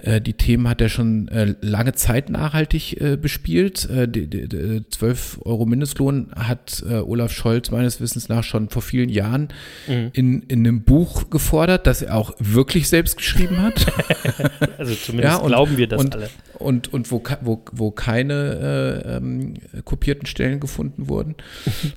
äh, 0.02 0.20
die 0.20 0.34
Themen 0.34 0.68
hat 0.68 0.82
er 0.82 0.90
schon 0.90 1.30
äh, 1.30 1.56
lange 1.62 1.94
Zeit 1.94 2.30
nachhaltig 2.30 3.00
äh, 3.00 3.16
bespielt. 3.16 3.90
Äh, 3.90 4.10
die, 4.10 4.28
die, 4.28 4.50
die 4.50 4.84
12 4.90 5.40
Euro 5.46 5.66
Mindestlohn 5.66 6.32
hat 6.36 6.84
äh, 6.88 6.96
Olaf 6.96 7.32
Scholz 7.32 7.72
meines 7.72 8.02
Wissens 8.02 8.28
nach 8.28 8.44
schon 8.44 8.68
vor 8.70 8.82
vielen 8.82 9.08
Jahren 9.10 9.48
Mhm. 9.88 10.10
in, 10.14 10.42
in 10.44 10.60
einem 10.68 10.84
Buch 10.84 11.30
gefordert, 11.30 11.88
das 11.88 12.02
er 12.02 12.16
auch 12.16 12.34
wirklich 12.40 12.88
selbst 12.90 13.18
geschrieben 13.18 13.62
hat. 13.62 13.86
Also 14.78 14.96
zumindest 14.96 15.34
Ja, 15.34 15.38
und- 15.38 15.48
glauben 15.48 15.78
wir 15.78 15.88
das 15.88 16.00
und, 16.02 16.16
alle. 16.16 16.30
Und, 16.60 16.94
und 16.94 17.12
wo, 17.12 17.22
wo, 17.42 17.64
wo 17.72 17.92
keine 17.92 19.04
äh, 19.06 19.18
ähm, 19.18 19.56
kopierten 19.84 20.26
Stellen 20.26 20.60
gefunden 20.60 21.10
wurden. 21.10 21.36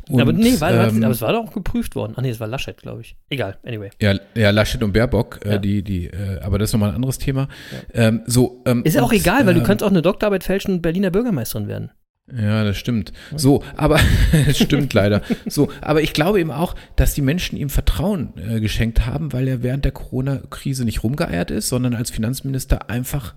Und, 0.08 0.20
aber 0.22 0.32
nee, 0.32 0.60
war, 0.60 0.88
ähm, 0.88 1.04
aber 1.04 1.12
es 1.12 1.20
war 1.20 1.32
doch 1.32 1.46
auch 1.48 1.52
geprüft 1.52 1.94
worden. 1.94 2.14
Ach 2.16 2.22
nee, 2.22 2.30
es 2.30 2.40
war 2.40 2.48
Laschet, 2.48 2.76
glaube 2.76 3.02
ich. 3.02 3.16
Egal, 3.28 3.58
anyway. 3.64 3.90
Ja, 4.00 4.18
ja, 4.34 4.50
Laschet 4.50 4.82
und 4.82 4.92
Baerbock, 4.92 5.40
Ja. 5.44 5.52
äh, 5.52 5.60
die, 5.60 5.82
die, 5.82 6.06
äh, 6.06 6.40
aber 6.40 6.58
das 6.58 6.70
ist 6.70 6.72
nochmal 6.74 6.90
ein 6.90 6.96
anderes 6.96 7.18
Thema. 7.18 7.48
Ähm, 7.92 8.22
so, 8.26 8.62
ähm, 8.66 8.82
Ist 8.84 8.94
ja 8.94 9.02
auch 9.02 9.12
und, 9.12 9.18
egal, 9.18 9.46
weil 9.46 9.54
du 9.54 9.60
ähm, 9.60 9.66
kannst 9.66 9.84
auch 9.84 9.90
eine 9.90 10.02
Doktorarbeit 10.02 10.44
fälschen 10.44 10.74
und 10.74 10.82
Berliner 10.82 11.10
Bürgermeisterin 11.10 11.68
werden. 11.68 11.90
Ja, 12.34 12.64
das 12.64 12.76
stimmt. 12.76 13.12
So, 13.36 13.62
aber 13.76 14.00
es 14.48 14.58
stimmt 14.58 14.92
leider. 14.94 15.22
So, 15.46 15.68
aber 15.80 16.02
ich 16.02 16.12
glaube 16.12 16.40
eben 16.40 16.50
auch, 16.50 16.74
dass 16.96 17.14
die 17.14 17.22
Menschen 17.22 17.56
ihm 17.56 17.70
Vertrauen 17.70 18.32
äh, 18.36 18.58
geschenkt 18.60 19.06
haben, 19.06 19.32
weil 19.32 19.46
er 19.46 19.62
während 19.62 19.84
der 19.84 19.92
Corona-Krise 19.92 20.84
nicht 20.84 21.04
rumgeeiert 21.04 21.52
ist, 21.52 21.68
sondern 21.68 21.94
als 21.94 22.10
Finanzminister 22.10 22.90
einfach 22.90 23.34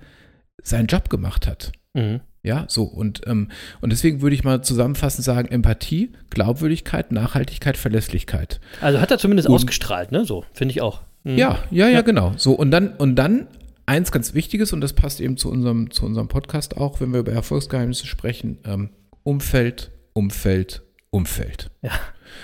seinen 0.70 0.88
Job 0.88 1.10
gemacht 1.10 1.48
hat. 1.48 1.72
Mhm. 1.94 2.22
Ja, 2.42 2.66
so 2.70 2.84
und, 2.84 3.22
ähm, 3.28 3.50
und 3.82 3.90
deswegen 3.92 4.22
würde 4.22 4.34
ich 4.34 4.44
mal 4.46 4.62
zusammenfassend 4.64 5.26
sagen, 5.26 5.50
Empathie, 5.50 6.14
Glaubwürdigkeit, 6.30 7.12
Nachhaltigkeit, 7.12 7.76
Verlässlichkeit. 7.78 8.62
Also 8.80 9.02
hat 9.02 9.12
er 9.12 9.18
zumindest 9.18 9.50
Und- 9.50 9.56
ausgestrahlt, 9.56 10.12
ne? 10.14 10.24
So, 10.24 10.46
finde 10.54 10.72
ich 10.72 10.82
auch. 10.82 11.02
Mhm. 11.26 11.38
Ja, 11.38 11.60
ja, 11.70 11.88
ja, 11.88 11.96
Ja. 11.96 12.02
genau. 12.02 12.34
So, 12.38 12.54
und 12.54 12.72
dann, 12.72 12.94
und 12.96 13.16
dann 13.18 13.48
eins 13.86 14.12
ganz 14.14 14.34
Wichtiges, 14.34 14.72
und 14.72 14.80
das 14.80 14.94
passt 14.94 15.20
eben 15.20 15.36
zu 15.36 15.52
unserem, 15.52 15.92
zu 15.92 16.06
unserem 16.06 16.30
Podcast 16.30 16.78
auch, 16.78 17.02
wenn 17.02 17.12
wir 17.12 17.20
über 17.20 17.34
Erfolgsgeheimnisse 17.34 18.08
sprechen, 18.08 18.60
ähm, 18.66 18.92
Umfeld, 19.24 19.92
Umfeld, 20.14 20.84
Umfeld. 21.10 21.72
Ja. 21.82 21.92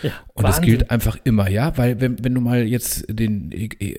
Ja. 0.03 0.11
Und 0.33 0.43
das 0.43 0.57
Wahnsinn. 0.57 0.77
gilt 0.77 0.91
einfach 0.91 1.17
immer, 1.23 1.49
ja, 1.49 1.77
weil 1.77 1.99
wenn, 2.01 2.23
wenn 2.23 2.33
du 2.33 2.41
mal 2.41 2.63
jetzt 2.63 3.05
den, 3.09 3.51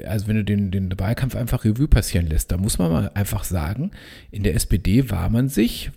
also 0.07 0.29
wenn 0.29 0.37
du 0.37 0.45
den, 0.45 0.71
den 0.71 0.99
Wahlkampf 0.99 1.37
einfach 1.37 1.65
Revue 1.65 1.89
passieren 1.89 2.27
lässt, 2.27 2.53
da 2.53 2.57
muss 2.57 2.79
man 2.79 2.91
mal 2.91 3.11
einfach 3.15 3.45
sagen, 3.45 3.91
in 4.31 4.43
der 4.43 4.55
SPD 4.55 5.11
war 5.11 5.29
man 5.29 5.49
sich, 5.49 5.91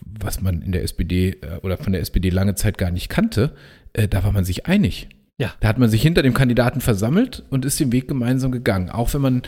was 0.00 0.40
man 0.40 0.62
in 0.62 0.72
der 0.72 0.82
SPD 0.82 1.30
äh, 1.30 1.58
oder 1.62 1.76
von 1.76 1.92
der 1.92 2.00
SPD 2.00 2.30
lange 2.30 2.54
Zeit 2.54 2.78
gar 2.78 2.90
nicht 2.90 3.08
kannte, 3.08 3.54
äh, 3.92 4.08
da 4.08 4.24
war 4.24 4.32
man 4.32 4.44
sich 4.44 4.66
einig. 4.66 5.08
Ja. 5.36 5.52
Da 5.58 5.68
hat 5.68 5.78
man 5.78 5.88
sich 5.88 6.00
hinter 6.00 6.22
dem 6.22 6.32
Kandidaten 6.32 6.80
versammelt 6.80 7.42
und 7.50 7.64
ist 7.64 7.80
den 7.80 7.90
Weg 7.90 8.06
gemeinsam 8.06 8.52
gegangen. 8.52 8.88
Auch 8.90 9.12
wenn 9.14 9.20
man, 9.20 9.42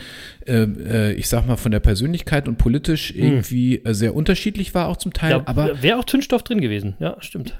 äh, 0.45 0.63
äh, 0.63 1.13
ich 1.13 1.29
sag 1.29 1.47
mal, 1.47 1.55
von 1.55 1.71
der 1.71 1.79
Persönlichkeit 1.79 2.49
und 2.49 2.57
politisch 2.57 3.13
irgendwie 3.15 3.77
äh, 3.85 3.93
sehr 3.93 4.13
unterschiedlich 4.13 4.73
war, 4.73 4.89
auch 4.89 4.97
zum 4.97 5.13
Teil. 5.13 5.31
Ja, 5.31 5.43
aber 5.45 5.81
wäre 5.81 5.97
auch 5.97 6.03
Zündstoff 6.03 6.43
drin 6.43 6.59
gewesen. 6.59 6.95
Ja, 6.99 7.15
stimmt. 7.21 7.57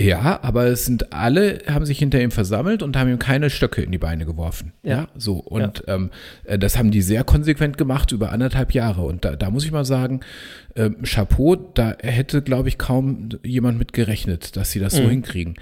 Ja, 0.00 0.38
aber 0.42 0.66
es 0.66 0.84
sind 0.84 1.12
alle, 1.12 1.60
haben 1.66 1.84
sich 1.84 1.98
hinter 1.98 2.20
ihm 2.22 2.30
versammelt 2.30 2.82
und 2.84 2.96
haben 2.96 3.10
ihm 3.10 3.18
keine 3.18 3.50
Stöcke 3.50 3.82
in 3.82 3.90
die 3.90 3.98
Beine 3.98 4.26
geworfen. 4.26 4.72
Ja. 4.82 4.88
Ja, 4.98 5.08
so. 5.16 5.34
Und 5.38 5.82
Ähm, 5.88 6.10
äh, 6.44 6.58
das 6.58 6.78
haben 6.78 6.90
die 6.90 7.02
sehr 7.02 7.24
konsequent 7.24 7.76
gemacht 7.78 8.12
über 8.12 8.30
anderthalb 8.32 8.72
Jahre. 8.74 9.02
Und 9.02 9.24
da, 9.24 9.34
da 9.36 9.50
muss 9.50 9.64
ich 9.64 9.72
mal 9.72 9.84
sagen, 9.84 10.20
ähm, 10.76 11.02
Chapeau, 11.02 11.56
da 11.56 11.96
hätte, 12.00 12.42
glaube 12.42 12.68
ich, 12.68 12.78
kaum 12.78 13.28
jemand 13.42 13.78
mit 13.78 13.92
gerechnet, 13.92 14.56
dass 14.56 14.70
sie 14.70 14.78
das 14.80 14.94
so 14.94 15.02
Mhm. 15.02 15.10
hinkriegen. 15.10 15.54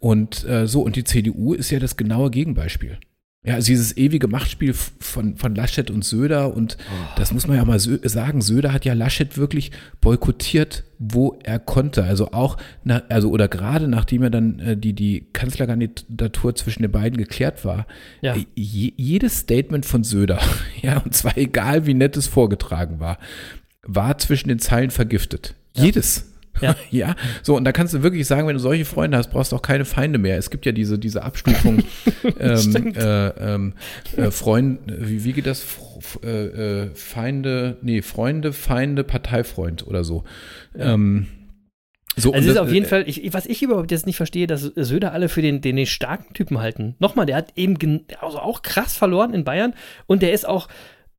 Und 0.00 0.44
äh, 0.48 0.66
so, 0.66 0.82
und 0.82 0.96
die 0.96 1.04
CDU 1.04 1.54
ist 1.54 1.70
ja 1.70 1.78
das 1.78 1.96
genaue 1.96 2.30
Gegenbeispiel. 2.30 2.98
Ja, 3.46 3.54
also 3.54 3.68
dieses 3.68 3.96
ewige 3.96 4.26
Machtspiel 4.26 4.74
von, 4.74 5.36
von 5.36 5.54
Laschet 5.54 5.88
und 5.90 6.04
Söder 6.04 6.52
und 6.54 6.76
das 7.16 7.32
muss 7.32 7.46
man 7.46 7.56
ja 7.56 7.64
mal 7.64 7.78
sagen, 7.78 8.42
Söder 8.42 8.72
hat 8.72 8.84
ja 8.84 8.92
Laschet 8.92 9.38
wirklich 9.38 9.70
boykottiert, 10.00 10.82
wo 10.98 11.38
er 11.44 11.60
konnte. 11.60 12.02
Also 12.02 12.32
auch, 12.32 12.56
nach, 12.82 13.02
also 13.08 13.30
oder 13.30 13.46
gerade 13.46 13.86
nachdem 13.86 14.22
er 14.24 14.30
dann 14.30 14.58
äh, 14.58 14.76
die, 14.76 14.94
die 14.94 15.28
Kanzlerkandidatur 15.32 16.54
zwischen 16.56 16.82
den 16.82 16.90
beiden 16.90 17.16
geklärt 17.18 17.64
war, 17.64 17.86
Ja. 18.20 18.34
äh, 18.34 18.46
je, 18.56 18.92
jedes 18.96 19.38
Statement 19.38 19.86
von 19.86 20.02
Söder, 20.02 20.40
ja, 20.82 20.98
und 20.98 21.14
zwar 21.14 21.38
egal 21.38 21.86
wie 21.86 21.94
nett 21.94 22.16
es 22.16 22.26
vorgetragen 22.26 22.98
war, 23.00 23.18
war 23.84 24.18
zwischen 24.18 24.48
den 24.48 24.58
Zeilen 24.58 24.90
vergiftet. 24.90 25.54
Jedes. 25.74 26.32
Ja. 26.60 26.74
ja, 26.90 27.14
so 27.42 27.56
und 27.56 27.64
da 27.64 27.72
kannst 27.72 27.94
du 27.94 28.02
wirklich 28.02 28.26
sagen, 28.26 28.46
wenn 28.48 28.54
du 28.54 28.60
solche 28.60 28.84
Freunde 28.84 29.16
hast, 29.18 29.30
brauchst 29.30 29.52
du 29.52 29.56
auch 29.56 29.62
keine 29.62 29.84
Feinde 29.84 30.18
mehr. 30.18 30.38
Es 30.38 30.50
gibt 30.50 30.66
ja 30.66 30.72
diese, 30.72 30.98
diese 30.98 31.22
Abstufung 31.22 31.82
ähm, 32.40 32.94
äh, 32.96 33.26
ähm, 33.28 33.74
äh, 34.16 34.30
Freund, 34.30 34.80
wie, 34.86 35.24
wie 35.24 35.32
geht 35.32 35.46
das? 35.46 35.62
F 35.98 36.18
äh, 36.22 36.28
äh, 36.84 36.90
Feinde, 36.94 37.78
nee, 37.82 38.02
Freunde, 38.02 38.52
Feinde, 38.52 39.04
Parteifreund 39.04 39.86
oder 39.86 40.04
so. 40.04 40.24
Ähm, 40.78 41.26
so 42.18 42.32
Also 42.32 42.32
und 42.32 42.36
es 42.38 42.46
ist 42.46 42.54
das- 42.56 42.66
auf 42.66 42.72
jeden 42.72 42.86
Fall, 42.86 43.04
ich, 43.06 43.32
was 43.34 43.46
ich 43.46 43.62
überhaupt 43.62 43.90
jetzt 43.90 44.06
nicht 44.06 44.16
verstehe, 44.16 44.46
dass 44.46 44.62
Söder 44.62 45.12
alle 45.12 45.28
für 45.28 45.42
den, 45.42 45.60
den, 45.60 45.76
den 45.76 45.86
starken 45.86 46.32
Typen 46.34 46.58
halten. 46.60 46.94
Nochmal, 46.98 47.26
der 47.26 47.36
hat 47.36 47.52
eben 47.56 47.76
also 48.20 48.38
auch 48.38 48.62
krass 48.62 48.96
verloren 48.96 49.34
in 49.34 49.44
Bayern 49.44 49.74
und 50.06 50.22
der 50.22 50.32
ist 50.32 50.46
auch 50.48 50.68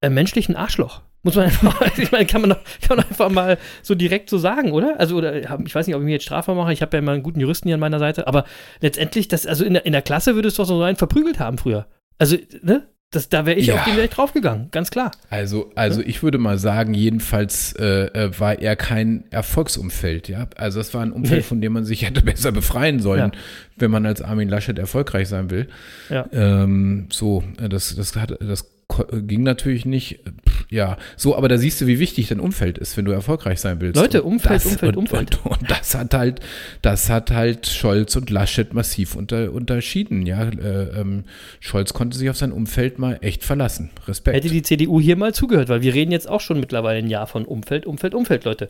äh, 0.01 0.09
menschlich 0.09 0.49
ein 0.49 0.55
Arschloch. 0.55 1.01
Muss 1.27 1.35
man 1.35 1.43
einfach, 1.45 1.81
ich 1.97 2.09
meine, 2.09 2.25
kann 2.25 2.39
man, 2.39 2.51
doch, 2.51 2.59
kann 2.87 2.95
man 2.95 3.05
einfach 3.05 3.29
mal 3.29 3.57
so 3.83 3.95
direkt 3.95 4.29
so 4.29 4.37
sagen, 4.37 4.71
oder? 4.71 4.97
Also, 4.97 5.17
oder 5.17 5.35
ich 5.65 5.75
weiß 5.75 5.85
nicht, 5.85 5.93
ob 5.95 6.01
ich 6.01 6.05
mir 6.05 6.13
jetzt 6.13 6.23
strafbar 6.23 6.55
mache, 6.55 6.71
ich 6.71 6.81
habe 6.81 6.95
ja 6.95 6.99
immer 6.99 7.11
einen 7.11 7.21
guten 7.21 7.41
Juristen 7.41 7.67
hier 7.67 7.73
an 7.75 7.81
meiner 7.81 7.99
Seite, 7.99 8.27
aber 8.27 8.45
letztendlich, 8.79 9.27
das, 9.27 9.45
also 9.45 9.65
in 9.65 9.73
der, 9.73 9.85
in 9.85 9.91
der 9.91 10.01
Klasse 10.01 10.35
würde 10.35 10.47
es 10.47 10.55
doch 10.55 10.63
so 10.63 10.79
sein, 10.79 10.95
verprügelt 10.95 11.37
haben 11.39 11.57
früher. 11.57 11.85
Also, 12.17 12.37
ne? 12.61 12.87
Das, 13.11 13.27
da 13.27 13.45
wäre 13.45 13.57
ich 13.59 13.67
Ja. 13.67 13.75
auf 13.75 13.83
den 13.85 13.95
direkt 13.95 14.15
draufgegangen, 14.17 14.69
ganz 14.71 14.89
klar. 14.89 15.11
Also, 15.29 15.69
also 15.75 16.01
ich 16.01 16.23
würde 16.23 16.37
mal 16.37 16.57
sagen, 16.57 16.93
jedenfalls 16.93 17.73
äh, 17.77 18.05
äh, 18.07 18.39
war 18.39 18.59
er 18.59 18.77
kein 18.77 19.25
Erfolgsumfeld, 19.29 20.29
ja. 20.29 20.47
Also 20.55 20.79
es 20.79 20.93
war 20.93 21.01
ein 21.01 21.11
Umfeld, 21.11 21.39
Nee. 21.39 21.43
von 21.43 21.59
dem 21.61 21.73
man 21.73 21.83
sich 21.85 22.01
hätte 22.05 22.21
besser 22.21 22.51
befreien 22.53 22.99
sollen, 23.01 23.31
Ja. 23.33 23.39
wenn 23.77 23.91
man 23.91 24.05
als 24.05 24.21
Armin 24.21 24.47
Laschet 24.47 24.79
erfolgreich 24.79 25.27
sein 25.27 25.49
will. 25.49 25.67
Ja. 26.09 26.25
Ähm, 26.31 27.07
so, 27.11 27.43
äh, 27.61 27.67
das, 27.67 27.95
das, 27.95 28.15
hat, 28.15 28.33
das 28.41 28.65
ging 29.11 29.43
natürlich 29.43 29.85
nicht. 29.85 30.19
Pff, 30.47 30.65
Ja, 30.69 30.97
so, 31.15 31.35
aber 31.35 31.47
da 31.47 31.57
siehst 31.57 31.79
du, 31.79 31.87
wie 31.87 31.99
wichtig 31.99 32.27
dein 32.27 32.39
Umfeld 32.39 32.77
ist, 32.77 32.97
wenn 32.97 33.05
du 33.05 33.11
erfolgreich 33.11 33.61
sein 33.61 33.79
willst. 33.79 33.95
Leute, 33.95 34.23
Umfeld, 34.23 34.55
das, 34.55 34.65
Umfeld, 34.65 34.97
und, 34.97 35.11
Umfeld. 35.11 35.39
Und, 35.45 35.61
und 35.61 35.71
das 35.71 35.95
hat 35.95 36.13
halt, 36.13 36.41
das 36.81 37.09
hat 37.09 37.31
halt 37.31 37.67
Scholz 37.67 38.15
und 38.15 38.29
Laschet 38.29 38.73
massiv 38.73 39.15
unter, 39.15 39.51
unterschieden, 39.51 40.25
ja. 40.25 40.43
Äh, 40.49 40.99
ähm, 40.99 41.23
Scholz 41.59 41.93
konnte 41.93 42.17
sich 42.17 42.29
auf 42.29 42.37
sein 42.37 42.51
Umfeld 42.51 42.99
mal 42.99 43.17
echt 43.21 43.43
verlassen. 43.43 43.91
Respekt. 44.07 44.35
Hätte 44.35 44.49
die 44.49 44.61
CDU 44.61 44.99
hier 44.99 45.15
mal 45.15 45.33
zugehört, 45.33 45.69
weil 45.69 45.81
wir 45.81 45.93
reden 45.93 46.11
jetzt 46.11 46.27
auch 46.27 46.41
schon 46.41 46.59
mittlerweile 46.59 46.99
ein 46.99 47.09
Jahr 47.09 47.27
von 47.27 47.45
Umfeld, 47.45 47.85
Umfeld, 47.85 48.13
Umfeld, 48.13 48.43
Leute. 48.43 48.69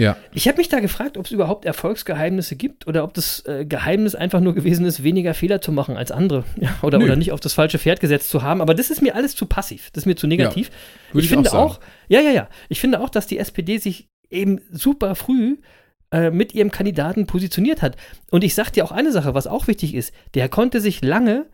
Ja. 0.00 0.16
Ich 0.32 0.48
habe 0.48 0.58
mich 0.58 0.68
da 0.68 0.80
gefragt, 0.80 1.18
ob 1.18 1.26
es 1.26 1.32
überhaupt 1.32 1.64
Erfolgsgeheimnisse 1.64 2.56
gibt 2.56 2.86
oder 2.86 3.04
ob 3.04 3.14
das 3.14 3.44
äh, 3.46 3.64
Geheimnis 3.66 4.14
einfach 4.14 4.40
nur 4.40 4.54
gewesen 4.54 4.86
ist, 4.86 5.02
weniger 5.02 5.34
Fehler 5.34 5.60
zu 5.60 5.72
machen 5.72 5.96
als 5.96 6.10
andere. 6.10 6.44
Ja, 6.60 6.76
oder, 6.82 6.98
Nö. 6.98 7.04
oder 7.04 7.16
nicht 7.16 7.32
auf 7.32 7.40
das 7.40 7.54
falsche 7.54 7.78
Pferd 7.78 8.00
gesetzt 8.00 8.28
zu 8.28 8.42
haben. 8.42 8.60
Aber 8.60 8.74
das 8.74 8.90
ist 8.90 9.00
mir 9.02 9.14
alles 9.14 9.34
zu 9.34 9.46
passiv. 9.46 9.90
Das 9.92 10.02
ist 10.02 10.06
mir 10.06 10.16
zu 10.16 10.26
negativ. 10.26 10.70
würde 11.12 11.24
ich 11.24 11.26
ich 11.26 11.32
auch 11.32 11.36
finde 11.36 11.50
sagen. 11.50 11.62
auch, 11.62 11.80
ja, 12.08 12.20
ja, 12.20 12.30
ja. 12.30 12.48
Ich 12.68 12.80
finde 12.80 13.00
auch, 13.00 13.08
dass 13.08 13.26
die 13.26 13.38
SPD 13.38 13.78
sich 13.78 14.08
eben 14.30 14.60
super 14.70 15.14
früh 15.14 15.56
äh, 16.12 16.30
mit 16.30 16.54
ihrem 16.54 16.70
Kandidaten 16.70 17.26
positioniert 17.26 17.82
hat. 17.82 17.96
Und 18.30 18.44
ich 18.44 18.54
sage 18.54 18.72
dir 18.72 18.84
auch 18.84 18.92
eine 18.92 19.12
Sache, 19.12 19.34
was 19.34 19.46
auch 19.46 19.68
wichtig 19.68 19.94
ist. 19.94 20.12
Der 20.34 20.48
konnte 20.48 20.80
sich 20.80 21.02
lange, 21.02 21.46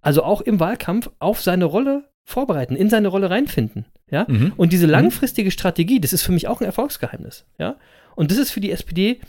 also 0.00 0.22
auch 0.22 0.40
im 0.40 0.60
Wahlkampf, 0.60 1.10
auf 1.18 1.42
seine 1.42 1.66
Rolle 1.66 2.08
vorbereiten, 2.24 2.74
in 2.74 2.90
seine 2.90 3.08
Rolle 3.08 3.30
reinfinden. 3.30 3.86
Ja? 4.10 4.26
Mhm. 4.28 4.52
Und 4.56 4.72
diese 4.72 4.86
langfristige 4.86 5.50
Strategie, 5.50 6.00
das 6.00 6.12
ist 6.12 6.22
für 6.22 6.32
mich 6.32 6.48
auch 6.48 6.60
ein 6.60 6.64
Erfolgsgeheimnis. 6.64 7.44
Ja? 7.58 7.76
Und 8.14 8.30
das 8.30 8.38
ist 8.38 8.50
für 8.50 8.60
die 8.60 8.70
SPD 8.70 9.20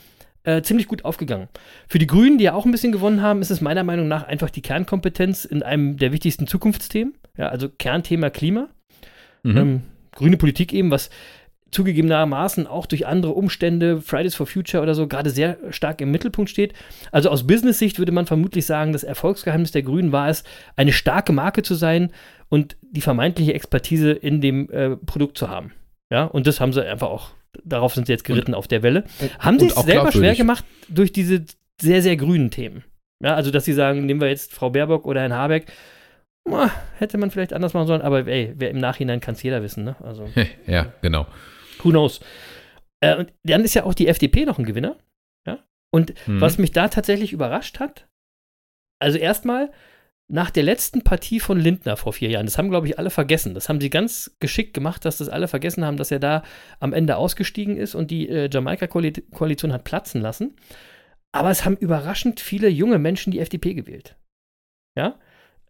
äh, 0.42 0.62
ziemlich 0.62 0.88
gut 0.88 1.04
aufgegangen. 1.04 1.48
Für 1.88 1.98
die 1.98 2.06
Grünen, 2.06 2.38
die 2.38 2.44
ja 2.44 2.54
auch 2.54 2.64
ein 2.64 2.72
bisschen 2.72 2.92
gewonnen 2.92 3.22
haben, 3.22 3.42
ist 3.42 3.50
es 3.50 3.60
meiner 3.60 3.84
Meinung 3.84 4.08
nach 4.08 4.26
einfach 4.26 4.50
die 4.50 4.62
Kernkompetenz 4.62 5.44
in 5.44 5.62
einem 5.62 5.96
der 5.96 6.12
wichtigsten 6.12 6.46
Zukunftsthemen. 6.46 7.14
Ja, 7.36 7.48
also 7.48 7.68
Kernthema 7.68 8.30
Klima. 8.30 8.68
Mhm. 9.42 9.56
Ähm, 9.56 9.82
grüne 10.12 10.36
Politik 10.36 10.72
eben, 10.72 10.90
was 10.90 11.10
zugegebenermaßen 11.70 12.66
auch 12.66 12.86
durch 12.86 13.06
andere 13.06 13.32
Umstände, 13.32 14.00
Fridays 14.00 14.34
for 14.34 14.46
Future 14.46 14.82
oder 14.82 14.94
so, 14.94 15.06
gerade 15.06 15.30
sehr 15.30 15.56
stark 15.70 16.00
im 16.00 16.10
Mittelpunkt 16.10 16.50
steht. 16.50 16.74
Also 17.12 17.30
aus 17.30 17.46
Business-Sicht 17.46 17.98
würde 17.98 18.12
man 18.12 18.26
vermutlich 18.26 18.66
sagen, 18.66 18.92
das 18.92 19.04
Erfolgsgeheimnis 19.04 19.70
der 19.70 19.82
Grünen 19.82 20.10
war 20.10 20.28
es, 20.28 20.42
eine 20.76 20.92
starke 20.92 21.32
Marke 21.32 21.62
zu 21.62 21.74
sein 21.74 22.10
und 22.50 22.76
die 22.82 23.00
vermeintliche 23.00 23.54
Expertise 23.54 24.10
in 24.12 24.40
dem 24.42 24.68
äh, 24.70 24.96
Produkt 24.96 25.38
zu 25.38 25.48
haben. 25.48 25.72
Ja, 26.12 26.24
und 26.24 26.46
das 26.46 26.60
haben 26.60 26.72
sie 26.74 26.84
einfach 26.84 27.08
auch, 27.08 27.30
darauf 27.64 27.94
sind 27.94 28.06
sie 28.06 28.12
jetzt 28.12 28.24
geritten 28.24 28.52
auf 28.52 28.68
der 28.68 28.82
Welle. 28.82 29.04
Haben 29.38 29.58
sie 29.58 29.66
und 29.66 29.76
es 29.76 29.82
selber 29.84 30.12
schwer 30.12 30.34
gemacht 30.34 30.64
durch 30.88 31.12
diese 31.12 31.44
sehr, 31.80 32.02
sehr 32.02 32.16
grünen 32.16 32.50
Themen. 32.50 32.84
Ja, 33.22 33.34
also 33.34 33.50
dass 33.50 33.64
sie 33.64 33.72
sagen, 33.72 34.04
nehmen 34.06 34.20
wir 34.20 34.28
jetzt 34.28 34.52
Frau 34.52 34.70
Baerbock 34.70 35.06
oder 35.06 35.20
Herrn 35.20 35.32
Habeck, 35.34 35.72
ah, 36.48 36.70
hätte 36.98 37.16
man 37.18 37.30
vielleicht 37.30 37.52
anders 37.52 37.74
machen 37.74 37.86
sollen, 37.86 38.02
aber 38.02 38.26
ey, 38.26 38.52
wer 38.56 38.70
im 38.70 38.78
Nachhinein 38.78 39.20
kann 39.20 39.34
es 39.34 39.42
jeder 39.42 39.62
wissen, 39.62 39.84
ne? 39.84 39.96
Also. 40.02 40.28
ja, 40.66 40.92
genau. 41.02 41.26
Who 41.82 41.90
knows? 41.90 42.20
Äh, 43.00 43.16
und 43.16 43.32
dann 43.44 43.62
ist 43.64 43.74
ja 43.74 43.84
auch 43.84 43.94
die 43.94 44.08
FDP 44.08 44.44
noch 44.44 44.58
ein 44.58 44.64
Gewinner. 44.64 44.96
Ja? 45.46 45.58
Und 45.92 46.14
Mhm. 46.26 46.40
was 46.40 46.58
mich 46.58 46.72
da 46.72 46.88
tatsächlich 46.88 47.32
überrascht 47.32 47.78
hat, 47.78 48.08
also 48.98 49.16
erstmal 49.18 49.70
nach 50.30 50.50
der 50.50 50.62
letzten 50.62 51.02
Partie 51.02 51.40
von 51.40 51.58
Lindner 51.58 51.96
vor 51.96 52.12
vier 52.12 52.30
Jahren, 52.30 52.46
das 52.46 52.56
haben, 52.56 52.70
glaube 52.70 52.86
ich, 52.86 52.98
alle 52.98 53.10
vergessen. 53.10 53.52
Das 53.54 53.68
haben 53.68 53.80
sie 53.80 53.90
ganz 53.90 54.36
geschickt 54.38 54.74
gemacht, 54.74 55.04
dass 55.04 55.18
das 55.18 55.28
alle 55.28 55.48
vergessen 55.48 55.84
haben, 55.84 55.96
dass 55.96 56.12
er 56.12 56.20
da 56.20 56.44
am 56.78 56.92
Ende 56.92 57.16
ausgestiegen 57.16 57.76
ist 57.76 57.96
und 57.96 58.10
die 58.12 58.28
äh, 58.28 58.48
Jamaika-Koalition 58.50 59.72
hat 59.72 59.84
platzen 59.84 60.20
lassen. 60.20 60.54
Aber 61.32 61.50
es 61.50 61.64
haben 61.64 61.76
überraschend 61.76 62.38
viele 62.38 62.68
junge 62.68 62.98
Menschen 62.98 63.32
die 63.32 63.40
FDP 63.40 63.74
gewählt. 63.74 64.16
Ja? 64.96 65.18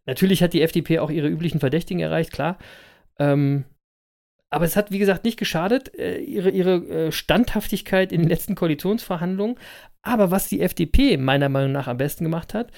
Natürlich 0.05 0.42
hat 0.42 0.53
die 0.53 0.62
FDP 0.62 0.99
auch 0.99 1.11
ihre 1.11 1.29
üblichen 1.29 1.61
Verdächtigen 1.61 2.03
erreicht, 2.03 2.33
klar. 2.33 2.59
Ähm, 3.18 3.64
aber 4.51 4.64
es 4.64 4.77
hat, 4.77 4.90
wie 4.90 4.99
gesagt, 4.99 5.25
nicht 5.25 5.38
geschadet, 5.38 5.96
äh, 5.99 6.18
ihre, 6.18 6.51
ihre 6.51 7.07
äh, 7.07 7.12
Standhaftigkeit 7.12 8.12
in 8.12 8.20
den 8.20 8.29
letzten 8.29 8.57
Koalitionsverhandlungen. 8.57 9.57
Aber 10.03 10.31
was 10.31 10.49
die 10.49 10.61
FDP 10.61 11.16
meiner 11.16 11.49
Meinung 11.49 11.73
nach 11.73 11.87
am 11.87 11.96
besten 11.96 12.25
gemacht 12.25 12.53
hat, 12.53 12.73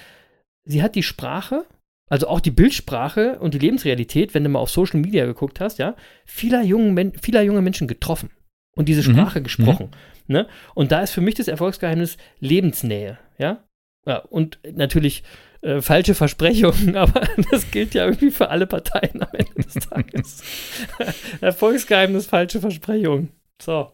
sie 0.64 0.82
hat 0.82 0.94
die 0.94 1.02
Sprache, 1.02 1.66
also 2.08 2.28
auch 2.28 2.40
die 2.40 2.50
Bildsprache 2.50 3.38
und 3.38 3.54
die 3.54 3.58
Lebensrealität, 3.58 4.34
wenn 4.34 4.44
du 4.44 4.50
mal 4.50 4.58
auf 4.58 4.70
Social 4.70 5.00
Media 5.00 5.24
geguckt 5.26 5.60
hast, 5.60 5.78
ja, 5.78 5.96
vieler, 6.24 6.62
jungen 6.62 6.94
Men 6.94 7.12
vieler 7.14 7.42
junge 7.42 7.62
Menschen 7.62 7.88
getroffen 7.88 8.30
und 8.76 8.88
diese 8.88 9.08
Mhm. 9.08 9.14
Sprache 9.14 9.42
gesprochen. 9.42 9.90
Ne? 10.26 10.46
Und 10.74 10.92
da 10.92 11.00
ist 11.00 11.12
für 11.12 11.20
mich 11.20 11.34
das 11.34 11.48
Erfolgsgeheimnis 11.48 12.16
Lebensnähe, 12.38 13.18
ja. 13.38 13.64
ja 14.06 14.18
und 14.18 14.58
natürlich 14.72 15.24
äh, 15.62 15.80
falsche 15.80 16.14
Versprechungen, 16.14 16.96
aber 16.96 17.26
das 17.50 17.70
gilt 17.70 17.94
ja 17.94 18.04
irgendwie 18.04 18.30
für 18.30 18.50
alle 18.50 18.66
Parteien 18.66 19.22
am 19.22 19.32
Ende 19.32 19.54
des 19.54 19.74
Tages. 19.74 20.42
Erfolgsgeheimnis, 21.40 22.26
falsche 22.26 22.60
Versprechungen. 22.60 23.30
So. 23.60 23.92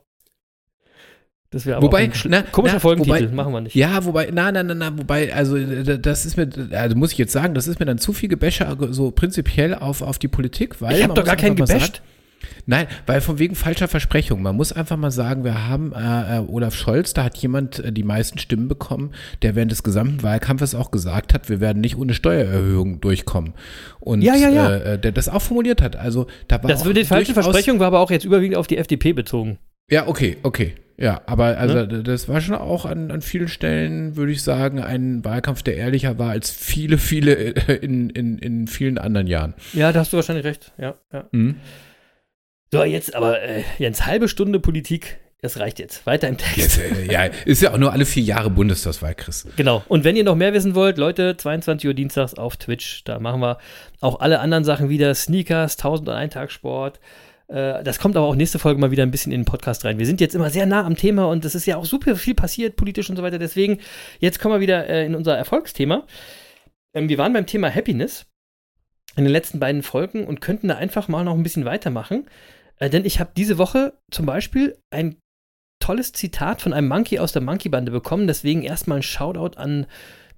Das 1.50 1.64
wäre 1.64 1.78
aber 1.78 1.86
Wobei, 1.86 2.00
ein 2.04 2.12
na, 2.28 2.42
komischer 2.42 2.74
na, 2.74 2.80
Folgentitel, 2.80 3.22
wobei- 3.24 3.34
machen 3.34 3.52
wir 3.54 3.60
nicht. 3.62 3.74
Ja, 3.74 4.04
wobei, 4.04 4.28
na, 4.32 4.52
na, 4.52 4.62
na, 4.62 4.74
na, 4.74 4.98
wobei, 4.98 5.34
also 5.34 5.56
d- 5.56 5.98
das 5.98 6.26
ist 6.26 6.36
mir, 6.36 6.48
also 6.72 6.94
muss 6.94 7.12
ich 7.12 7.18
jetzt 7.18 7.32
sagen, 7.32 7.54
das 7.54 7.66
ist 7.66 7.80
mir 7.80 7.86
dann 7.86 7.96
zu 7.98 8.12
viel 8.12 8.28
Gebäsche 8.28 8.66
so 8.90 9.10
prinzipiell 9.12 9.74
auf, 9.74 10.02
auf 10.02 10.18
die 10.18 10.28
Politik, 10.28 10.82
weil 10.82 10.96
ich 10.96 11.02
habe 11.04 11.14
doch 11.14 11.24
gar 11.24 11.36
keinen 11.36 11.56
gebasht. 11.56 11.96
Sagen, 11.96 12.52
nein, 12.66 12.86
weil 13.06 13.22
von 13.22 13.38
wegen 13.38 13.54
falscher 13.54 13.88
Versprechung. 13.88 14.42
Man 14.42 14.56
muss 14.56 14.72
einfach 14.74 14.98
mal 14.98 15.10
sagen, 15.10 15.42
wir 15.42 15.66
haben 15.66 15.94
äh, 15.94 16.36
äh, 16.36 16.40
Olaf 16.46 16.74
Scholz, 16.74 17.14
da 17.14 17.24
hat 17.24 17.38
jemand 17.38 17.78
äh, 17.78 17.92
die 17.92 18.02
meisten 18.04 18.38
Stimmen 18.38 18.68
bekommen, 18.68 19.12
der 19.40 19.54
während 19.56 19.72
des 19.72 19.82
gesamten 19.82 20.22
Wahlkampfes 20.22 20.74
auch 20.74 20.90
gesagt 20.90 21.32
hat, 21.32 21.48
wir 21.48 21.60
werden 21.60 21.80
nicht 21.80 21.96
ohne 21.96 22.12
Steuererhöhung 22.12 23.00
durchkommen. 23.00 23.54
Und 24.00 24.20
Ja, 24.20 24.34
ja, 24.36 24.50
ja. 24.50 24.76
Äh, 24.76 24.98
der 24.98 25.12
das 25.12 25.30
auch 25.30 25.40
formuliert 25.40 25.80
hat. 25.80 25.96
Also 25.96 26.26
da 26.46 26.62
war 26.62 26.68
Das 26.68 26.84
würde 26.84 27.00
die 27.00 27.06
falsche 27.06 27.32
Versprechung 27.32 27.78
war 27.80 27.86
aber 27.86 28.00
auch 28.00 28.10
jetzt 28.10 28.26
überwiegend 28.26 28.58
auf 28.58 28.66
die 28.66 28.76
FDP 28.76 29.14
bezogen. 29.14 29.56
Ja, 29.90 30.06
okay, 30.06 30.36
okay. 30.42 30.74
Ja, 31.00 31.22
aber 31.26 31.56
also 31.58 31.86
Ne? 31.86 32.02
das 32.02 32.28
war 32.28 32.40
schon 32.40 32.56
auch 32.56 32.84
an, 32.84 33.12
an 33.12 33.22
vielen 33.22 33.46
Stellen, 33.46 34.16
würde 34.16 34.32
ich 34.32 34.42
sagen, 34.42 34.80
ein 34.82 35.24
Wahlkampf, 35.24 35.62
der 35.62 35.76
ehrlicher 35.76 36.18
war 36.18 36.30
als 36.30 36.50
viele, 36.50 36.98
viele 36.98 37.34
äh, 37.34 37.76
in, 37.76 38.10
in, 38.10 38.38
in 38.38 38.66
vielen 38.66 38.98
anderen 38.98 39.28
Jahren. 39.28 39.54
Ja, 39.72 39.92
da 39.92 40.00
hast 40.00 40.12
du 40.12 40.16
wahrscheinlich 40.16 40.44
recht. 40.44 40.72
Ja, 40.76 40.94
ja. 41.12 41.28
Mhm. 41.30 41.56
So, 42.72 42.82
jetzt 42.82 43.14
aber, 43.14 43.40
äh, 43.40 43.62
Jens, 43.78 44.06
halbe 44.06 44.28
Stunde 44.28 44.58
Politik, 44.58 45.18
das 45.40 45.60
reicht 45.60 45.78
jetzt. 45.78 46.04
Weiter 46.04 46.26
im 46.26 46.36
Text. 46.36 46.56
Jetzt, 46.56 46.78
äh, 46.78 47.10
ja, 47.10 47.24
ist 47.44 47.62
ja 47.62 47.72
auch 47.72 47.78
nur 47.78 47.92
alle 47.92 48.04
vier 48.04 48.24
Jahre 48.24 48.50
Bundestagswahl, 48.50 49.14
Chris. 49.14 49.46
Genau. 49.56 49.84
Und 49.86 50.02
wenn 50.02 50.16
ihr 50.16 50.24
noch 50.24 50.34
mehr 50.34 50.52
wissen 50.52 50.74
wollt, 50.74 50.98
Leute, 50.98 51.36
22 51.36 51.86
Uhr 51.86 51.94
dienstags 51.94 52.34
auf 52.34 52.56
Twitch, 52.56 53.04
da 53.04 53.20
machen 53.20 53.40
wir 53.40 53.58
auch 54.00 54.18
alle 54.18 54.40
anderen 54.40 54.64
Sachen 54.64 54.88
wieder. 54.88 55.14
Sneakers, 55.14 55.76
1001 55.78 56.34
Tag 56.34 56.50
Sport. 56.50 56.98
Äh, 57.48 57.82
Das 57.82 57.98
kommt 57.98 58.16
aber 58.16 58.26
auch 58.26 58.34
nächste 58.34 58.58
Folge 58.58 58.80
mal 58.80 58.90
wieder 58.90 59.02
ein 59.02 59.10
bisschen 59.10 59.32
in 59.32 59.40
den 59.40 59.46
Podcast 59.46 59.84
rein. 59.84 59.98
Wir 59.98 60.06
sind 60.06 60.20
jetzt 60.20 60.34
immer 60.34 60.50
sehr 60.50 60.66
nah 60.66 60.84
am 60.84 60.96
Thema 60.96 61.26
und 61.26 61.44
es 61.44 61.54
ist 61.54 61.66
ja 61.66 61.76
auch 61.76 61.84
super 61.84 62.16
viel 62.16 62.34
passiert, 62.34 62.76
politisch 62.76 63.10
und 63.10 63.16
so 63.16 63.22
weiter. 63.22 63.38
Deswegen, 63.38 63.78
jetzt 64.20 64.38
kommen 64.38 64.54
wir 64.54 64.60
wieder 64.60 64.86
äh, 64.88 65.06
in 65.06 65.14
unser 65.14 65.36
Erfolgsthema. 65.36 66.06
Ähm, 66.94 67.08
Wir 67.08 67.18
waren 67.18 67.32
beim 67.32 67.46
Thema 67.46 67.74
Happiness 67.74 68.26
in 69.16 69.24
den 69.24 69.32
letzten 69.32 69.58
beiden 69.58 69.82
Folgen 69.82 70.26
und 70.26 70.40
könnten 70.40 70.68
da 70.68 70.76
einfach 70.76 71.08
mal 71.08 71.24
noch 71.24 71.34
ein 71.34 71.42
bisschen 71.42 71.64
weitermachen. 71.64 72.26
Äh, 72.78 72.90
Denn 72.90 73.04
ich 73.04 73.20
habe 73.20 73.30
diese 73.36 73.58
Woche 73.58 73.94
zum 74.10 74.26
Beispiel 74.26 74.78
ein 74.90 75.16
tolles 75.80 76.12
Zitat 76.12 76.60
von 76.60 76.72
einem 76.72 76.88
Monkey 76.88 77.18
aus 77.18 77.32
der 77.32 77.42
Monkey-Bande 77.42 77.92
bekommen. 77.92 78.26
Deswegen 78.26 78.62
erstmal 78.62 78.98
ein 78.98 79.02
Shoutout 79.02 79.58
an 79.58 79.86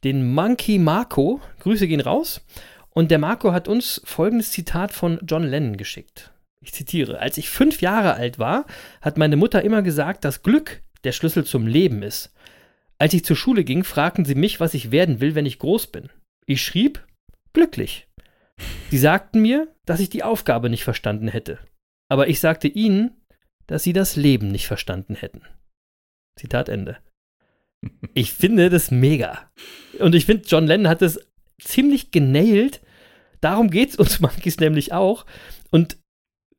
den 0.05 0.33
Monkey 0.33 0.79
Marco. 0.79 1.41
Grüße 1.61 1.89
gehen 1.89 2.01
raus. 2.01 2.43
Und 2.91 3.11
der 3.11 3.19
Marco 3.19 3.53
hat 3.53 3.69
uns 3.69 4.01
folgendes 4.05 4.51
Zitat 4.53 4.93
von 4.93 5.19
John 5.27 5.45
Lennon 5.45 5.77
geschickt. 5.77 6.33
Ich 6.63 6.73
zitiere: 6.73 7.19
Als 7.19 7.39
ich 7.39 7.49
fünf 7.49 7.81
Jahre 7.81 8.15
alt 8.15 8.39
war, 8.39 8.67
hat 9.01 9.19
meine 9.19 9.37
Mutter 9.37 9.63
immer 9.63 9.83
gesagt, 9.83 10.25
dass 10.25 10.43
Glück 10.43 10.83
der 11.05 11.13
Schlüssel 11.13 11.45
zum 11.45 11.67
Leben 11.67 12.03
ist. 12.03 12.33
Als 12.99 13.15
ich 13.15 13.25
zur 13.25 13.37
Schule 13.37 13.65
ging, 13.65 13.85
fragten 13.85 14.25
sie 14.25 14.35
mich, 14.35 14.61
was 14.61 14.75
ich 14.75 14.91
werden 14.91 15.21
will, 15.21 15.35
wenn 15.35 15.47
ich 15.47 15.59
groß 15.59 15.89
bin. 15.89 16.11
Ich 16.47 16.63
schrieb: 16.63 17.07
glücklich. 17.53 18.09
Sie 18.91 18.99
sagten 18.99 19.41
mir, 19.41 19.75
dass 19.87 20.01
ich 20.01 20.11
die 20.11 20.23
Aufgabe 20.23 20.69
nicht 20.69 20.85
verstanden 20.85 21.29
hätte. 21.29 21.59
Aber 22.09 22.29
ich 22.29 22.41
sagte 22.41 22.69
ihnen, 22.69 23.13
dass 23.67 23.85
sie 23.85 23.93
das 23.93 24.17
Leben 24.17 24.49
nicht 24.49 24.67
verstanden 24.67 25.15
hätten. 25.15 25.43
Zitat 26.37 26.69
Ende. 26.69 26.99
Ich 28.13 28.35
finde 28.35 28.69
das 28.69 28.91
mega. 28.91 29.51
Und 30.01 30.15
ich 30.15 30.27
finde, 30.27 30.47
John 30.47 30.67
Lennon 30.67 30.89
hat 30.89 31.01
das 31.01 31.19
ziemlich 31.63 32.11
genailt. 32.11 32.83
Darum 33.41 33.71
geht 33.71 33.91
es 33.91 33.97
uns 33.97 34.21
Monkeys 34.21 34.59
nämlich 34.59 34.93
auch. 34.93 35.25
Und 35.71 35.97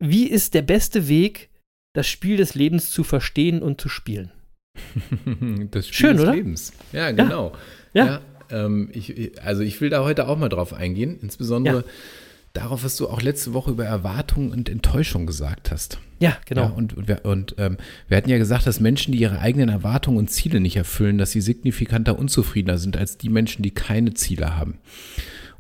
wie 0.02 0.28
ist 0.28 0.54
der 0.54 0.64
beste 0.64 1.08
Weg, 1.08 1.50
das 1.94 2.08
Spiel 2.08 2.38
des 2.38 2.56
Lebens 2.56 2.90
zu 2.90 3.04
verstehen 3.04 3.62
und 3.62 3.80
zu 3.80 3.88
spielen? 3.88 4.32
Das 5.72 5.88
Spiel 5.88 5.96
Schön, 6.08 6.18
des 6.18 6.26
oder? 6.26 6.36
Lebens. 6.36 6.74
Ja, 6.92 7.12
genau. 7.12 7.54
Ja. 7.94 8.22
ähm, 8.50 8.90
ich, 8.94 9.42
also 9.44 9.62
ich 9.62 9.80
will 9.82 9.90
da 9.90 10.04
heute 10.04 10.28
auch 10.28 10.38
mal 10.38 10.50
drauf 10.50 10.74
eingehen. 10.74 11.20
Insbesondere 11.22 11.84
darauf, 12.54 12.84
was 12.84 12.98
du 12.98 13.08
auch 13.08 13.22
letzte 13.22 13.54
Woche 13.54 13.72
über 13.72 13.86
Erwartung 13.86 14.52
und 14.52 14.70
Enttäuschung 14.70 15.26
gesagt 15.26 15.72
hast. 15.72 16.00
Ja, 16.20 16.38
genau. 16.46 16.64
Ja, 16.64 16.68
und 16.70 16.96
und, 16.96 17.08
wir, 17.08 17.26
und 17.26 17.56
ähm, 17.58 17.78
wir 18.08 18.18
hatten 18.18 18.30
ja 18.30 18.38
gesagt, 18.38 18.68
dass 18.68 18.80
Menschen, 18.80 19.12
die 19.12 19.20
ihre 19.20 19.40
eigenen 19.40 19.70
Erwartungen 19.70 20.18
und 20.18 20.30
Ziele 20.30 20.60
nicht 20.60 20.76
erfüllen, 20.76 21.18
dass 21.18 21.32
sie 21.32 21.42
signifikanter 21.42 22.18
unzufriedener 22.18 22.78
sind 22.78 22.98
als 22.98 23.18
die 23.18 23.30
Menschen, 23.30 23.64
die 23.64 23.72
keine 23.72 24.14
Ziele 24.14 24.58
haben. 24.58 24.80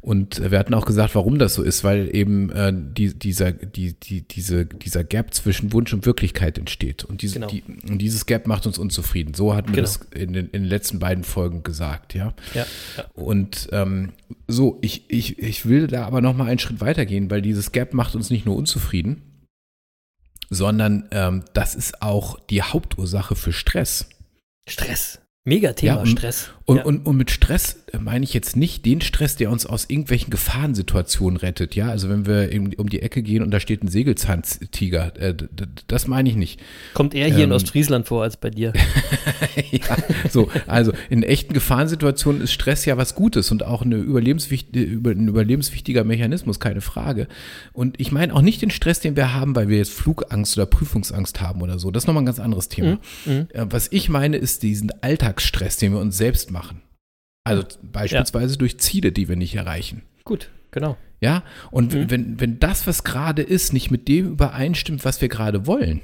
Und 0.01 0.49
wir 0.51 0.57
hatten 0.57 0.73
auch 0.73 0.85
gesagt, 0.87 1.13
warum 1.13 1.37
das 1.37 1.53
so 1.53 1.61
ist, 1.61 1.83
weil 1.83 2.13
eben 2.15 2.49
äh, 2.51 2.73
die, 2.75 3.13
dieser, 3.13 3.51
die, 3.51 3.93
die, 3.93 4.27
diese, 4.27 4.65
dieser 4.65 5.03
Gap 5.03 5.31
zwischen 5.33 5.71
Wunsch 5.73 5.93
und 5.93 6.07
Wirklichkeit 6.07 6.57
entsteht. 6.57 7.03
Und, 7.05 7.21
diese, 7.21 7.35
Genau. 7.35 7.47
die, 7.47 7.63
und 7.87 7.99
dieses 7.99 8.25
Gap 8.25 8.47
macht 8.47 8.65
uns 8.65 8.79
unzufrieden. 8.79 9.35
So 9.35 9.53
hatten 9.53 9.69
wir 9.69 9.83
Genau. 9.83 9.87
das 9.87 9.97
in 10.15 10.33
den, 10.33 10.45
in 10.47 10.63
den 10.63 10.69
letzten 10.69 10.97
beiden 10.97 11.23
Folgen 11.23 11.61
gesagt, 11.61 12.15
ja. 12.15 12.33
ja, 12.55 12.65
ja. 12.97 13.05
Und 13.13 13.69
ähm, 13.73 14.13
so, 14.47 14.79
ich, 14.81 15.05
ich, 15.07 15.37
ich 15.37 15.67
will 15.67 15.85
da 15.85 16.05
aber 16.07 16.21
noch 16.21 16.35
mal 16.35 16.47
einen 16.47 16.59
Schritt 16.59 16.81
weitergehen, 16.81 17.29
weil 17.29 17.43
dieses 17.43 17.71
Gap 17.71 17.93
macht 17.93 18.15
uns 18.15 18.31
nicht 18.31 18.47
nur 18.47 18.55
unzufrieden, 18.55 19.21
sondern 20.49 21.07
ähm, 21.11 21.43
das 21.53 21.75
ist 21.75 22.01
auch 22.01 22.39
die 22.39 22.63
Hauptursache 22.63 23.35
für 23.35 23.53
Stress. 23.53 24.09
Stress. 24.67 25.19
Mega 25.43 25.73
Thema, 25.73 25.95
Ja, 25.95 26.01
und- 26.01 26.07
Stress. 26.07 26.51
Und, 26.65 26.77
ja. 26.77 26.83
und, 26.85 27.05
und 27.05 27.17
mit 27.17 27.31
Stress 27.31 27.83
äh, 27.91 27.97
meine 27.97 28.23
ich 28.23 28.33
jetzt 28.33 28.55
nicht 28.55 28.85
den 28.85 29.01
Stress, 29.01 29.35
der 29.35 29.49
uns 29.51 29.65
aus 29.65 29.89
irgendwelchen 29.89 30.29
Gefahrensituationen 30.29 31.35
rettet. 31.37 31.75
Ja, 31.75 31.89
also 31.89 32.07
wenn 32.07 32.25
wir 32.25 32.49
um 32.79 32.87
die 32.87 33.01
Ecke 33.01 33.23
gehen 33.23 33.43
und 33.43 33.51
da 33.51 33.59
steht 33.59 33.83
ein 33.83 33.89
Sägelzahntiger, 33.89 35.11
äh, 35.19 35.35
das 35.87 36.07
meine 36.07 36.29
ich 36.29 36.35
nicht. 36.35 36.61
Kommt 36.93 37.13
eher 37.13 37.25
hier 37.25 37.43
in 37.43 37.49
ähm, 37.49 37.55
Ostfriesland 37.55 38.07
vor 38.07 38.23
als 38.23 38.37
bei 38.37 38.51
dir. 38.51 38.71
ja, 39.71 39.97
so, 40.29 40.49
also 40.67 40.93
in 41.09 41.23
echten 41.23 41.53
Gefahrensituationen 41.53 42.41
ist 42.41 42.53
Stress 42.53 42.85
ja 42.85 42.95
was 42.95 43.15
Gutes 43.15 43.51
und 43.51 43.65
auch 43.65 43.81
eine 43.81 43.97
überlebenswicht, 43.97 44.73
über, 44.75 45.11
ein 45.11 45.27
überlebenswichtiger 45.27 46.05
Mechanismus, 46.05 46.59
keine 46.61 46.79
Frage. 46.81 47.27
Und 47.73 47.99
ich 47.99 48.11
meine 48.13 48.33
auch 48.33 48.41
nicht 48.41 48.61
den 48.61 48.71
Stress, 48.71 49.01
den 49.01 49.17
wir 49.17 49.33
haben, 49.33 49.55
weil 49.57 49.67
wir 49.67 49.77
jetzt 49.77 49.91
Flugangst 49.91 50.57
oder 50.57 50.67
Prüfungsangst 50.67 51.41
haben 51.41 51.61
oder 51.61 51.79
so. 51.79 51.91
Das 51.91 52.03
ist 52.03 52.07
nochmal 52.07 52.23
ein 52.23 52.27
ganz 52.27 52.39
anderes 52.39 52.69
Thema. 52.69 52.99
Mhm. 53.25 53.47
Äh, 53.51 53.65
Was 53.69 53.91
ich 53.91 54.07
meine, 54.07 54.37
ist 54.37 54.63
diesen 54.63 54.91
Alltagsstress, 55.32 55.77
den 55.77 55.93
wir 55.93 55.99
uns 55.99 56.17
selbst 56.17 56.51
machen. 56.51 56.82
Also 57.43 57.65
beispielsweise 57.82 58.57
durch 58.57 58.79
Ziele, 58.79 59.11
die 59.11 59.27
wir 59.27 59.36
nicht 59.36 59.55
erreichen. 59.55 60.03
Gut, 60.23 60.49
genau. 60.71 60.97
Ja, 61.21 61.43
und 61.71 61.93
Mhm. 61.93 62.09
wenn, 62.11 62.39
wenn 62.39 62.59
das, 62.59 62.86
was 62.88 63.03
gerade 63.03 63.41
ist, 63.41 63.73
nicht 63.73 63.91
mit 63.91 64.07
dem 64.07 64.27
übereinstimmt, 64.32 65.05
was 65.05 65.21
wir 65.21 65.29
gerade 65.29 65.65
wollen, 65.67 66.01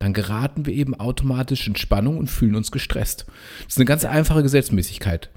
dann 0.00 0.12
geraten 0.12 0.66
wir 0.66 0.74
eben 0.74 0.94
automatisch 0.94 1.66
in 1.66 1.76
Spannung 1.76 2.18
und 2.18 2.28
fühlen 2.28 2.54
uns 2.54 2.70
gestresst. 2.70 3.26
Das 3.64 3.74
ist 3.74 3.78
eine 3.78 3.84
ganz 3.86 4.04
einfache 4.04 4.42
Gesetzmäßigkeit. 4.42 5.30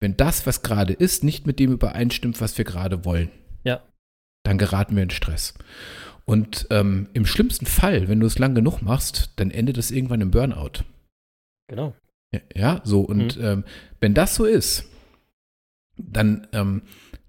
Wenn 0.00 0.16
das, 0.16 0.46
was 0.46 0.62
gerade 0.62 0.92
ist, 0.92 1.24
nicht 1.24 1.46
mit 1.46 1.58
dem 1.58 1.72
übereinstimmt, 1.72 2.40
was 2.40 2.56
wir 2.56 2.64
gerade 2.64 3.04
wollen, 3.04 3.30
Ja. 3.64 3.82
dann 4.44 4.56
geraten 4.58 4.94
wir 4.96 5.02
in 5.02 5.10
Stress. 5.10 5.54
Und 6.24 6.66
ähm, 6.70 7.08
im 7.14 7.26
schlimmsten 7.26 7.66
Fall, 7.66 8.08
wenn 8.08 8.20
du 8.20 8.26
es 8.26 8.38
lang 8.38 8.54
genug 8.54 8.82
machst, 8.82 9.32
dann 9.36 9.50
endet 9.50 9.78
es 9.78 9.90
irgendwann 9.90 10.20
im 10.20 10.30
Burnout. 10.30 10.84
Genau. 11.68 11.94
Ja, 12.32 12.40
Ja, 12.54 12.80
so, 12.84 13.00
und 13.00 13.38
ähm, 13.40 13.64
wenn 14.00 14.14
das 14.14 14.34
so 14.34 14.44
ist, 14.44 14.84
dann, 15.96 16.46
ähm, 16.52 16.82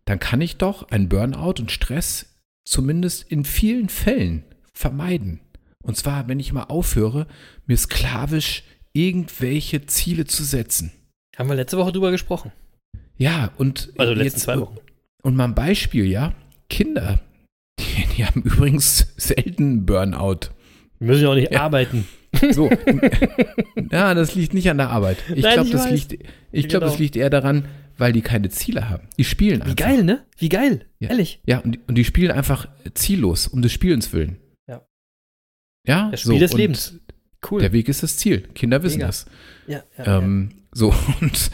dann 0.06 0.20
kann 0.20 0.42
ich 0.42 0.58
doch 0.58 0.90
einen 0.90 1.10
Burnout 1.10 1.56
und 1.60 1.72
Stress 1.72 2.38
zumindest 2.66 3.24
in 3.32 3.46
vielen 3.46 3.90
Fällen 3.90 4.44
vermeiden. 4.74 5.40
Und 5.84 5.98
zwar, 5.98 6.28
wenn 6.28 6.40
ich 6.40 6.54
mal 6.54 6.64
aufhöre, 6.64 7.28
mir 7.66 7.78
sklavisch 7.78 8.64
irgendwelche 8.94 9.86
Ziele 9.86 10.26
zu 10.26 10.44
setzen. 10.44 10.92
Haben 11.38 11.50
wir 11.50 11.56
letzte 11.56 11.78
Woche 11.78 11.92
drüber 11.92 12.12
gesprochen. 12.12 12.52
Ja, 13.18 13.52
und 13.58 13.94
Also 13.98 14.14
letzten 14.14 14.24
jetzt, 14.24 14.40
zwei 14.40 14.60
Wochen. 14.60 14.78
Und 15.22 15.36
mal 15.36 15.46
ein 15.46 15.56
Beispiel, 15.56 16.06
ja, 16.06 16.34
Kinder, 16.70 17.20
die, 17.80 18.06
die 18.16 18.26
haben 18.26 18.42
übrigens 18.44 19.14
selten 19.18 19.86
Burnout. 19.86 20.52
Wir 21.00 21.08
müssen 21.08 21.24
ja 21.24 21.30
auch 21.30 21.36
nicht 21.36 21.52
Ja. 21.52 21.62
arbeiten. 21.62 22.08
So. 22.52 22.70
ja, 23.92 24.14
das 24.14 24.36
liegt 24.36 24.54
nicht 24.54 24.70
an 24.70 24.78
der 24.78 24.90
Arbeit. 24.92 25.18
Ich 25.34 25.42
glaube, 25.42 25.70
das 25.72 25.90
liegt, 25.90 26.14
ich 26.52 26.68
glaube, 26.68 26.86
das 26.86 26.94
Genau. 26.94 27.02
liegt 27.04 27.16
eher 27.16 27.32
daran, 27.32 27.66
weil 27.98 28.14
die 28.14 28.22
keine 28.22 28.50
Ziele 28.50 28.88
haben. 28.88 29.08
Die 29.18 29.24
spielen 29.24 29.60
Wie 29.62 29.72
einfach. 29.72 29.76
geil, 29.78 30.04
ne? 30.04 30.26
Wie 30.38 30.48
geil. 30.50 30.86
Ja. 31.00 31.10
Ehrlich. 31.10 31.42
Ja, 31.48 31.58
und, 31.60 31.72
die- 31.76 31.80
und 31.88 31.96
die 31.96 32.06
spielen 32.06 32.30
einfach 32.32 32.68
ziellos, 32.94 33.48
um 33.48 33.64
des 33.64 33.72
Spielens 33.74 34.14
willen. 34.14 34.38
Ja. 34.68 34.86
Ja, 35.88 36.12
Das 36.12 36.22
Spiel 36.22 36.38
des 36.40 36.52
und 36.52 36.58
Lebens. 36.60 37.00
Cool. 37.50 37.62
Der 37.62 37.72
Weg 37.74 37.90
ist 37.90 38.04
das 38.04 38.16
Ziel. 38.18 38.42
Kinder 38.54 38.84
wissen 38.84 38.98
Mega. 38.98 39.08
das. 39.08 39.26
ja, 39.68 39.84
ja, 39.98 40.20
Ähm, 40.20 40.52
so, 40.72 40.94
und 41.22 41.52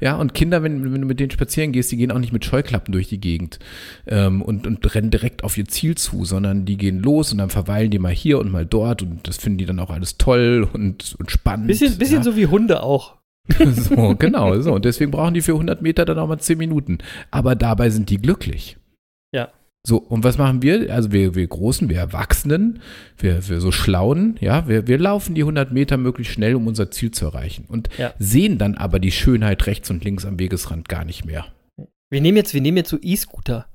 ja, 0.00 0.16
und 0.16 0.34
Kinder, 0.34 0.62
wenn, 0.62 0.92
wenn 0.92 1.00
du 1.00 1.06
mit 1.06 1.20
denen 1.20 1.30
spazieren 1.30 1.72
gehst, 1.72 1.90
die 1.90 1.96
gehen 1.96 2.10
auch 2.10 2.18
nicht 2.18 2.32
mit 2.32 2.44
Scheuklappen 2.44 2.92
durch 2.92 3.08
die 3.08 3.20
Gegend 3.20 3.58
ähm, 4.06 4.42
und, 4.42 4.66
und 4.66 4.94
rennen 4.94 5.10
direkt 5.10 5.44
auf 5.44 5.56
ihr 5.56 5.66
Ziel 5.66 5.96
zu, 5.96 6.24
sondern 6.24 6.64
die 6.64 6.76
gehen 6.76 7.00
los 7.00 7.32
und 7.32 7.38
dann 7.38 7.50
verweilen 7.50 7.90
die 7.90 7.98
mal 7.98 8.12
hier 8.12 8.38
und 8.38 8.50
mal 8.50 8.66
dort 8.66 9.02
und 9.02 9.26
das 9.26 9.38
finden 9.38 9.58
die 9.58 9.66
dann 9.66 9.80
auch 9.80 9.90
alles 9.90 10.18
toll 10.18 10.68
und, 10.72 11.16
und 11.18 11.30
spannend. 11.30 11.68
Bisschen, 11.68 11.96
bisschen 11.98 12.18
ja. 12.18 12.22
so 12.22 12.36
wie 12.36 12.46
Hunde 12.46 12.82
auch. 12.82 13.16
So, 13.58 14.14
genau, 14.16 14.60
so. 14.60 14.72
Und 14.72 14.84
deswegen 14.84 15.10
brauchen 15.10 15.34
die 15.34 15.40
für 15.40 15.52
100 15.52 15.82
Meter 15.82 16.04
dann 16.04 16.18
auch 16.18 16.28
mal 16.28 16.38
10 16.38 16.58
Minuten. 16.58 16.98
Aber 17.32 17.56
dabei 17.56 17.90
sind 17.90 18.08
die 18.08 18.18
glücklich. 18.18 18.76
So, 19.84 19.96
und 19.96 20.22
was 20.22 20.38
machen 20.38 20.62
wir? 20.62 20.92
Also 20.94 21.10
wir, 21.10 21.34
wir 21.34 21.44
Großen, 21.46 21.88
wir 21.88 21.96
Erwachsenen, 21.98 22.80
wir, 23.18 23.48
wir 23.48 23.60
so 23.60 23.72
Schlauen, 23.72 24.36
ja, 24.40 24.68
wir, 24.68 24.86
wir 24.86 24.96
laufen 24.98 25.34
die 25.34 25.40
100 25.42 25.72
Meter 25.72 25.96
möglichst 25.96 26.34
schnell, 26.34 26.54
um 26.54 26.68
unser 26.68 26.92
Ziel 26.92 27.10
zu 27.10 27.24
erreichen. 27.24 27.64
Und 27.68 27.88
Ja. 27.98 28.14
sehen 28.18 28.58
dann 28.58 28.76
aber 28.76 29.00
die 29.00 29.10
Schönheit 29.10 29.66
rechts 29.66 29.90
und 29.90 30.04
links 30.04 30.24
am 30.24 30.38
Wegesrand 30.38 30.88
gar 30.88 31.04
nicht 31.04 31.24
mehr. 31.24 31.46
Wir 32.10 32.20
nehmen 32.20 32.36
jetzt, 32.36 32.54
wir 32.54 32.60
nehmen 32.60 32.76
jetzt 32.76 32.90
so 32.90 32.98
E-Scooter. 33.02 33.66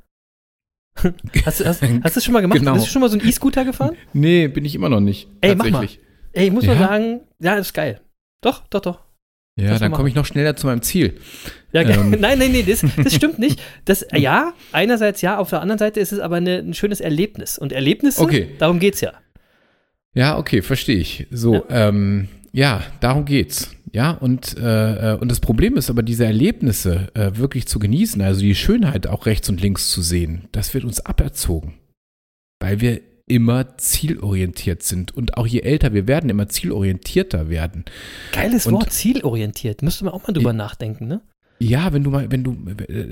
Hast, 1.45 1.60
du- 1.60 1.66
hast, 1.66 1.82
hast 1.82 1.82
du 1.84 1.99
das 2.01 2.24
schon 2.24 2.34
mal 2.34 2.41
gemacht? 2.41 2.58
Genau. 2.60 2.74
Bist 2.74 2.88
du 2.88 2.91
schon 2.91 3.01
mal 3.01 3.10
so 3.10 3.20
einen 3.20 3.28
E-Scooter 3.28 3.66
gefahren? 3.66 3.95
Nee, 4.14 4.47
bin 4.47 4.66
ich 4.66 4.74
immer 4.76 4.89
noch 4.89 4.99
nicht. 5.01 5.28
Ey, 5.41 5.55
mach 5.55 5.70
mal. 5.70 5.88
Ey, 6.32 6.47
ich 6.47 6.51
muss 6.53 6.66
mal 6.66 6.74
Ja? 6.76 6.88
sagen, 6.88 7.20
ja, 7.39 7.55
das 7.55 7.68
ist 7.68 7.74
geil. 7.74 8.01
Doch, 8.41 8.66
doch, 8.70 8.80
doch. 8.82 9.03
Ja, 9.58 9.80
dann 9.80 9.91
komme 9.91 10.08
ich 10.08 10.16
noch 10.16 10.26
schneller 10.26 10.55
zu 10.55 10.68
meinem 10.68 10.84
Ziel. 10.84 11.16
Ja, 11.74 11.82
Ähm. 11.82 12.12
nein, 12.20 12.38
nein, 12.38 12.51
nee, 12.51 12.64
das, 12.64 12.86
das 13.03 13.16
stimmt 13.16 13.39
nicht. 13.39 13.60
Das, 13.86 14.05
ja, 14.14 14.53
einerseits 14.72 15.22
ja, 15.22 15.38
auf 15.38 15.49
der 15.49 15.62
anderen 15.62 15.80
Seite 15.80 15.99
ist 15.99 16.12
es 16.12 16.20
aber 16.20 16.36
eine, 16.36 16.60
ein 16.60 16.74
schönes 16.76 17.01
Erlebnis. 17.01 17.58
Und 17.58 17.72
Erlebnisse, 17.74 18.22
Okay. 18.22 18.49
darum 18.60 18.80
geht's 18.80 19.01
ja. 19.01 19.14
Ja, 20.14 20.38
okay, 20.38 20.62
verstehe 20.62 20.97
ich. 20.97 21.28
So, 21.32 21.55
ja, 21.55 21.89
ähm, 21.89 22.28
ja 22.51 22.84
darum 22.99 23.26
geht's. 23.26 23.72
Ja, 23.91 24.12
und, 24.12 24.58
äh, 24.58 25.14
äh, 25.14 25.18
und 25.18 25.30
das 25.32 25.39
Problem 25.39 25.76
ist 25.76 25.89
aber, 25.89 26.03
diese 26.03 26.26
Erlebnisse 26.26 27.08
äh, 27.16 27.32
wirklich 27.36 27.68
zu 27.68 27.80
genießen, 27.80 28.22
also 28.22 28.41
die 28.41 28.53
Schönheit 28.53 29.08
auch 29.08 29.26
rechts 29.26 29.49
und 29.49 29.60
links 29.62 29.89
zu 29.89 30.01
sehen, 30.01 30.47
das 30.51 30.74
wird 30.74 30.84
uns 30.84 31.03
aberzogen. 31.03 31.76
Weil 32.60 32.80
wir 32.82 33.01
immer 33.28 33.78
zielorientiert 33.78 34.84
sind. 34.84 35.15
Und 35.15 35.38
auch 35.38 35.45
je 35.47 35.59
älter 35.61 35.93
wir 35.93 36.07
werden, 36.07 36.30
immer 36.30 36.47
zielorientierter 36.47 37.49
werden. 37.49 37.86
Geiles 38.32 38.65
Und- 38.65 38.73
Wort, 38.75 38.91
zielorientiert. 38.93 39.82
Müsste 39.82 40.05
man 40.05 40.13
auch 40.13 40.25
mal 40.28 40.34
drüber 40.34 40.53
nachdenken, 40.53 41.07
ne? 41.07 41.21
Ja, 41.59 41.91
wenn 41.91 42.03
du 42.03 42.11
mal, 42.11 42.30
wenn 42.30 42.43
du, 42.43 42.55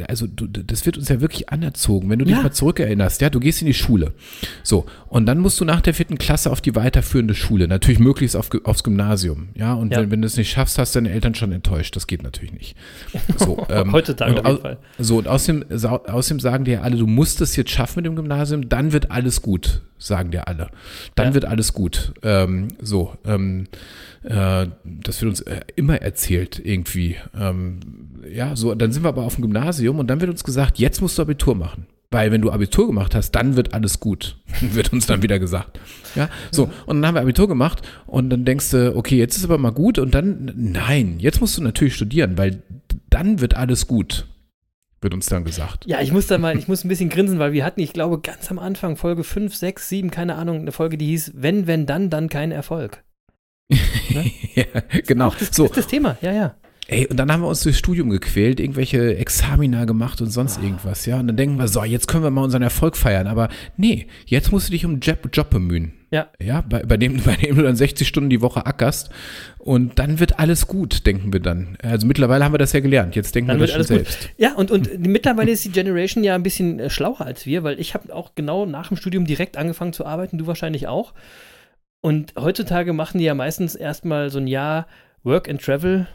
also 0.08 0.28
du, 0.28 0.46
das 0.46 0.86
wird 0.86 1.00
uns 1.00 1.10
ja 1.10 1.20
wirklich 1.20 1.50
anerzogen. 1.50 2.12
Wenn 2.12 2.20
du 2.20 2.26
dich 2.26 2.36
Ja. 2.36 2.44
mal 2.44 2.52
zurückerinnerst, 2.52 3.20
ja, 3.22 3.32
du 3.32 3.40
gehst 3.40 3.62
in 3.62 3.66
die 3.66 3.74
Schule. 3.74 4.14
So, 4.62 4.86
und 5.08 5.26
dann 5.26 5.40
musst 5.40 5.60
du 5.60 5.66
nach 5.66 5.82
der 5.82 5.96
vierten 5.96 6.20
Klasse 6.20 6.52
auf 6.52 6.62
die 6.62 6.76
weiterführende 6.76 7.34
Schule. 7.34 7.68
Natürlich 7.68 7.98
möglichst 7.98 8.36
auf, 8.36 8.50
aufs 8.64 8.84
Gymnasium. 8.84 9.48
Ja, 9.56 9.74
und 9.74 9.92
Ja. 9.92 10.00
Wenn, 10.00 10.12
wenn 10.12 10.22
du 10.22 10.28
es 10.28 10.38
nicht 10.38 10.52
schaffst, 10.52 10.78
hast 10.78 10.96
deine 10.96 11.10
Eltern 11.10 11.34
schon 11.34 11.52
enttäuscht. 11.54 11.96
Das 11.96 12.06
geht 12.06 12.22
natürlich 12.22 12.54
nicht. 12.54 12.76
So, 13.38 13.66
ähm, 13.72 13.92
Heutzutage 13.92 14.40
auf 14.40 14.46
jeden 14.48 14.62
Fall. 14.62 14.78
So, 15.00 15.18
und 15.18 15.28
außerdem, 15.28 15.66
außerdem 15.72 16.40
sagen 16.40 16.66
dir 16.66 16.74
ja 16.76 16.82
alle, 16.82 16.98
du 16.98 17.08
musst 17.08 17.42
es 17.42 17.56
jetzt 17.56 17.72
schaffen 17.72 17.96
mit 17.98 18.06
dem 18.06 18.16
Gymnasium, 18.16 18.70
dann 18.70 18.94
wird 18.94 19.10
alles 19.10 19.42
gut, 19.42 19.82
sagen 20.06 20.32
dir 20.32 20.48
alle. 20.48 20.70
Dann 21.16 21.28
Ja. 21.30 21.34
wird 21.34 21.46
alles 21.46 21.74
gut. 21.74 22.14
Ähm, 22.24 22.70
so, 22.82 23.14
ähm, 23.26 23.68
äh, 24.24 24.68
das 24.84 25.22
wird 25.22 25.30
uns 25.30 25.42
äh, 25.42 25.62
immer 25.76 26.02
erzählt 26.02 26.62
irgendwie. 26.64 27.16
Ähm, 27.40 27.80
ja, 28.32 28.56
so, 28.56 28.74
dann 28.76 28.92
sind 28.92 29.04
wir 29.04 29.10
aber 29.10 29.24
auf 29.24 29.36
dem 29.36 29.42
Gymnasium 29.44 30.00
und 30.00 30.08
dann 30.08 30.22
wird 30.22 30.32
uns 30.32 30.44
gesagt, 30.44 30.80
jetzt 30.80 31.02
musst 31.02 31.18
du 31.18 31.22
Abitur 31.22 31.56
machen. 31.56 31.88
Weil 32.12 32.32
wenn 32.32 32.42
du 32.42 32.52
Abitur 32.52 32.88
gemacht 32.88 33.14
hast, 33.16 33.32
dann 33.32 33.56
wird 33.58 33.74
alles 33.74 34.00
gut, 34.00 34.38
wird 34.62 34.94
uns 34.94 35.06
dann 35.08 35.22
wieder 35.24 35.40
gesagt. 35.40 35.80
Ja, 36.16 36.30
so, 36.52 36.70
und 36.86 37.02
dann 37.02 37.08
haben 37.08 37.16
wir 37.16 37.22
Abitur 37.22 37.48
gemacht 37.48 37.82
und 38.06 38.30
dann 38.30 38.46
denkst 38.46 38.70
du, 38.72 38.96
okay, 38.96 39.18
jetzt 39.18 39.36
ist 39.36 39.44
aber 39.44 39.58
mal 39.58 39.72
gut 39.72 40.00
und 40.00 40.14
dann, 40.16 40.54
nein, 40.56 41.16
jetzt 41.20 41.42
musst 41.42 41.58
du 41.58 41.64
natürlich 41.64 41.96
studieren, 41.96 42.38
weil 42.38 42.62
dann 43.10 43.42
wird 43.42 43.56
alles 43.56 43.88
gut, 43.88 44.28
wird 45.02 45.14
uns 45.14 45.28
dann 45.28 45.44
gesagt. 45.44 45.86
Ja, 45.86 46.02
ich 46.02 46.12
muss 46.12 46.28
da 46.28 46.38
mal, 46.38 46.58
ich 46.58 46.68
muss 46.68 46.84
ein 46.84 46.88
bisschen 46.88 47.10
grinsen, 47.10 47.40
weil 47.40 47.54
wir 47.54 47.64
hatten, 47.64 47.82
ich 47.82 47.94
glaube, 47.94 48.20
ganz 48.20 48.50
am 48.50 48.60
Anfang, 48.60 48.98
Folge 48.98 49.24
5, 49.24 49.56
6, 49.56 49.90
7, 49.90 50.12
keine 50.12 50.36
Ahnung, 50.36 50.62
eine 50.62 50.72
Folge, 50.72 50.98
die 50.98 51.08
hieß 51.08 51.34
Wenn, 51.36 51.68
wenn, 51.68 51.86
dann, 51.86 52.10
dann 52.10 52.30
kein 52.30 52.52
Erfolg. 52.52 53.04
ja, 53.70 54.66
genau. 55.06 55.32
Das, 55.38 55.50
So, 55.56 55.64
das 55.64 55.72
ist 55.72 55.78
das 55.78 55.88
Thema, 55.88 56.18
ja, 56.22 56.32
ja. 56.32 56.56
Ey, 56.88 57.08
und 57.08 57.18
dann 57.18 57.32
haben 57.32 57.42
wir 57.42 57.48
uns 57.48 57.64
durchs 57.64 57.80
Studium 57.80 58.12
gequält, 58.12 58.60
irgendwelche 58.60 59.18
Examina 59.18 59.86
gemacht 59.86 60.22
und 60.22 60.30
sonst 60.30 60.62
irgendwas, 60.62 61.08
ja. 61.08 61.20
Und 61.20 61.28
dann 61.28 61.36
denken 61.36 61.58
wir, 61.58 61.68
so, 61.68 61.84
jetzt 61.84 62.08
können 62.08 62.24
wir 62.24 62.30
mal 62.30 62.44
unseren 62.44 62.62
Erfolg 62.62 62.96
feiern. 62.96 63.26
Aber 63.26 63.50
nee, 63.76 64.06
jetzt 64.28 64.52
musst 64.52 64.68
du 64.68 64.72
dich 64.72 64.86
um 64.86 65.00
Job, 65.00 65.28
Job 65.34 65.50
bemühen. 65.50 65.94
Ja. 66.12 66.30
Ja, 66.40 66.62
bei, 66.62 66.84
bei, 66.84 66.98
dem, 66.98 67.22
bei 67.26 67.36
dem 67.38 67.56
du 67.56 67.64
dann 67.64 67.76
60 67.76 68.08
Stunden 68.08 68.30
die 68.30 68.42
Woche 68.42 68.68
ackerst. 68.68 69.10
Und 69.58 69.98
dann 69.98 70.20
wird 70.20 70.38
alles 70.38 70.68
gut, 70.68 71.08
denken 71.08 71.34
wir 71.34 71.40
dann. 71.40 71.76
Also 71.82 72.06
mittlerweile 72.06 72.46
haben 72.46 72.54
wir 72.54 72.60
das 72.60 72.74
ja 72.74 72.82
gelernt. 72.82 73.16
Jetzt 73.16 73.34
denken 73.34 73.48
Dann 73.48 73.60
wir 73.60 73.66
das 73.66 73.72
schon 73.72 73.80
alles 73.80 73.90
gut. 73.90 73.98
selbst. 73.98 74.30
Ja, 74.38 74.54
und, 74.54 74.70
und 74.70 75.00
mittlerweile 75.00 75.50
ist 75.52 75.66
die 75.66 75.72
Generation 75.72 76.24
ja 76.24 76.36
ein 76.36 76.44
bisschen 76.44 76.80
äh, 76.80 76.92
schlauer 76.92 77.22
als 77.22 77.48
wir, 77.48 77.64
weil 77.64 77.80
ich 77.80 77.96
habe 77.96 78.14
auch 78.14 78.36
genau 78.36 78.68
nach 78.68 78.90
dem 78.90 78.98
Studium 78.98 79.26
direkt 79.26 79.58
angefangen 79.58 79.94
zu 79.94 80.06
arbeiten, 80.06 80.38
du 80.38 80.46
wahrscheinlich 80.46 80.88
auch. 80.88 81.16
Und 82.02 82.34
heutzutage 82.38 82.94
machen 82.94 83.18
die 83.18 83.24
ja 83.24 83.34
meistens 83.34 83.74
erstmal 83.74 84.30
so 84.30 84.38
ein 84.38 84.46
Jahr 84.46 84.86
Work 85.24 85.50
and 85.50 85.60
Travel 85.60 86.08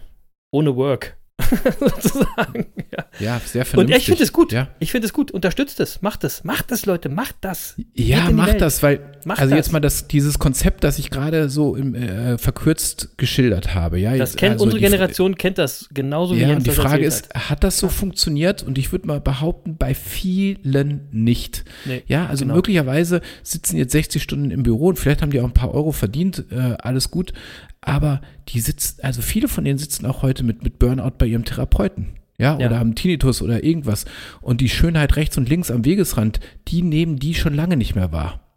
ohne 0.50 0.76
Work. 0.76 1.16
sozusagen. 1.80 2.66
Ja. 2.92 3.04
Ja, 3.18 3.40
sehr 3.44 3.62
Und 3.62 3.66
vernünftig. 3.68 3.96
ich 3.98 4.04
finde 4.06 4.22
es 4.22 4.32
gut. 4.32 4.52
Ja, 4.52 4.68
Ich 4.78 4.92
finde 4.92 5.06
es 5.06 5.12
gut. 5.12 5.30
Unterstützt 5.30 5.80
es. 5.80 6.02
Macht 6.02 6.22
es. 6.24 6.44
Macht 6.44 6.70
es, 6.70 6.86
Leute. 6.86 7.08
Macht 7.08 7.36
das. 7.40 7.74
ja 7.94 8.20
in 8.22 8.26
die 8.28 8.32
mach 8.34 8.46
Welt. 8.48 8.60
das, 8.60 8.82
weil, 8.82 9.00
Macht 9.24 9.40
also 9.40 9.50
das. 9.50 9.56
jetzt 9.66 9.72
mal 9.72 9.80
das, 9.80 10.06
dieses 10.06 10.38
Konzept, 10.38 10.84
das 10.84 10.98
ich 10.98 11.10
gerade 11.10 11.48
so 11.48 11.76
im, 11.76 11.94
äh, 11.94 12.38
verkürzt 12.38 13.16
geschildert 13.18 13.74
habe. 13.74 13.98
Ja, 13.98 14.16
Das 14.16 14.36
kennt 14.36 14.52
also 14.54 14.64
unsere 14.64 14.80
Generation 14.80 15.34
kennt 15.36 15.58
das 15.58 15.88
genauso 15.92 16.36
wie 16.36 16.40
Ja, 16.40 16.48
Jens 16.48 16.58
und 16.58 16.66
die 16.66 16.70
Frage 16.78 17.04
ist, 17.04 17.34
hat 17.34 17.64
das 17.64 17.78
so 17.78 17.88
funktioniert? 17.88 18.62
Und 18.62 18.78
ich 18.78 18.92
würde 18.92 19.06
mal 19.06 19.20
behaupten, 19.20 19.76
bei 19.76 19.94
vielen 19.94 21.08
nicht. 21.10 21.64
Nee, 21.84 22.02
ja, 22.06 22.26
also 22.26 22.44
genau. 22.44 22.56
möglicherweise 22.56 23.22
sitzen 23.42 23.76
jetzt 23.76 23.92
60 23.92 24.22
Stunden 24.22 24.50
im 24.50 24.62
Büro 24.62 24.88
und 24.88 24.98
vielleicht 24.98 25.22
haben 25.22 25.30
die 25.30 25.40
auch 25.40 25.44
ein 25.46 25.54
paar 25.54 25.74
Euro 25.74 25.92
verdient, 25.92 26.44
äh, 26.50 26.76
alles 26.78 27.10
gut. 27.10 27.32
Aber 27.82 28.20
die 28.48 28.60
sitzen, 28.60 29.00
also 29.02 29.22
viele 29.22 29.48
von 29.48 29.64
denen 29.64 29.78
sitzen 29.78 30.04
auch 30.06 30.22
heute 30.22 30.42
mit, 30.44 30.62
mit 30.62 30.78
Burnout 30.78 31.12
bei 31.18 31.26
ihrem 31.26 31.44
Therapeuten. 31.44 32.14
Ja, 32.38 32.58
Ja. 32.58 32.66
oder 32.66 32.78
haben 32.78 32.94
Tinnitus 32.94 33.42
oder 33.42 33.62
irgendwas. 33.64 34.04
Und 34.40 34.60
die 34.60 34.68
Schönheit 34.68 35.16
rechts 35.16 35.36
und 35.38 35.48
links 35.48 35.70
am 35.70 35.84
Wegesrand, 35.84 36.40
die 36.68 36.82
nehmen 36.82 37.18
die 37.18 37.34
schon 37.34 37.54
lange 37.54 37.76
nicht 37.76 37.94
mehr 37.94 38.12
wahr. 38.12 38.56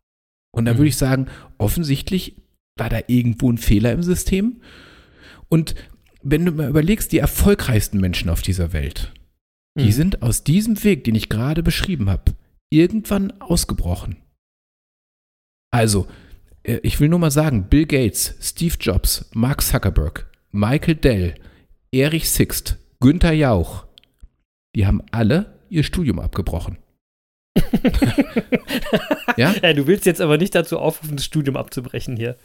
Und 0.51 0.65
da 0.65 0.73
Mhm. 0.73 0.77
würde 0.77 0.87
ich 0.89 0.97
sagen, 0.97 1.27
offensichtlich 1.57 2.35
war 2.77 2.89
da 2.89 2.99
irgendwo 3.07 3.51
ein 3.51 3.57
Fehler 3.57 3.91
im 3.91 4.03
System. 4.03 4.61
Und 5.49 5.75
wenn 6.21 6.45
du 6.45 6.51
mal 6.51 6.69
überlegst, 6.69 7.11
die 7.11 7.17
erfolgreichsten 7.19 7.99
Menschen 7.99 8.29
auf 8.29 8.41
dieser 8.41 8.71
Welt, 8.73 9.11
die 9.77 9.85
Mhm. 9.85 9.91
sind 9.91 10.21
aus 10.21 10.43
diesem 10.43 10.81
Weg, 10.83 11.03
den 11.03 11.15
ich 11.15 11.27
gerade 11.29 11.63
beschrieben 11.63 12.09
habe, 12.09 12.33
irgendwann 12.71 13.31
ausgebrochen. 13.41 14.17
Also, 15.71 16.07
ich 16.63 16.99
will 16.99 17.09
nur 17.09 17.19
mal 17.19 17.31
sagen, 17.31 17.67
Bill 17.69 17.85
Gates, 17.85 18.35
Steve 18.41 18.75
Jobs, 18.79 19.29
Mark 19.33 19.61
Zuckerberg, 19.61 20.27
Michael 20.51 20.95
Dell, 20.95 21.35
Erich 21.91 22.29
Sixt, 22.29 22.77
Günther 22.99 23.33
Jauch, 23.33 23.85
die 24.75 24.85
haben 24.87 25.01
alle 25.11 25.59
ihr 25.69 25.83
Studium 25.83 26.19
abgebrochen. 26.19 26.77
ja? 29.37 29.53
Ja, 29.61 29.73
du 29.73 29.87
willst 29.87 30.05
jetzt 30.05 30.21
aber 30.21 30.37
nicht 30.37 30.55
dazu 30.55 30.79
aufrufen, 30.79 31.17
das 31.17 31.25
Studium 31.25 31.57
abzubrechen 31.57 32.15
hier. 32.17 32.37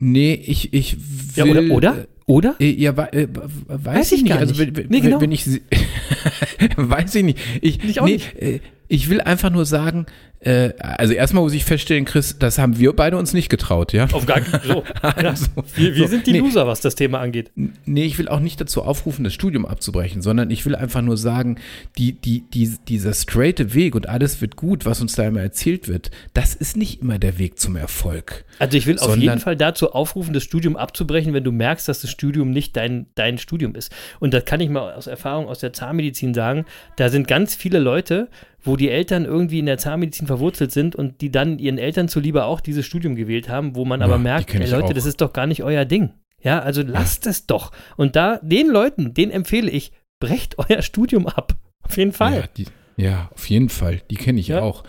Nee, 0.00 0.34
ich, 0.34 0.72
ich 0.72 0.96
Ja, 1.34 1.44
will. 1.44 1.70
oder? 1.72 1.74
Oder? 1.74 2.06
Oder? 2.26 2.56
Äh, 2.60 2.70
Ja, 2.72 2.90
äh, 3.12 3.26
weiß, 3.32 3.84
Weiß 3.84 4.12
ich 4.12 4.18
ich 4.18 4.22
nicht. 4.24 4.32
gar 4.32 4.38
Also 4.38 4.52
nicht. 4.54 4.60
wenn, 4.60 4.76
wenn, 4.76 4.88
Nee, 4.88 5.00
genau. 5.00 5.20
wenn 5.20 5.32
ich 5.32 5.44
weiß 6.76 7.14
ich 7.16 7.24
nicht. 7.24 7.38
Ich, 7.62 7.82
Ich 7.82 8.00
auch 8.00 8.04
nee, 8.06 8.12
nicht. 8.14 8.34
äh, 8.36 8.60
ich 8.88 9.10
will 9.10 9.20
einfach 9.20 9.50
nur 9.50 9.64
sagen, 9.66 10.06
äh, 10.40 10.72
also 10.78 11.14
erstmal 11.14 11.42
muss 11.42 11.52
ich 11.52 11.64
feststellen, 11.64 12.04
Chris, 12.04 12.38
das 12.38 12.58
haben 12.58 12.78
wir 12.78 12.92
beide 12.94 13.16
uns 13.16 13.32
nicht 13.32 13.48
getraut, 13.48 13.92
ja? 13.92 14.06
Auf 14.12 14.26
gar 14.26 14.40
keinen 14.40 14.62
so. 14.62 14.84
Also, 15.02 15.46
Wir, 15.74 15.94
wir 15.96 16.04
so, 16.04 16.10
sind 16.10 16.26
die 16.26 16.32
nee, 16.32 16.38
Loser, 16.38 16.66
was 16.66 16.80
das 16.80 16.94
Thema 16.94 17.18
angeht. 17.18 17.50
Nee, 17.86 18.04
ich 18.04 18.18
will 18.18 18.28
auch 18.28 18.40
nicht 18.40 18.60
dazu 18.60 18.82
aufrufen, 18.82 19.24
das 19.24 19.34
Studium 19.34 19.66
abzubrechen, 19.66 20.22
sondern 20.22 20.50
ich 20.50 20.64
will 20.64 20.76
einfach 20.76 21.02
nur 21.02 21.16
sagen, 21.16 21.58
die, 21.96 22.12
die, 22.12 22.44
die, 22.52 22.76
dieser 22.88 23.14
straighte 23.14 23.74
Weg 23.74 23.94
und 23.94 24.08
alles 24.08 24.40
wird 24.40 24.56
gut, 24.56 24.86
was 24.86 25.00
uns 25.00 25.14
da 25.14 25.24
immer 25.24 25.40
erzählt 25.40 25.88
wird, 25.88 26.10
das 26.34 26.54
ist 26.54 26.76
nicht 26.76 27.02
immer 27.02 27.18
der 27.18 27.38
Weg 27.38 27.58
zum 27.58 27.76
Erfolg. 27.76 28.44
Also 28.58 28.76
ich 28.76 28.86
will 28.86 28.98
auf 28.98 29.16
jeden 29.16 29.40
Fall 29.40 29.56
dazu 29.56 29.92
aufrufen, 29.92 30.34
das 30.34 30.44
Studium 30.44 30.76
abzubrechen, 30.76 31.32
wenn 31.32 31.44
du 31.44 31.52
merkst, 31.52 31.88
dass 31.88 32.00
das 32.00 32.10
Studium 32.10 32.50
nicht 32.50 32.76
dein, 32.76 33.06
dein 33.14 33.38
Studium 33.38 33.74
ist. 33.74 33.92
Und 34.20 34.34
das 34.34 34.44
kann 34.44 34.60
ich 34.60 34.68
mal 34.68 34.94
aus 34.94 35.06
Erfahrung 35.06 35.48
aus 35.48 35.60
der 35.60 35.72
Zahnmedizin 35.72 36.34
sagen. 36.34 36.64
Da 36.96 37.08
sind 37.08 37.26
ganz 37.26 37.54
viele 37.54 37.78
Leute, 37.78 38.28
wo 38.62 38.76
die 38.76 38.90
Eltern 38.90 39.24
irgendwie 39.24 39.60
in 39.60 39.66
der 39.66 39.78
Zahnmedizin 39.78 40.27
verwurzelt 40.28 40.70
sind 40.70 40.94
und 40.94 41.20
die 41.20 41.30
dann 41.32 41.58
ihren 41.58 41.78
Eltern 41.78 42.08
zuliebe 42.08 42.44
auch 42.44 42.60
dieses 42.60 42.86
Studium 42.86 43.16
gewählt 43.16 43.48
haben, 43.48 43.74
wo 43.74 43.84
man 43.84 43.98
Ja, 44.00 44.06
aber 44.06 44.18
merkt, 44.18 44.54
ey, 44.54 44.60
Leute, 44.70 44.84
auch. 44.84 44.92
das 44.92 45.04
ist 45.06 45.20
doch 45.20 45.32
gar 45.32 45.46
nicht 45.48 45.64
euer 45.64 45.84
Ding. 45.84 46.10
Ja, 46.40 46.60
also 46.60 46.82
lasst 46.82 47.26
es 47.26 47.46
doch. 47.46 47.72
Und 47.96 48.14
da, 48.14 48.38
den 48.42 48.68
Leuten, 48.68 49.12
denen 49.14 49.32
empfehle 49.32 49.68
ich, 49.70 49.90
brecht 50.20 50.56
euer 50.70 50.82
Studium 50.82 51.26
ab. 51.26 51.54
Auf 51.82 51.96
jeden 51.96 52.12
Fall. 52.12 52.34
Ja, 52.36 52.44
die, 52.56 52.66
ja 52.96 53.28
auf 53.34 53.48
jeden 53.50 53.68
Fall. 53.70 54.00
Die 54.10 54.16
kenne 54.16 54.38
ich 54.38 54.48
Ja. 54.48 54.60
auch. 54.60 54.84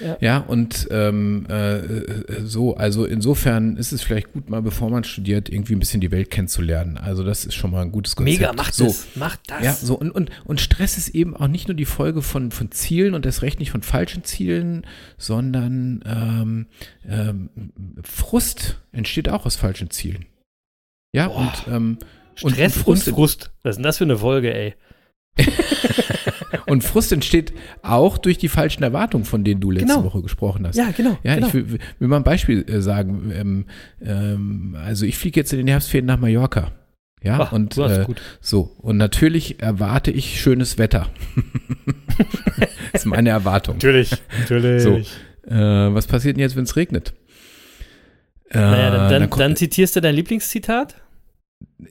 Ja. 0.00 0.16
Ja, 0.20 0.38
und 0.38 0.88
ähm, 0.90 1.46
äh, 1.48 1.76
äh, 1.76 2.42
so, 2.44 2.76
also 2.76 3.04
insofern 3.04 3.76
ist 3.76 3.92
es 3.92 4.02
vielleicht 4.02 4.32
gut, 4.32 4.48
mal 4.48 4.62
bevor 4.62 4.90
man 4.90 5.04
studiert, 5.04 5.48
irgendwie 5.48 5.74
ein 5.74 5.78
bisschen 5.78 6.00
die 6.00 6.10
Welt 6.10 6.30
kennenzulernen. 6.30 6.96
Also 6.96 7.24
das 7.24 7.44
ist 7.44 7.54
schon 7.54 7.70
mal 7.70 7.82
ein 7.82 7.92
gutes 7.92 8.16
Konzept. 8.16 8.40
Mega, 8.40 8.52
macht 8.52 8.74
so. 8.74 8.84
das. 8.84 9.06
Macht 9.16 9.40
das. 9.46 9.64
Ja, 9.64 9.72
so 9.72 9.98
und, 9.98 10.10
und, 10.10 10.30
und 10.44 10.60
Stress 10.60 10.98
ist 10.98 11.08
eben 11.10 11.36
auch 11.36 11.48
nicht 11.48 11.68
nur 11.68 11.76
die 11.76 11.84
Folge 11.84 12.22
von, 12.22 12.50
von 12.50 12.70
Zielen 12.70 13.14
und 13.14 13.26
erst 13.26 13.42
recht 13.42 13.58
nicht 13.58 13.70
von 13.70 13.82
falschen 13.82 14.24
Zielen, 14.24 14.86
sondern 15.16 16.02
ähm, 16.06 16.66
ähm, 17.08 17.50
Frust 18.02 18.80
entsteht 18.92 19.28
auch 19.28 19.46
aus 19.46 19.56
falschen 19.56 19.90
Zielen. 19.90 20.26
Ja, 21.12 21.28
Boah. 21.28 21.38
und, 21.66 21.72
ähm, 21.72 21.98
Stress, 22.34 22.76
und, 22.76 22.82
Frust, 22.84 23.08
Frust. 23.08 23.50
Was 23.62 23.70
ist 23.72 23.76
denn 23.76 23.82
das 23.82 23.98
für 23.98 24.04
eine 24.04 24.18
Folge, 24.18 24.54
ey? 24.54 24.74
und 26.66 26.82
Frust 26.84 27.12
entsteht 27.12 27.52
auch 27.82 28.18
durch 28.18 28.38
die 28.38 28.48
falschen 28.48 28.82
Erwartungen, 28.82 29.24
von 29.24 29.44
denen 29.44 29.60
du 29.60 29.70
letzte 29.70 29.88
Genau. 29.88 30.04
Woche 30.04 30.22
gesprochen 30.22 30.66
hast. 30.66 30.76
Ja, 30.76 30.90
genau. 30.96 31.18
Ja, 31.22 31.34
genau. 31.34 31.46
ich 31.48 31.54
will, 31.54 31.78
will 31.98 32.08
mal 32.08 32.16
ein 32.18 32.24
Beispiel 32.24 32.64
äh, 32.68 32.80
sagen. 32.80 33.32
Ähm, 33.34 33.64
ähm, 34.04 34.76
also 34.84 35.06
ich 35.06 35.16
fliege 35.18 35.40
jetzt 35.40 35.52
in 35.52 35.58
den 35.58 35.68
Herbstferien 35.68 36.06
nach 36.06 36.18
Mallorca. 36.18 36.72
Ja, 37.22 37.38
Ach, 37.40 37.52
und 37.52 37.76
äh, 37.78 38.04
gut. 38.06 38.20
so. 38.40 38.76
Und 38.78 38.96
natürlich 38.96 39.60
erwarte 39.60 40.10
ich 40.12 40.40
schönes 40.40 40.78
Wetter. 40.78 41.08
das 42.92 43.02
ist 43.02 43.06
meine 43.06 43.30
Erwartung. 43.30 43.76
Natürlich, 43.76 44.12
natürlich. 44.38 44.82
So. 44.82 45.50
Äh, 45.52 45.94
was 45.94 46.06
passiert 46.06 46.36
denn 46.36 46.42
jetzt, 46.42 46.54
wenn 46.56 46.64
es 46.64 46.76
regnet? 46.76 47.14
Äh, 48.50 48.58
Naja, 48.58 48.90
dann, 48.90 49.10
dann, 49.10 49.30
kommt- 49.30 49.40
dann 49.42 49.56
zitierst 49.56 49.96
du 49.96 50.00
dein 50.00 50.14
Lieblingszitat? 50.14 50.94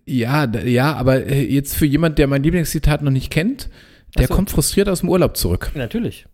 Ja, 0.05 0.45
ja, 0.45 0.93
aber 0.93 1.25
äh, 1.25 1.43
jetzt 1.43 1.75
für 1.75 1.85
jemand, 1.85 2.17
der 2.19 2.27
mein 2.27 2.43
Lieblingszitat 2.43 3.01
noch 3.01 3.11
nicht 3.11 3.31
kennt, 3.31 3.69
der 4.17 4.27
so. 4.27 4.33
kommt 4.33 4.49
frustriert 4.49 4.89
aus 4.89 5.01
dem 5.01 5.09
Urlaub 5.09 5.37
zurück. 5.37 5.71
Natürlich. 5.75 6.25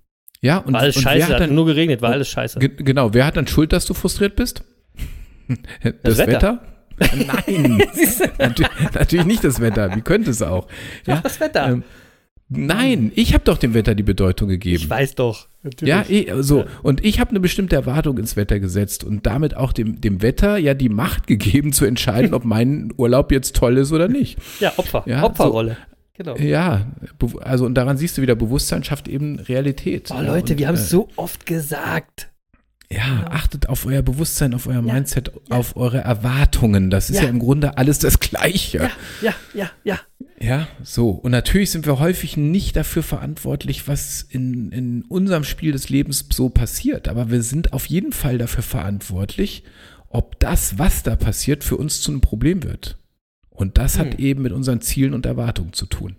Ja, 0.41 0.57
und, 0.57 0.73
War 0.73 0.81
alles 0.81 0.97
und 0.97 1.03
scheiße, 1.03 1.25
hat 1.25 1.33
hat 1.33 1.39
dann, 1.41 1.55
nur 1.55 1.65
geregnet, 1.65 2.01
war 2.01 2.11
alles 2.11 2.27
scheiße. 2.29 2.59
Ge 2.59 2.69
genau, 2.75 3.13
wer 3.13 3.25
hat 3.25 3.37
dann 3.37 3.47
Schuld, 3.47 3.71
dass 3.71 3.85
du 3.85 3.93
frustriert 3.93 4.35
bist? 4.35 4.63
Das, 6.03 6.17
Wetter. 6.17 6.61
Wetter? 6.97 7.15
Nein, 7.47 7.83
natürlich, 8.39 8.71
natürlich 8.93 9.25
nicht 9.25 9.43
das 9.43 9.59
Wetter. 9.59 9.93
Wie 9.95 10.01
könnte 10.01 10.31
es 10.31 10.41
auch? 10.41 10.67
Ja, 11.05 11.19
das 11.21 11.39
Wetter. 11.39 11.67
ähm, 11.67 11.83
nein, 12.49 13.11
ich 13.15 13.33
habe 13.33 13.43
doch 13.43 13.57
dem 13.57 13.73
Wetter 13.73 13.95
die 13.95 14.03
Bedeutung 14.03 14.49
ich 14.49 14.59
gegeben. 14.59 14.89
weiß 14.89 15.15
doch. 15.15 15.47
Natürlich. 15.63 15.89
Ja, 15.89 16.05
eh, 16.09 16.41
so. 16.41 16.59
Ja. 16.59 16.65
Und 16.81 17.05
ich 17.05 17.19
habe 17.19 17.29
eine 17.29 17.39
bestimmte 17.39 17.75
Erwartung 17.75 18.17
ins 18.17 18.35
Wetter 18.35 18.59
gesetzt 18.59 19.03
und 19.03 19.25
damit 19.25 19.55
auch 19.55 19.71
dem, 19.71 20.01
dem 20.01 20.21
Wetter 20.21 20.57
ja 20.57 20.73
die 20.73 20.89
Macht 20.89 21.27
gegeben 21.27 21.71
zu 21.71 21.85
entscheiden, 21.85 22.33
ob 22.33 22.43
mein 22.43 22.93
Urlaub 22.97 23.31
jetzt 23.31 23.55
toll 23.55 23.77
ist 23.77 23.91
oder 23.91 24.07
nicht. 24.07 24.37
ja 24.59 24.73
Opfer. 24.77 25.03
Ja, 25.05 25.23
Opferrolle. 25.23 25.77
Genau. 26.15 26.35
Ja, 26.35 26.91
also 27.41 27.65
und 27.65 27.73
daran 27.73 27.97
siehst 27.97 28.17
du 28.17 28.21
wieder, 28.21 28.35
Bewusstsein 28.35 28.83
schafft 28.83 29.07
eben 29.07 29.39
Realität. 29.39 30.09
Oh, 30.11 30.15
Ja, 30.15 30.21
Leute, 30.21 30.53
und, 30.53 30.59
wir 30.59 30.67
haben 30.67 30.75
äh, 30.75 30.79
es 30.79 30.89
so 30.89 31.07
oft 31.15 31.45
gesagt. 31.45 32.29
Ja, 32.93 33.25
achtet 33.29 33.69
auf 33.69 33.85
euer 33.85 34.01
Bewusstsein, 34.01 34.53
auf 34.53 34.67
euer 34.67 34.81
Mindset, 34.81 35.31
auf 35.49 35.75
eure 35.75 35.99
Erwartungen. 35.99 36.89
Das 36.89 37.09
ist 37.09 37.17
ja. 37.17 37.23
Ja. 37.23 37.29
im 37.29 37.39
Grunde 37.39 37.77
alles 37.77 37.99
das 37.99 38.19
Gleiche. 38.19 38.77
Ja, 38.77 38.91
ja, 39.21 39.33
ja, 39.53 39.71
ja. 39.83 39.99
Ja, 40.39 40.67
so. 40.83 41.09
Und 41.09 41.31
natürlich 41.31 41.71
sind 41.71 41.85
wir 41.85 41.99
häufig 41.99 42.35
nicht 42.37 42.75
dafür 42.75 43.01
verantwortlich, 43.01 43.87
was 43.87 44.21
in, 44.21 44.71
in 44.71 45.03
unserem 45.03 45.43
Spiel 45.43 45.71
des 45.71 45.89
Lebens 45.89 46.25
so 46.31 46.49
passiert. 46.49 47.07
Aber 47.07 47.31
wir 47.31 47.41
sind 47.41 47.73
auf 47.73 47.85
jeden 47.85 48.11
Fall 48.11 48.37
dafür 48.37 48.63
verantwortlich, 48.63 49.63
ob 50.09 50.39
das, 50.39 50.77
was 50.77 51.01
da 51.01 51.15
passiert, 51.15 51.63
für 51.63 51.77
uns 51.77 52.01
zu 52.01 52.11
einem 52.11 52.21
Problem 52.21 52.63
wird. 52.63 52.97
Und 53.49 53.77
das 53.77 53.97
hat 53.97 54.13
Hm. 54.13 54.19
eben 54.19 54.41
mit 54.43 54.51
unseren 54.51 54.81
Zielen 54.81 55.13
und 55.13 55.25
Erwartungen 55.25 55.73
zu 55.73 55.85
tun. 55.85 56.15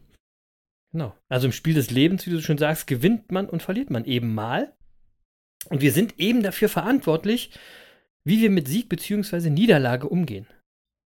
Genau. 0.92 1.14
Also 1.28 1.46
im 1.46 1.52
Spiel 1.52 1.74
des 1.74 1.90
Lebens, 1.90 2.26
wie 2.26 2.30
du 2.30 2.40
schon 2.40 2.58
sagst, 2.58 2.86
gewinnt 2.86 3.30
man 3.30 3.46
und 3.48 3.62
verliert 3.62 3.90
man 3.90 4.04
eben 4.04 4.32
mal. 4.34 4.72
Und 5.70 5.80
wir 5.80 5.92
sind 5.92 6.18
eben 6.18 6.42
dafür 6.42 6.68
verantwortlich, 6.68 7.50
wie 8.24 8.40
wir 8.40 8.50
mit 8.50 8.68
Sieg 8.68 8.88
bzw. 8.88 9.50
Niederlage 9.50 10.08
umgehen. 10.08 10.46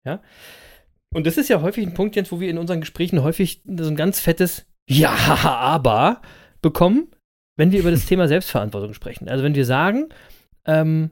Ja. 0.06 0.22
Und 1.14 1.28
das 1.28 1.38
ist 1.38 1.50
ja 1.50 1.62
häufig 1.62 1.86
ein 1.86 1.94
Punkt, 1.94 2.16
Jens, 2.16 2.32
wo 2.32 2.40
wir 2.40 2.50
in 2.50 2.58
unseren 2.58 2.82
Gesprächen 2.82 3.22
häufig 3.24 3.62
so 3.66 3.88
ein 3.88 3.96
ganz 3.96 4.20
fettes 4.20 4.66
Ja, 4.90 5.14
aber 5.44 6.22
bekommen, 6.62 7.12
wenn 7.58 7.72
wir 7.72 7.80
über 7.80 7.92
das 7.92 8.06
Thema 8.06 8.28
Selbstverantwortung 8.28 8.94
sprechen. 8.94 9.30
Also 9.30 9.44
wenn 9.44 9.56
wir 9.56 9.66
sagen, 9.66 10.10
ähm, 10.66 11.12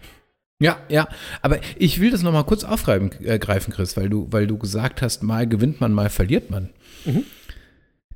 Ja, 0.61 0.78
ja, 0.89 1.09
aber 1.41 1.61
ich 1.76 2.01
will 2.01 2.11
das 2.11 2.22
nochmal 2.22 2.43
kurz 2.45 2.64
aufgreifen, 2.64 3.12
äh, 3.24 3.39
greifen, 3.39 3.72
Chris, 3.72 3.97
weil 3.97 4.09
du, 4.09 4.26
weil 4.32 4.49
du 4.49 4.59
gesagt 4.59 5.03
hast, 5.03 5.22
mal 5.22 5.47
gewinnt 5.47 5.80
man, 5.80 5.93
mal 5.93 6.11
verliert 6.11 6.51
man. 6.51 6.70
Mhm. 7.05 7.22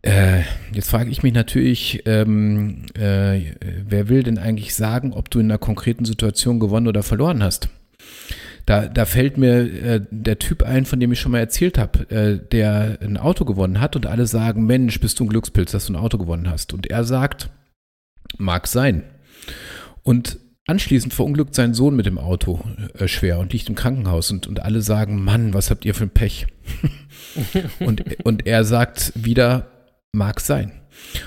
Äh, 0.02 0.40
jetzt 0.72 0.90
frage 0.90 1.10
ich 1.10 1.22
mich 1.22 1.32
natürlich, 1.32 2.02
ähm, 2.06 2.86
äh, 2.94 3.52
wer 3.86 4.08
will 4.08 4.24
denn 4.24 4.38
eigentlich 4.38 4.74
sagen, 4.74 5.12
ob 5.12 5.30
du 5.30 5.38
in 5.38 5.46
einer 5.46 5.58
konkreten 5.58 6.04
Situation 6.04 6.58
gewonnen 6.58 6.88
oder 6.88 7.04
verloren 7.04 7.44
hast? 7.44 7.68
Da, 8.66 8.86
da 8.86 9.04
fällt 9.04 9.38
mir 9.38 9.60
äh, 9.60 10.00
der 10.10 10.38
Typ 10.38 10.62
ein, 10.62 10.84
von 10.84 11.00
dem 11.00 11.12
ich 11.12 11.20
schon 11.20 11.32
mal 11.32 11.38
erzählt 11.38 11.78
habe, 11.78 12.10
äh, 12.10 12.38
der 12.38 12.98
ein 13.00 13.16
Auto 13.16 13.44
gewonnen 13.44 13.80
hat 13.80 13.96
und 13.96 14.06
alle 14.06 14.26
sagen, 14.26 14.66
Mensch, 14.66 15.00
bist 15.00 15.18
du 15.18 15.24
ein 15.24 15.28
Glückspilz, 15.28 15.72
dass 15.72 15.86
du 15.86 15.92
ein 15.92 15.96
Auto 15.96 16.18
gewonnen 16.18 16.48
hast. 16.48 16.72
Und 16.72 16.88
er 16.88 17.04
sagt, 17.04 17.50
mag 18.38 18.66
sein. 18.66 19.04
Und 20.02 20.38
anschließend 20.66 21.12
verunglückt 21.12 21.54
sein 21.54 21.74
Sohn 21.74 21.96
mit 21.96 22.06
dem 22.06 22.18
Auto 22.18 22.60
äh, 22.98 23.08
schwer 23.08 23.38
und 23.38 23.52
liegt 23.52 23.68
im 23.68 23.74
Krankenhaus 23.74 24.30
und, 24.30 24.46
und 24.46 24.60
alle 24.60 24.80
sagen, 24.80 25.22
Mann, 25.22 25.54
was 25.54 25.70
habt 25.70 25.84
ihr 25.84 25.94
für 25.94 26.04
ein 26.04 26.10
Pech? 26.10 26.46
und, 27.80 28.04
und 28.24 28.46
er 28.46 28.64
sagt 28.64 29.12
wieder, 29.16 29.68
mag 30.12 30.40
sein. 30.40 30.72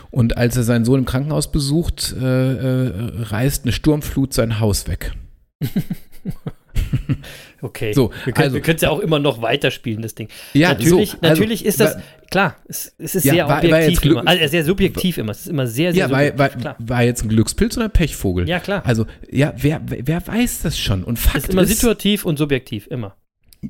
Und 0.09 0.37
als 0.37 0.55
er 0.55 0.63
seinen 0.63 0.85
Sohn 0.85 0.99
im 0.99 1.05
Krankenhaus 1.05 1.51
besucht, 1.51 2.15
äh, 2.17 2.85
äh, 2.85 2.91
reißt 3.23 3.65
eine 3.65 3.73
Sturmflut 3.73 4.33
sein 4.33 4.59
Haus 4.59 4.87
weg. 4.87 5.13
Okay. 7.61 7.93
So, 7.93 8.11
wir 8.25 8.33
können 8.33 8.53
also- 8.55 8.71
es 8.71 8.81
ja 8.81 8.89
auch 8.91 8.99
immer 8.99 9.17
noch 9.17 9.41
weiterspielen, 9.41 10.01
das 10.03 10.13
Ding. 10.13 10.27
Ja, 10.53 10.69
natürlich, 10.73 11.11
so, 11.11 11.17
also, 11.21 11.29
natürlich 11.29 11.65
ist 11.65 11.79
das, 11.79 11.95
wa- 11.95 12.01
klar, 12.29 12.55
es, 12.67 12.93
es 12.99 13.15
ist 13.15 13.23
Ja, 13.25 13.33
sehr 13.33 13.43
war- 13.47 13.49
war 13.49 13.63
objektiv 13.63 14.01
Glück- 14.01 14.19
immer. 14.21 14.27
Also 14.29 14.47
sehr 14.47 14.63
subjektiv 14.65 15.17
immer. 15.17 15.31
Es 15.31 15.39
ist 15.41 15.47
immer 15.47 15.65
sehr, 15.65 15.91
sehr 15.93 16.05
Ja, 16.07 16.11
war, 16.11 16.19
war, 16.19 16.27
subjektiv. 16.49 16.61
klar. 16.61 16.75
war 16.79 17.03
jetzt 17.03 17.23
ein 17.23 17.29
Glückspilz 17.29 17.77
oder 17.77 17.85
ein 17.87 17.91
Pechvogel? 17.91 18.47
Ja, 18.47 18.59
klar. 18.59 18.85
Also, 18.85 19.07
ja, 19.31 19.53
wer, 19.57 19.81
wer 19.85 20.27
weiß 20.27 20.61
das 20.61 20.77
schon? 20.77 21.03
Und 21.03 21.17
Es 21.17 21.23
Fakt 21.23 21.37
ist 21.37 21.49
immer 21.53 21.63
ist, 21.63 21.69
situativ 21.69 22.25
und 22.25 22.37
subjektiv, 22.37 22.85
immer. 22.87 23.15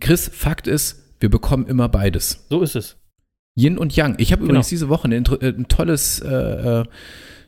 Chris, 0.01 0.29
Fakt 0.33 0.67
ist, 0.67 1.01
wir 1.21 1.29
bekommen 1.29 1.65
immer 1.67 1.87
beides. 1.87 2.45
So 2.49 2.61
ist 2.63 2.75
es. 2.75 2.97
Yin 3.57 3.77
und 3.77 3.95
Yang. 3.95 4.15
Ich 4.17 4.33
habe 4.33 4.41
Genau. 4.41 4.49
übrigens 4.55 4.67
diese 4.67 4.89
Woche 4.89 5.07
ein, 5.07 5.13
ein 5.41 5.67
tolles, 5.69 6.19
äh, 6.19 6.27
äh, 6.81 6.83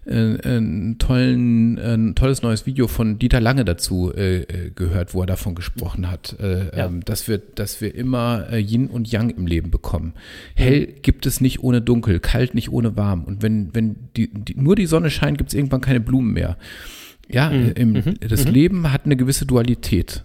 ein, 0.09 0.95
tollen, 0.99 1.77
ein 1.79 2.15
tolles 2.15 2.41
neues 2.41 2.65
Video 2.65 2.87
von 2.87 3.19
Dieter 3.19 3.41
Lange 3.41 3.65
dazu 3.65 4.13
äh, 4.15 4.41
äh, 4.43 4.71
gehört, 4.73 5.13
wo 5.13 5.21
er 5.21 5.27
davon 5.27 5.55
gesprochen 5.55 6.09
hat, 6.09 6.35
äh, 6.39 6.75
Ja. 6.77 6.85
ähm, 6.87 7.01
dass, 7.03 7.27
wir, 7.27 7.37
dass 7.39 7.81
wir 7.81 7.93
immer 7.93 8.47
äh, 8.51 8.57
Yin 8.59 8.87
und 8.87 9.11
Yang 9.11 9.31
im 9.31 9.47
Leben 9.47 9.71
bekommen. 9.71 10.13
Hell 10.55 10.87
gibt 11.01 11.25
es 11.25 11.41
nicht 11.41 11.61
ohne 11.63 11.81
Dunkel, 11.81 12.19
kalt 12.19 12.55
nicht 12.55 12.71
ohne 12.71 12.95
warm. 12.95 13.23
Und 13.25 13.43
wenn, 13.43 13.73
wenn 13.75 13.95
die, 14.15 14.29
die, 14.33 14.55
nur 14.55 14.75
die 14.75 14.85
Sonne 14.85 15.09
scheint, 15.09 15.37
gibt 15.37 15.49
es 15.49 15.53
irgendwann 15.53 15.81
keine 15.81 15.99
Blumen 15.99 16.33
mehr. 16.33 16.57
Ja, 17.29 17.49
Mhm. 17.49 17.63
äh, 17.65 17.71
im, 17.71 17.91
Mhm. 17.93 18.13
das 18.27 18.45
Mhm. 18.45 18.51
Leben 18.51 18.91
hat 18.93 19.05
eine 19.05 19.17
gewisse 19.17 19.45
Dualität. 19.45 20.23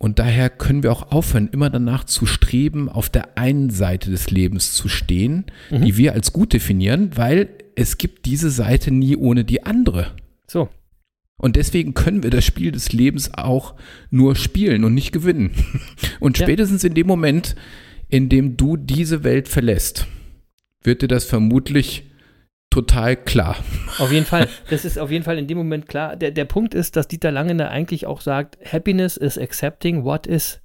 Und 0.00 0.20
daher 0.20 0.48
können 0.48 0.84
wir 0.84 0.92
auch 0.92 1.10
aufhören, 1.10 1.48
immer 1.50 1.70
danach 1.70 2.04
zu 2.04 2.24
streben, 2.24 2.88
auf 2.88 3.08
der 3.10 3.36
einen 3.36 3.70
Seite 3.70 4.12
des 4.12 4.30
Lebens 4.30 4.72
zu 4.72 4.88
stehen, 4.88 5.46
Mhm. 5.72 5.84
die 5.84 5.96
wir 5.96 6.12
als 6.12 6.32
gut 6.32 6.52
definieren, 6.52 7.10
weil 7.16 7.48
es 7.78 7.96
gibt 7.98 8.26
diese 8.26 8.50
Seite 8.50 8.90
nie 8.90 9.16
ohne 9.16 9.44
die 9.44 9.64
andere. 9.64 10.16
So. 10.46 10.68
Und 11.40 11.54
deswegen 11.54 11.94
können 11.94 12.24
wir 12.24 12.30
das 12.30 12.44
Spiel 12.44 12.72
des 12.72 12.92
Lebens 12.92 13.32
auch 13.34 13.76
nur 14.10 14.34
spielen 14.34 14.82
und 14.84 14.94
nicht 14.94 15.12
gewinnen. 15.12 15.52
Und 16.20 16.36
Ja. 16.38 16.44
spätestens 16.46 16.82
in 16.82 16.94
dem 16.94 17.06
Moment, 17.06 17.54
in 18.08 18.28
dem 18.28 18.56
du 18.56 18.76
diese 18.76 19.22
Welt 19.22 19.46
verlässt, 19.48 20.08
wird 20.82 21.02
dir 21.02 21.08
das 21.08 21.24
vermutlich 21.24 22.10
total 22.70 23.16
klar. 23.16 23.56
Auf 23.98 24.10
jeden 24.10 24.26
Fall. 24.26 24.48
Das 24.68 24.84
ist 24.84 24.98
auf 24.98 25.10
jeden 25.12 25.24
Fall 25.24 25.38
in 25.38 25.46
dem 25.46 25.56
Moment 25.58 25.86
klar. 25.88 26.16
Der, 26.16 26.32
der 26.32 26.44
Punkt 26.44 26.74
ist, 26.74 26.96
dass 26.96 27.06
Dieter 27.06 27.30
Lange 27.30 27.54
da 27.56 27.68
eigentlich 27.68 28.04
auch 28.06 28.20
sagt, 28.20 28.58
Happiness 28.70 29.16
is 29.16 29.38
accepting 29.38 30.02
what 30.04 30.26
is. 30.26 30.60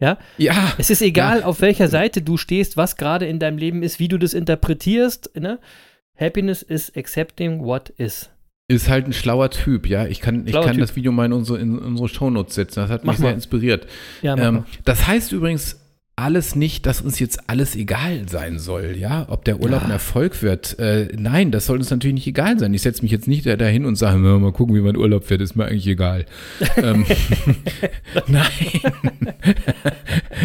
Ja? 0.00 0.18
Ja, 0.38 0.74
Es 0.76 0.90
ist 0.90 1.00
egal, 1.02 1.42
auf 1.44 1.60
welcher 1.60 1.88
Seite 1.88 2.20
du 2.20 2.36
stehst, 2.36 2.76
was 2.76 2.96
gerade 2.96 3.26
in 3.26 3.38
deinem 3.38 3.56
Leben 3.58 3.82
ist, 3.84 3.98
wie 4.00 4.08
du 4.08 4.18
das 4.18 4.34
interpretierst. 4.34 5.30
Ne? 5.40 5.58
Happiness 6.18 6.62
is 6.62 6.92
accepting 6.96 7.62
what 7.62 7.90
is. 7.98 8.30
ist 8.68 8.88
halt 8.88 9.06
ein 9.06 9.12
schlauer 9.12 9.50
Typ, 9.50 9.88
ja. 9.88 10.06
Ich 10.06 10.20
kann, 10.20 10.46
ich 10.46 10.52
kann 10.52 10.70
Typ. 10.72 10.80
das 10.80 10.96
Video 10.96 11.12
mal 11.12 11.26
in 11.26 11.32
unsere, 11.32 11.58
in 11.60 11.78
unsere 11.78 12.08
Shownotes 12.08 12.54
setzen. 12.54 12.80
Das 12.80 12.90
hat 12.90 13.02
mich 13.04 13.12
Mach 13.12 13.16
sehr 13.18 13.26
mal. 13.28 13.34
inspiriert. 13.34 13.86
Ja, 14.22 14.36
Ähm, 14.36 14.64
das 14.84 15.06
heißt 15.06 15.32
übrigens 15.32 15.80
alles 16.18 16.56
nicht, 16.56 16.86
dass 16.86 17.02
uns 17.02 17.18
jetzt 17.18 17.50
alles 17.50 17.76
egal 17.76 18.26
sein 18.26 18.58
soll, 18.58 18.96
ja. 18.98 19.26
Ob 19.28 19.44
der 19.44 19.60
Urlaub 19.60 19.80
Ja. 19.82 19.86
ein 19.86 19.90
Erfolg 19.92 20.42
wird. 20.42 20.78
Äh, 20.78 21.08
nein, 21.14 21.50
das 21.50 21.66
soll 21.66 21.76
uns 21.76 21.90
natürlich 21.90 22.14
nicht 22.14 22.26
egal 22.26 22.58
sein. 22.58 22.72
Ich 22.72 22.80
setze 22.80 23.02
mich 23.02 23.12
jetzt 23.12 23.28
nicht 23.28 23.44
da- 23.44 23.56
dahin 23.56 23.84
und 23.84 23.96
sage, 23.96 24.18
"Na, 24.18 24.38
mal 24.38 24.52
gucken, 24.52 24.74
wie 24.74 24.80
mein 24.80 24.96
Urlaub 24.96 25.28
wird, 25.28 25.42
ist 25.42 25.56
mir 25.56 25.66
eigentlich 25.66 25.86
egal. 25.86 26.24
ähm, 26.78 27.04
nein. 28.28 28.46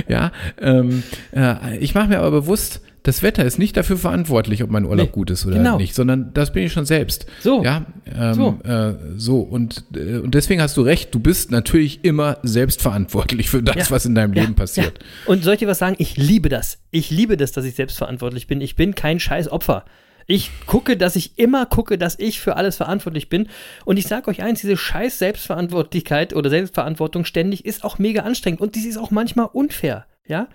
ja, 0.08 0.32
ähm, 0.60 1.04
äh, 1.36 1.78
ich 1.78 1.94
mache 1.96 2.10
mir 2.10 2.20
aber 2.20 2.32
bewusst, 2.32 2.82
das 3.04 3.24
Wetter 3.24 3.44
ist 3.46 3.58
nicht 3.58 3.76
dafür 3.78 3.98
verantwortlich, 3.98 4.64
ob 4.64 4.70
mein 4.70 4.86
Urlaub 4.86 5.08
Nee, 5.08 5.12
gut 5.12 5.30
ist 5.32 5.46
oder 5.46 5.58
genau. 5.58 5.78
nicht, 5.78 5.96
sondern 5.96 6.34
das 6.34 6.54
bin 6.54 6.64
ich 6.64 6.72
schon 6.72 6.86
selbst. 6.86 7.26
So. 7.40 7.64
Ja, 7.64 7.86
ähm, 8.06 8.34
So. 8.34 8.60
Äh, 8.64 8.94
so 9.18 9.40
und, 9.40 9.84
äh, 9.96 10.18
und 10.18 10.36
deswegen 10.36 10.62
hast 10.62 10.78
du 10.78 10.82
recht, 10.82 11.14
du 11.14 11.20
bist 11.20 11.50
natürlich 11.52 12.04
immer 12.04 12.38
selbstverantwortlich 12.44 13.50
für 13.50 13.64
das, 13.64 13.76
Ja. 13.90 13.96
was 13.96 14.06
in 14.06 14.14
deinem 14.16 14.34
Ja, 14.34 14.42
Leben 14.44 14.56
passiert. 14.56 15.00
Ja. 15.00 15.32
Und 15.32 15.44
soll 15.44 15.54
ich 15.56 15.60
dir 15.60 15.68
was 15.68 15.80
sagen? 15.80 15.96
Ich 15.98 16.16
liebe 16.18 16.50
das. 16.50 16.78
Ich 16.92 17.10
liebe 17.10 17.38
das, 17.38 17.52
dass 17.52 17.66
ich 17.66 17.76
selbstverantwortlich 17.76 18.48
bin. 18.48 18.62
Ich 18.62 18.76
bin 18.76 18.94
kein 18.96 19.20
scheiß 19.20 19.50
Opfer. 19.52 19.86
Ich 20.28 20.52
gucke, 20.68 20.96
dass 20.96 21.16
ich 21.16 21.40
immer 21.40 21.66
gucke, 21.66 21.98
dass 21.98 22.18
ich 22.20 22.40
für 22.40 22.56
alles 22.56 22.78
verantwortlich 22.78 23.28
bin. 23.28 23.50
Und 23.84 23.98
ich 23.98 24.08
sage 24.08 24.30
euch 24.30 24.42
eins, 24.44 24.62
diese 24.62 24.78
scheiß 24.78 25.18
Selbstverantwortlichkeit 25.20 26.34
oder 26.36 26.50
Selbstverantwortung 26.50 27.26
ständig 27.26 27.66
ist 27.66 27.84
auch 27.84 27.98
mega 28.00 28.22
anstrengend. 28.22 28.62
Und 28.62 28.76
dies 28.76 28.86
ist 28.86 28.98
auch 28.98 29.12
manchmal 29.12 29.48
unfair. 29.52 30.06
Ja? 30.28 30.48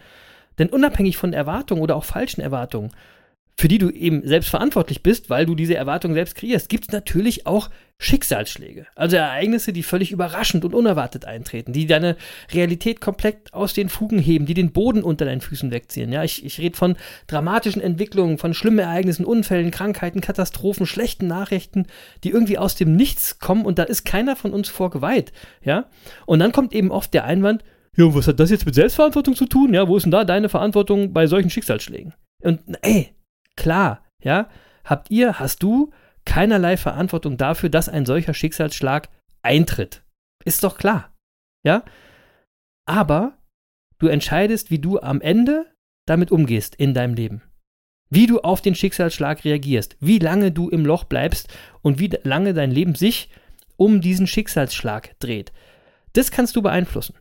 Denn 0.59 0.68
unabhängig 0.68 1.16
von 1.16 1.32
Erwartungen 1.32 1.82
oder 1.82 1.96
auch 1.96 2.04
falschen 2.04 2.40
Erwartungen, 2.40 2.92
für 3.59 3.68
die 3.68 3.78
du 3.78 3.88
eben 3.88 4.26
selbst 4.26 4.50
verantwortlich 4.50 5.02
bist, 5.02 5.30
weil 5.30 5.46
du 5.46 5.54
diese 5.54 5.74
Erwartungen 5.74 6.14
selbst 6.14 6.34
kreierst, 6.34 6.68
gibt 6.68 6.84
es 6.84 6.92
natürlich 6.92 7.46
auch 7.46 7.70
Schicksalsschläge. 7.98 8.86
Also 8.94 9.16
Ereignisse, 9.16 9.72
die 9.72 9.82
völlig 9.82 10.12
überraschend 10.12 10.66
und 10.66 10.74
unerwartet 10.74 11.24
eintreten, 11.24 11.72
die 11.72 11.86
deine 11.86 12.16
Realität 12.52 13.00
komplett 13.00 13.54
aus 13.54 13.72
den 13.72 13.88
Fugen 13.88 14.18
heben, 14.18 14.44
die 14.44 14.52
den 14.52 14.72
Boden 14.72 15.02
unter 15.02 15.24
deinen 15.24 15.40
Füßen 15.40 15.70
wegziehen. 15.70 16.12
Ja, 16.12 16.22
ich, 16.22 16.44
ich 16.44 16.59
rede 16.59 16.76
von 16.76 16.96
dramatischen 17.28 17.80
Entwicklungen, 17.80 18.36
von 18.36 18.52
schlimmen 18.52 18.80
Ereignissen, 18.80 19.24
Unfällen, 19.24 19.70
Krankheiten, 19.70 20.20
Katastrophen, 20.20 20.84
schlechten 20.84 21.26
Nachrichten, 21.26 21.86
die 22.24 22.30
irgendwie 22.30 22.59
aus 22.59 22.74
dem 22.74 22.94
Nichts 22.94 23.38
kommen 23.38 23.64
und 23.64 23.78
da 23.78 23.84
ist 23.84 24.04
keiner 24.04 24.36
von 24.36 24.52
uns 24.52 24.68
vorgeweiht. 24.68 25.32
Ja, 25.64 25.86
und 26.26 26.40
dann 26.40 26.52
kommt 26.52 26.74
eben 26.74 26.90
oft 26.90 27.14
der 27.14 27.24
Einwand, 27.24 27.64
ja, 27.97 28.14
was 28.14 28.28
hat 28.28 28.40
das 28.40 28.51
jetzt 28.51 28.66
mit 28.66 28.74
Selbstverantwortung 28.74 29.34
zu 29.34 29.47
tun? 29.47 29.74
Ja, 29.74 29.88
wo 29.88 29.97
ist 29.97 30.05
denn 30.05 30.11
da 30.11 30.24
deine 30.24 30.49
Verantwortung 30.49 31.12
bei 31.12 31.26
solchen 31.26 31.51
Schicksalsschlägen? 31.51 32.14
Und 32.42 32.61
ey, 32.82 33.14
klar, 33.57 34.05
ja, 34.22 34.49
habt 34.84 35.11
ihr, 35.11 35.38
hast 35.38 35.62
du 35.62 35.92
keinerlei 36.24 36.76
Verantwortung 36.76 37.36
dafür, 37.36 37.70
dass 37.70 37.88
ein 37.88 38.05
solcher 38.05 38.34
Schicksalsschlag 38.34 39.09
eintritt. 39.42 40.05
Ist 40.44 40.62
doch 40.64 40.76
klar. 40.76 41.14
Ja? 41.64 41.84
Aber 42.86 43.38
du 43.99 44.09
entscheidest, 44.09 44.70
wie 44.70 44.78
du 44.78 45.01
am 45.01 45.20
Ende 45.20 45.66
damit 46.07 46.30
umgehst 46.30 46.74
in 46.74 46.94
deinem 46.94 47.14
Leben. 47.14 47.42
Wie 48.11 48.26
du 48.26 48.40
auf 48.40 48.61
den 48.61 48.74
Schicksalsschlag 48.74 49.44
reagierst, 49.44 49.97
wie 49.99 50.18
lange 50.18 50.53
du 50.53 50.68
im 50.68 50.86
Loch 50.86 51.05
bleibst 51.05 51.49
und 51.82 51.99
wie 51.99 52.11
lange 52.22 52.55
dein 52.55 52.70
Leben 52.70 52.94
sich 52.94 53.30
um 53.76 54.01
diesen 54.01 54.26
Schicksalsschlag 54.26 55.18
dreht. 55.18 55.53
Das 56.12 56.30
kannst 56.30 56.55
du 56.55 56.62
beeinflussen. 56.62 57.16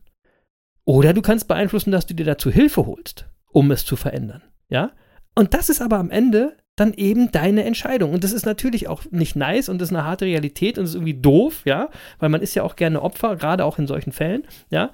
Oder 0.85 1.13
du 1.13 1.21
kannst 1.21 1.47
beeinflussen, 1.47 1.91
dass 1.91 2.05
du 2.05 2.13
dir 2.13 2.25
dazu 2.25 2.51
Hilfe 2.51 2.85
holst, 2.85 3.25
um 3.51 3.71
es 3.71 3.85
zu 3.85 3.95
verändern. 3.95 4.43
Ja? 4.69 4.91
Und 5.35 5.53
das 5.53 5.69
ist 5.69 5.81
aber 5.81 5.97
am 5.97 6.11
Ende 6.11 6.55
dann 6.75 6.93
eben 6.93 7.31
deine 7.31 7.63
Entscheidung. 7.63 8.13
Und 8.13 8.23
das 8.23 8.31
ist 8.31 8.45
natürlich 8.45 8.87
auch 8.87 9.03
nicht 9.09 9.35
nice 9.35 9.69
und 9.69 9.79
das 9.79 9.89
ist 9.89 9.95
eine 9.95 10.05
harte 10.05 10.25
Realität 10.25 10.77
und 10.77 10.85
ist 10.85 10.95
irgendwie 10.95 11.19
doof, 11.19 11.61
ja, 11.65 11.89
weil 12.19 12.29
man 12.29 12.41
ist 12.41 12.53
ja 12.53 12.63
auch 12.63 12.75
gerne 12.75 13.01
Opfer, 13.01 13.37
gerade 13.37 13.63
auch 13.63 13.79
in 13.79 13.87
solchen 13.87 14.11
Fällen, 14.11 14.43
ja. 14.69 14.91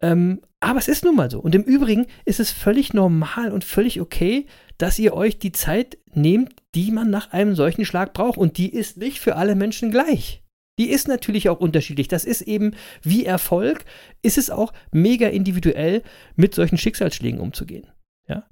Ähm, 0.00 0.42
aber 0.60 0.78
es 0.78 0.88
ist 0.88 1.04
nun 1.04 1.16
mal 1.16 1.30
so. 1.30 1.38
Und 1.40 1.54
im 1.54 1.62
Übrigen 1.62 2.06
ist 2.24 2.40
es 2.40 2.50
völlig 2.50 2.92
normal 2.92 3.52
und 3.52 3.62
völlig 3.62 4.00
okay, 4.00 4.46
dass 4.78 4.98
ihr 4.98 5.14
euch 5.14 5.38
die 5.38 5.52
Zeit 5.52 5.96
nehmt, 6.12 6.54
die 6.74 6.90
man 6.90 7.08
nach 7.08 7.32
einem 7.32 7.54
solchen 7.54 7.84
Schlag 7.84 8.12
braucht. 8.12 8.36
Und 8.36 8.58
die 8.58 8.72
ist 8.72 8.96
nicht 8.96 9.20
für 9.20 9.36
alle 9.36 9.54
Menschen 9.54 9.90
gleich. 9.90 10.42
Die 10.78 10.90
ist 10.90 11.08
natürlich 11.08 11.48
auch 11.48 11.60
unterschiedlich. 11.60 12.08
Das 12.08 12.24
ist 12.24 12.42
eben 12.42 12.74
wie 13.02 13.24
Erfolg, 13.24 13.84
ist 14.22 14.38
es 14.38 14.50
auch 14.50 14.72
mega 14.92 15.28
individuell, 15.28 16.02
mit 16.34 16.54
solchen 16.54 16.78
Schicksalsschlägen 16.78 17.40
umzugehen. 17.40 17.86
Ja. 18.28 18.48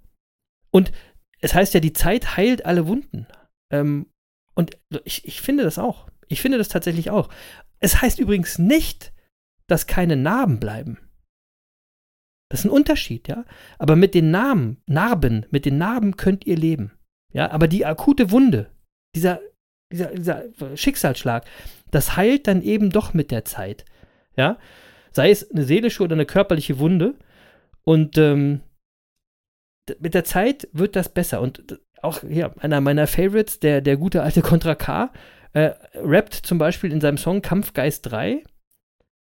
Und 0.71 0.93
es 1.41 1.55
heißt 1.55 1.75
ja, 1.75 1.81
die 1.81 1.93
Zeit 1.93 2.37
heilt 2.37 2.65
alle 2.65 2.87
Wunden. 2.87 3.27
Ähm, 3.71 4.07
Und 4.55 4.79
ich, 5.05 5.27
ich 5.27 5.41
finde 5.43 5.65
das 5.65 5.79
auch. 5.79 6.09
Ich 6.29 6.41
finde 6.41 6.59
das 6.59 6.69
tatsächlich 6.69 7.11
auch. 7.11 7.29
Es 7.81 8.01
heißt 8.01 8.19
übrigens 8.19 8.59
nicht, 8.59 9.13
dass 9.67 9.87
keine 9.87 10.17
Narben 10.17 10.61
bleiben. 10.61 10.99
Das 12.49 12.61
ist 12.61 12.67
ein 12.67 12.71
Unterschied, 12.71 13.29
ja. 13.29 13.45
Aber 13.79 13.97
mit 13.97 14.15
den 14.15 14.31
Namen, 14.31 14.81
Narben, 14.87 15.45
mit 15.51 15.65
den 15.65 15.77
Narben 15.77 16.17
könnt 16.17 16.47
ihr 16.47 16.57
leben. 16.57 16.93
Ja, 17.33 17.51
aber 17.51 17.67
die 17.67 17.85
akute 17.85 18.31
Wunde, 18.31 18.71
dieser, 19.17 19.41
dieser, 19.93 20.15
dieser 20.15 20.77
Schicksalsschlag, 20.77 21.45
das 21.95 22.17
heilt 22.17 22.49
dann 22.49 22.63
eben 22.63 22.91
doch 22.91 23.15
mit 23.15 23.31
der 23.31 23.45
Zeit. 23.45 23.85
Ja. 24.37 24.59
Sei 25.13 25.31
es 25.31 25.51
eine 25.51 25.65
seelische 25.65 26.03
oder 26.03 26.15
eine 26.15 26.27
körperliche 26.27 26.79
Wunde. 26.79 27.15
Und 27.85 28.19
ähm, 28.19 28.63
mit 30.01 30.15
der 30.15 30.25
Zeit 30.25 30.69
wird 30.73 30.97
das 30.97 31.09
besser. 31.09 31.41
Und 31.41 31.79
auch 32.03 32.21
hier, 32.21 32.55
einer 32.59 32.81
meiner 32.81 33.07
Favorites, 33.07 33.61
der, 33.61 33.81
der 33.81 33.97
gute 33.97 34.23
alte 34.23 34.43
Contra 34.43 34.75
K, 34.75 35.13
äh, 35.53 35.71
rappt 35.95 36.35
zum 36.35 36.59
Beispiel 36.59 36.91
in 36.91 37.01
seinem 37.01 37.19
Song 37.19 37.43
Kampfgeist 37.43 38.11
3. 38.11 38.43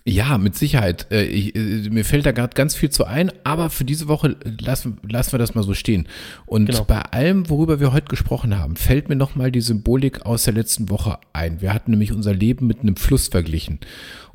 Ja, 0.07 0.37
mit 0.37 0.55
Sicherheit. 0.55 1.07
Äh, 1.11 1.25
ich, 1.25 1.57
äh, 1.57 1.89
mir 1.89 2.05
fällt 2.05 2.27
da 2.27 2.33
gerade 2.33 2.55
ganz 2.55 2.75
viel 2.77 2.91
zu 2.91 3.07
ein, 3.07 3.33
aber 3.43 3.71
für 3.71 3.87
diese 3.87 4.07
Woche 4.07 4.37
lassen, 4.61 4.99
lassen 5.09 5.33
wir 5.33 5.39
das 5.39 5.55
mal 5.55 5.63
so 5.63 5.73
stehen. 5.73 6.09
Und 6.45 6.67
Genau. 6.67 6.85
bei 6.85 7.01
allem, 7.01 7.49
worüber 7.49 7.81
wir 7.81 7.95
heute 7.95 8.09
gesprochen 8.09 8.59
haben, 8.59 8.77
fällt 8.77 9.09
mir 9.09 9.17
nochmal 9.17 9.51
die 9.51 9.63
Symbolik 9.63 10.27
aus 10.27 10.43
der 10.45 10.53
letzten 10.53 10.91
Woche 10.91 11.19
ein. 11.33 11.63
Wir 11.63 11.73
hatten 11.73 11.91
nämlich 11.93 12.13
unser 12.13 12.35
Leben 12.35 12.67
mit 12.67 12.81
einem 12.81 12.97
Fluss 12.97 13.29
verglichen. 13.29 13.79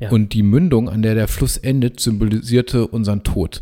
Ja. 0.00 0.10
Und 0.10 0.32
die 0.34 0.42
Mündung, 0.42 0.88
an 0.88 1.02
der 1.02 1.14
der 1.14 1.28
Fluss 1.28 1.56
endet, 1.56 2.00
symbolisierte 2.00 2.88
unseren 2.88 3.22
Tod. 3.22 3.60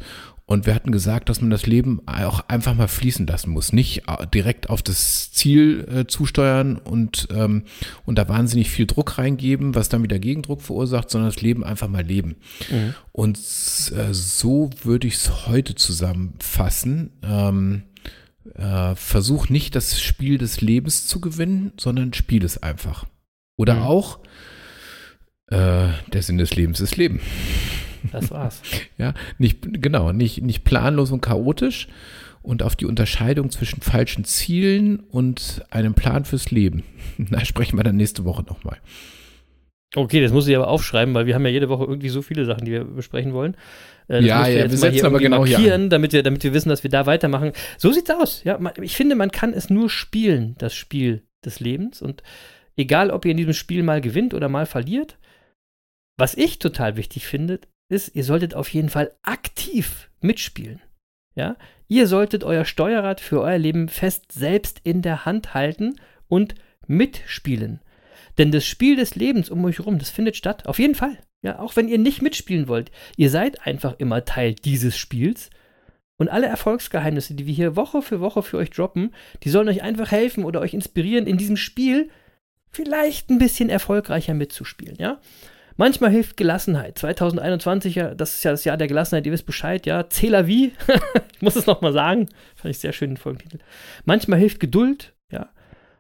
Und 0.49 0.65
wir 0.65 0.75
hatten 0.75 0.93
gesagt, 0.93 1.29
dass 1.29 1.43
man 1.43 1.51
das 1.51 1.67
Leben 1.67 2.01
auch 2.07 2.41
einfach 2.49 2.75
mal 2.75 2.89
fließen 2.89 3.27
lassen 3.27 3.51
muss. 3.51 3.75
Nicht 3.75 4.05
äh, 4.09 4.27
direkt 4.27 4.71
auf 4.71 4.83
das 4.83 5.31
Ziel 5.31 5.87
äh, 5.95 6.07
zusteuern 6.07 6.77
und, 6.77 7.29
ähm, 7.31 7.65
und 8.07 8.17
da 8.17 8.31
wahnsinnig 8.31 8.71
viel 8.71 8.87
Druck 8.87 9.19
reingeben, 9.19 9.75
was 9.75 9.91
dann 9.91 10.03
wieder 10.03 10.19
Gegendruck 10.19 10.63
verursacht, 10.63 11.11
sondern 11.11 11.29
das 11.31 11.43
Leben 11.43 11.65
einfach 11.65 11.89
mal 11.89 12.03
leben. 12.03 12.37
Und 13.13 13.37
äh, 13.37 14.15
so 14.15 14.71
würde 14.83 15.07
ich 15.07 15.17
es 15.17 15.47
heute 15.49 15.75
zusammenfassen. 15.75 17.11
Ähm, 17.23 17.83
äh, 18.55 18.95
versuch 18.95 19.51
nicht 19.51 19.75
das 19.75 20.01
Spiel 20.01 20.39
des 20.39 20.63
Lebens 20.63 21.07
zu 21.07 21.21
gewinnen, 21.21 21.73
sondern 21.79 22.15
spiel 22.15 22.43
es 22.43 22.63
einfach. 22.63 23.05
Oder 23.59 23.75
Mhm. 23.75 23.83
auch 23.83 24.21
äh, 25.51 25.89
der 26.11 26.23
Sinn 26.23 26.39
des 26.39 26.57
Lebens 26.57 26.81
ist 26.81 26.97
Leben. 26.97 27.21
Das 28.13 28.31
war's. 28.31 28.63
Ja, 28.97 29.15
nicht, 29.39 29.83
genau, 29.83 30.13
nicht, 30.13 30.43
nicht 30.43 30.65
planlos 30.65 31.11
und 31.11 31.21
chaotisch 31.21 31.89
und 32.43 32.63
auf 32.63 32.77
die 32.77 32.87
Unterscheidung 32.87 33.51
zwischen 33.51 33.83
falschen 33.83 34.25
Zielen 34.25 35.01
und 35.01 35.65
einem 35.71 35.95
Plan 35.95 36.25
fürs 36.25 36.51
Leben. 36.51 36.85
Da 37.31 37.45
sprechen 37.45 37.77
wir 37.77 37.83
dann 37.83 37.97
nächste 37.97 38.25
Woche 38.25 38.43
nochmal. 38.45 38.79
Okay, 39.97 40.21
das 40.21 40.33
muss 40.33 40.47
ich 40.47 40.55
aber 40.55 40.69
aufschreiben, 40.69 41.15
weil 41.15 41.27
wir 41.27 41.35
haben 41.35 41.45
ja 41.45 41.51
jede 41.51 41.69
Woche 41.69 41.85
irgendwie 41.85 42.11
so 42.11 42.23
viele 42.23 42.45
Sachen, 42.45 42.65
die 42.65 42.73
wir 42.73 42.85
besprechen 42.85 43.33
wollen. 43.33 43.55
Äh, 44.07 44.17
das 44.17 44.25
Ja, 44.25 44.47
ja, 44.47 44.59
jetzt 44.59 44.71
wir 44.73 44.79
setzen 44.79 44.95
hier 44.95 45.07
aber 45.07 45.19
genau 45.19 45.47
hier 45.47 45.59
markieren, 45.59 45.91
damit 45.91 46.13
wir, 46.13 46.23
damit 46.23 46.45
wir 46.45 46.53
wissen, 46.53 46.69
dass 46.69 46.83
wir 46.83 46.91
da 46.91 47.07
weitermachen. 47.07 47.53
So 47.79 47.91
sieht's 47.91 48.11
aus. 48.11 48.45
Ja, 48.45 48.59
man, 48.59 48.75
ich 48.83 48.97
finde, 48.97 49.15
man 49.15 49.31
kann 49.31 49.53
es 49.53 49.71
nur 49.71 49.89
spielen, 49.89 50.55
das 50.59 50.75
Spiel 50.75 51.23
des 51.45 51.61
Lebens. 51.61 52.03
Und 52.03 52.23
egal, 52.77 53.11
ob 53.11 53.25
ihr 53.25 53.31
in 53.31 53.39
diesem 53.39 53.55
Spiel 53.55 53.83
mal 53.83 54.01
gewinnt 54.01 54.35
oder 54.35 54.49
mal 54.49 54.67
verliert, 54.67 55.19
was 56.19 56.35
ich 56.35 56.59
total 56.59 56.97
wichtig 56.97 57.27
finde, 57.27 57.61
ist, 57.89 58.15
ihr 58.15 58.25
solltet 58.25 58.55
auf 58.55 58.69
jeden 58.69 58.89
Fall 58.89 59.13
aktiv 59.23 60.11
mitspielen. 60.21 60.81
Ja, 61.35 61.57
ihr 61.87 62.07
solltet 62.07 62.43
euer 62.45 62.65
Steuerrad 62.65 63.21
für 63.21 63.41
euer 63.41 63.59
Leben 63.59 63.89
fest 63.89 64.33
selbst 64.33 64.81
in 64.83 65.03
der 65.03 65.25
Hand 65.25 65.55
halten 65.55 66.01
und 66.27 66.55
mitspielen. 66.87 67.81
Denn 68.39 68.51
das 68.51 68.65
Spiel 68.65 68.97
des 68.97 69.15
Lebens 69.15 69.51
um 69.51 69.65
euch 69.65 69.79
herum, 69.79 69.99
das 69.99 70.11
findet 70.11 70.37
statt. 70.37 70.67
Auf 70.67 70.79
jeden 70.79 70.95
Fall. 70.95 71.19
Ja, 71.43 71.61
auch 71.61 71.77
wenn 71.77 71.89
ihr 71.89 71.99
nicht 71.99 72.23
mitspielen 72.23 72.67
wollt. 72.67 72.91
Ihr 73.17 73.31
seid 73.31 73.67
einfach 73.67 73.95
immer 73.99 74.25
Teil 74.25 74.55
dieses 74.55 74.97
Spiels. 74.97 75.51
Und 76.17 76.29
alle 76.29 76.47
Erfolgsgeheimnisse, 76.47 77.35
die 77.35 77.47
wir 77.47 77.55
hier 77.55 77.77
Woche 77.77 78.03
für 78.03 78.21
Woche 78.21 78.43
für 78.43 78.57
euch 78.57 78.71
droppen, 78.71 79.15
die 79.45 79.51
sollen 79.51 79.69
euch 79.69 79.83
einfach 79.83 80.11
helfen 80.11 80.45
oder 80.45 80.61
euch 80.61 80.75
inspirieren, 80.75 81.29
in 81.29 81.37
diesem 81.37 81.57
Spiel 81.57 82.11
vielleicht 82.71 83.31
ein 83.31 83.39
bisschen 83.39 83.71
erfolgreicher 83.71 84.35
mitzuspielen, 84.35 84.97
ja? 84.99 85.21
Manchmal 85.79 86.11
hilft 86.11 86.37
Gelassenheit. 86.37 86.99
2021, 86.99 87.95
ja, 87.95 88.13
das 88.13 88.35
ist 88.35 88.43
ja 88.43 88.51
das 88.51 88.65
Jahr 88.65 88.77
der 88.77 88.89
Gelassenheit, 88.89 89.25
ihr 89.27 89.33
wisst 89.33 89.47
Bescheid, 89.47 89.87
ja. 89.87 90.03
Cela 90.11 90.49
wie, 90.49 90.73
ich 91.35 91.41
muss 91.41 91.55
es 91.55 91.67
nochmal 91.67 91.93
sagen, 91.93 92.29
fand 92.57 92.75
ich 92.75 92.81
sehr 92.81 92.93
schön 92.93 93.11
den 93.11 93.17
Folgentitel. 93.17 93.59
Manchmal 94.05 94.41
hilft 94.41 94.59
Geduld, 94.59 95.15
ja. 95.33 95.51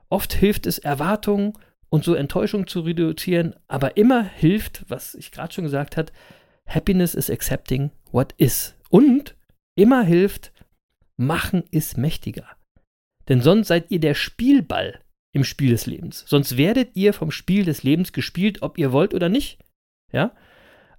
Oft 0.09 0.35
hilft 0.35 0.67
es 0.67 0.79
Erwartungen 0.79 1.53
und 1.91 2.03
so 2.03 2.15
Enttäuschung 2.15 2.67
zu 2.67 2.81
reduzieren, 2.81 3.55
aber 3.69 3.97
immer 3.97 4.25
hilft, 4.25 4.85
was 4.89 5.15
ich 5.15 5.31
gerade 5.31 5.55
schon 5.55 5.65
gesagt 5.65 5.97
habe, 5.97 6.11
Happiness 6.67 7.15
is 7.15 7.31
accepting 7.31 7.93
what 8.11 8.35
is. 8.37 8.75
Und 8.91 9.37
immer 9.77 10.03
hilft, 10.03 10.53
machen 11.17 11.63
ist 11.71 11.97
mächtiger. 11.97 12.49
Denn 13.29 13.43
sonst 13.43 13.69
seid 13.69 13.93
ihr 13.93 14.01
der 14.01 14.15
Spielball 14.15 15.01
im 15.33 15.45
Spiel 15.45 15.71
des 15.71 15.87
Lebens. 15.87 16.25
Sonst 16.27 16.57
werdet 16.57 16.97
ihr 16.97 17.13
vom 17.13 17.31
Spiel 17.31 17.65
des 17.65 17.85
Lebens 17.85 18.13
gespielt, 18.13 18.63
ob 18.63 18.77
ihr 18.77 18.91
wollt 18.91 19.15
oder 19.15 19.29
nicht. 19.29 19.59
Ja? 20.13 20.33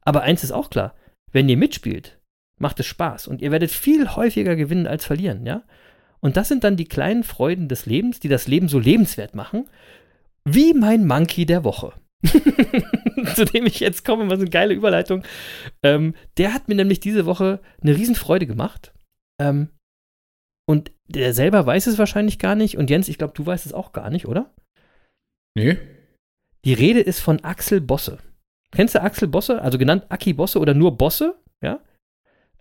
Aber 0.01 0.21
eins 0.21 0.43
ist 0.43 0.51
auch 0.51 0.69
klar, 0.69 0.95
wenn 1.31 1.49
ihr 1.49 1.57
mitspielt, 1.57 2.19
macht 2.59 2.79
es 2.79 2.87
Spaß 2.87 3.27
und 3.27 3.41
ihr 3.41 3.51
werdet 3.51 3.71
viel 3.71 4.15
häufiger 4.15 4.55
gewinnen 4.55 4.87
als 4.87 5.05
verlieren, 5.05 5.45
ja? 5.45 5.63
Und 6.21 6.35
das 6.35 6.49
sind 6.49 6.65
dann 6.65 6.75
die 6.75 6.87
kleinen 6.87 7.23
Freuden 7.23 7.69
des 7.69 7.85
Lebens, 7.85 8.19
die 8.19 8.27
das 8.27 8.47
Leben 8.47 8.67
so 8.67 8.77
lebenswert 8.77 9.35
machen, 9.35 9.69
wie 10.43 10.73
mein 10.73 11.07
Monkey 11.07 11.45
der 11.45 11.63
Woche. 11.63 11.93
Zu 13.35 13.45
dem 13.45 13.65
ich 13.65 13.79
jetzt 13.79 14.03
komme, 14.03 14.29
was 14.29 14.39
eine 14.39 14.49
geile 14.49 14.73
Überleitung. 14.73 15.23
Ähm, 15.81 16.13
der 16.37 16.53
hat 16.53 16.67
mir 16.67 16.75
nämlich 16.75 16.99
diese 16.99 17.25
Woche 17.25 17.61
eine 17.81 17.95
Riesenfreude 17.95 18.47
gemacht. 18.47 18.93
Ähm, 19.41 19.69
und 20.67 20.91
der 21.07 21.33
selber 21.33 21.65
weiß 21.65 21.87
es 21.87 21.97
wahrscheinlich 21.97 22.37
gar 22.37 22.55
nicht. 22.55 22.77
Und 22.77 22.89
Jens, 22.89 23.07
ich 23.07 23.17
glaube, 23.17 23.33
du 23.33 23.45
weißt 23.45 23.65
es 23.65 23.73
auch 23.73 23.93
gar 23.93 24.09
nicht, 24.09 24.27
oder? 24.27 24.53
Nee? 25.55 25.77
Die 26.65 26.73
Rede 26.73 26.99
ist 26.99 27.21
von 27.21 27.43
Axel 27.43 27.79
Bosse. 27.79 28.19
Kennst 28.71 28.95
du 28.95 29.01
Axel 29.01 29.27
Bosse, 29.27 29.61
also 29.61 29.77
genannt 29.77 30.05
Aki 30.09 30.33
Bosse 30.33 30.59
oder 30.59 30.73
nur 30.73 30.97
Bosse? 30.97 31.35
Ja. 31.61 31.79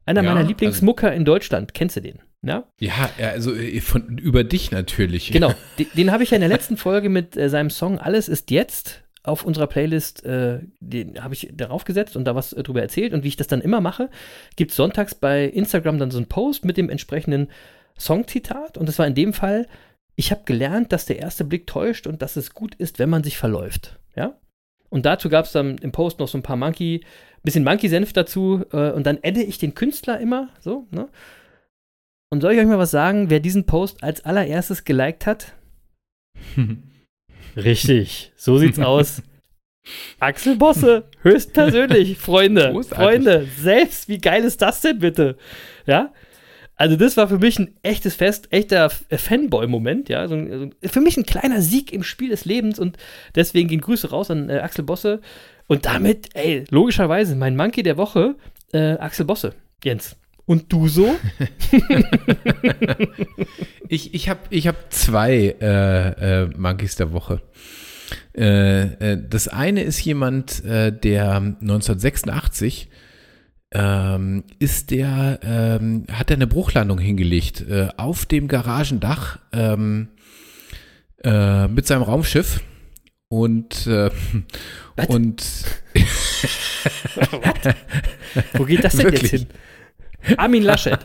Einer 0.07 0.23
Ja, 0.23 0.29
meiner 0.31 0.39
also- 0.41 0.49
Lieblingsmucker 0.49 1.13
in 1.13 1.25
Deutschland. 1.25 1.75
Kennst 1.75 1.97
du 1.97 2.01
den? 2.01 2.21
Ja. 2.43 2.65
Ja, 2.79 3.11
ja, 3.19 3.31
also 3.31 3.55
äh, 3.55 3.81
von, 3.81 4.17
über 4.19 4.45
dich 4.45 4.71
natürlich. 4.71 5.33
Genau. 5.33 5.53
Den, 5.79 5.89
den 5.97 6.13
habe 6.13 6.23
ich 6.23 6.31
ja 6.31 6.37
in 6.37 6.41
der 6.41 6.49
letzten 6.49 6.77
Folge 6.77 7.09
mit 7.09 7.37
äh, 7.37 7.49
seinem 7.51 7.69
Song 7.69 7.99
Alles 7.99 8.29
ist 8.29 8.51
jetzt 8.53 9.03
auf 9.25 9.45
unserer 9.45 9.67
Playlist, 9.67 10.25
äh, 10.25 10.61
den 10.81 11.23
habe 11.23 11.35
ich 11.35 11.51
darauf 11.53 11.85
gesetzt 11.85 12.17
und 12.17 12.25
da 12.25 12.37
was 12.37 12.53
äh, 12.53 12.63
drüber 12.63 12.81
erzählt. 12.81 13.13
Und 13.13 13.25
wie 13.25 13.29
ich 13.29 13.37
das 13.37 13.49
dann 13.49 13.61
immer 13.61 13.81
mache, 13.81 14.09
gibt 14.57 14.71
es 14.71 14.77
sonntags 14.77 15.17
bei 15.17 15.45
Instagram 15.47 15.99
dann 15.99 16.13
so 16.13 16.17
einen 16.19 16.29
Post 16.29 16.65
mit 16.65 16.77
dem 16.77 16.89
entsprechenden 16.91 17.49
Songzitat. 17.99 18.79
Und 18.79 18.89
das 18.89 18.99
war 18.99 19.07
in 19.07 19.15
dem 19.17 19.33
Fall, 19.33 19.67
ich 20.15 20.31
habe 20.31 20.43
gelernt, 20.45 20.93
dass 20.93 21.07
der 21.07 21.19
erste 21.19 21.45
Blick 21.45 21.67
täuscht 21.67 22.07
und 22.07 22.23
dass 22.23 22.37
es 22.37 22.55
gut 22.55 22.75
ist, 22.77 22.99
wenn 23.01 23.11
man 23.11 23.25
sich 23.25 23.37
verläuft. 23.37 23.99
Ja. 24.17 24.35
Und 24.91 25.07
dazu 25.07 25.29
gab 25.29 25.45
es 25.45 25.53
dann 25.53 25.79
im 25.79 25.93
Post 25.93 26.19
noch 26.19 26.29
so 26.29 26.39
ein 26.39 26.43
paar 26.43 26.57
Monkey, 26.57 27.03
bisschen 27.43 27.65
Monkey-Senf 27.65 28.13
dazu 28.13 28.65
äh, 28.73 28.91
und 28.91 29.07
dann 29.07 29.19
adde 29.23 29.43
ich 29.43 29.59
den 29.59 29.75
Künstler 29.75 30.19
immer 30.19 30.49
so, 30.61 30.87
ne? 30.91 31.09
Und 32.31 32.43
soll 32.43 32.53
ich 32.53 32.59
euch 32.59 32.67
mal 32.67 32.79
was 32.79 32.91
sagen, 32.91 33.31
wer 33.31 33.41
diesen 33.41 33.65
Post 33.65 34.03
als 34.03 34.25
allererstes 34.25 34.85
geliked 34.85 35.27
hat? 35.27 35.55
Richtig, 37.57 38.33
so 38.37 38.59
sieht's 38.59 38.79
aus. 38.81 39.23
Axel 40.21 40.57
Bosse, 40.57 41.05
höchstpersönlich, 41.23 42.19
Freunde, 42.19 42.73
Großartig. 42.73 42.99
Freunde, 42.99 43.49
selbst, 43.59 44.09
wie 44.09 44.19
geil 44.19 44.45
ist 44.45 44.61
das 44.61 44.83
denn 44.83 44.99
bitte? 44.99 45.39
Ja, 45.87 46.13
also 46.79 46.97
das 46.97 47.17
war 47.19 47.29
für 47.29 47.39
mich 47.39 47.59
ein 47.59 47.75
echtes 47.83 48.15
Fest, 48.15 48.49
echter 48.51 48.87
F- 48.87 49.05
Fanboy-Moment, 49.11 50.09
ja, 50.09 50.27
so 50.29 50.35
ein, 50.37 50.75
für 50.83 51.01
mich 51.01 51.17
ein 51.19 51.27
kleiner 51.27 51.61
Sieg 51.61 51.93
im 51.93 52.03
Spiel 52.03 52.31
des 52.31 52.45
Lebens 52.47 52.79
und 52.79 52.97
deswegen 53.35 53.69
gehen 53.69 53.81
Grüße 53.83 54.09
raus 54.11 54.31
an 54.31 54.49
äh, 54.49 54.59
Axel 54.61 54.85
Bosse 54.85 55.21
und 55.67 55.85
damit, 55.85 56.31
ey, 56.35 56.65
logischerweise 56.71 57.37
mein 57.37 57.57
Monkey 57.57 57.83
der 57.83 57.99
Woche, 57.99 58.37
äh, 58.73 58.93
Axel 58.93 59.27
Bosse, 59.27 59.55
Jens. 59.85 60.17
Und 60.47 60.73
du 60.73 60.89
so? 60.89 61.15
Ich, 63.91 64.13
ich 64.15 64.29
habe 64.29 64.41
ich 64.51 64.67
hab 64.69 64.93
zwei 64.93 65.57
äh, 65.61 66.43
äh, 66.43 66.47
Monkeys 66.57 66.97
der 66.97 67.13
Woche. 67.13 67.41
Äh, 68.37 69.13
äh, 69.13 69.19
das 69.29 69.49
eine 69.49 69.83
ist 69.83 70.05
jemand, 70.05 70.63
äh, 70.65 70.93
der 70.93 71.37
1986 71.37 72.89
ähm, 73.73 74.45
ist 74.59 74.91
der, 74.91 75.41
ähm, 75.43 76.05
hat 76.11 76.31
er 76.31 76.37
eine 76.37 76.47
Bruchlandung 76.47 76.99
hingelegt 76.99 77.61
äh, 77.69 77.89
auf 77.97 78.27
dem 78.27 78.49
Garagendach 78.49 79.39
ähm, 79.53 80.09
äh, 81.23 81.69
mit 81.69 81.87
seinem 81.87 82.03
Raumschiff 82.03 82.61
und 83.29 83.87
äh, 83.87 84.11
und 85.09 85.45
Wo 88.55 88.65
geht 88.65 88.85
das 88.85 88.95
denn 88.97 89.05
Wirklich? 89.07 89.33
jetzt 89.33 89.41
hin? 89.43 89.49
Armin 90.37 90.63
Laschet. 90.63 90.99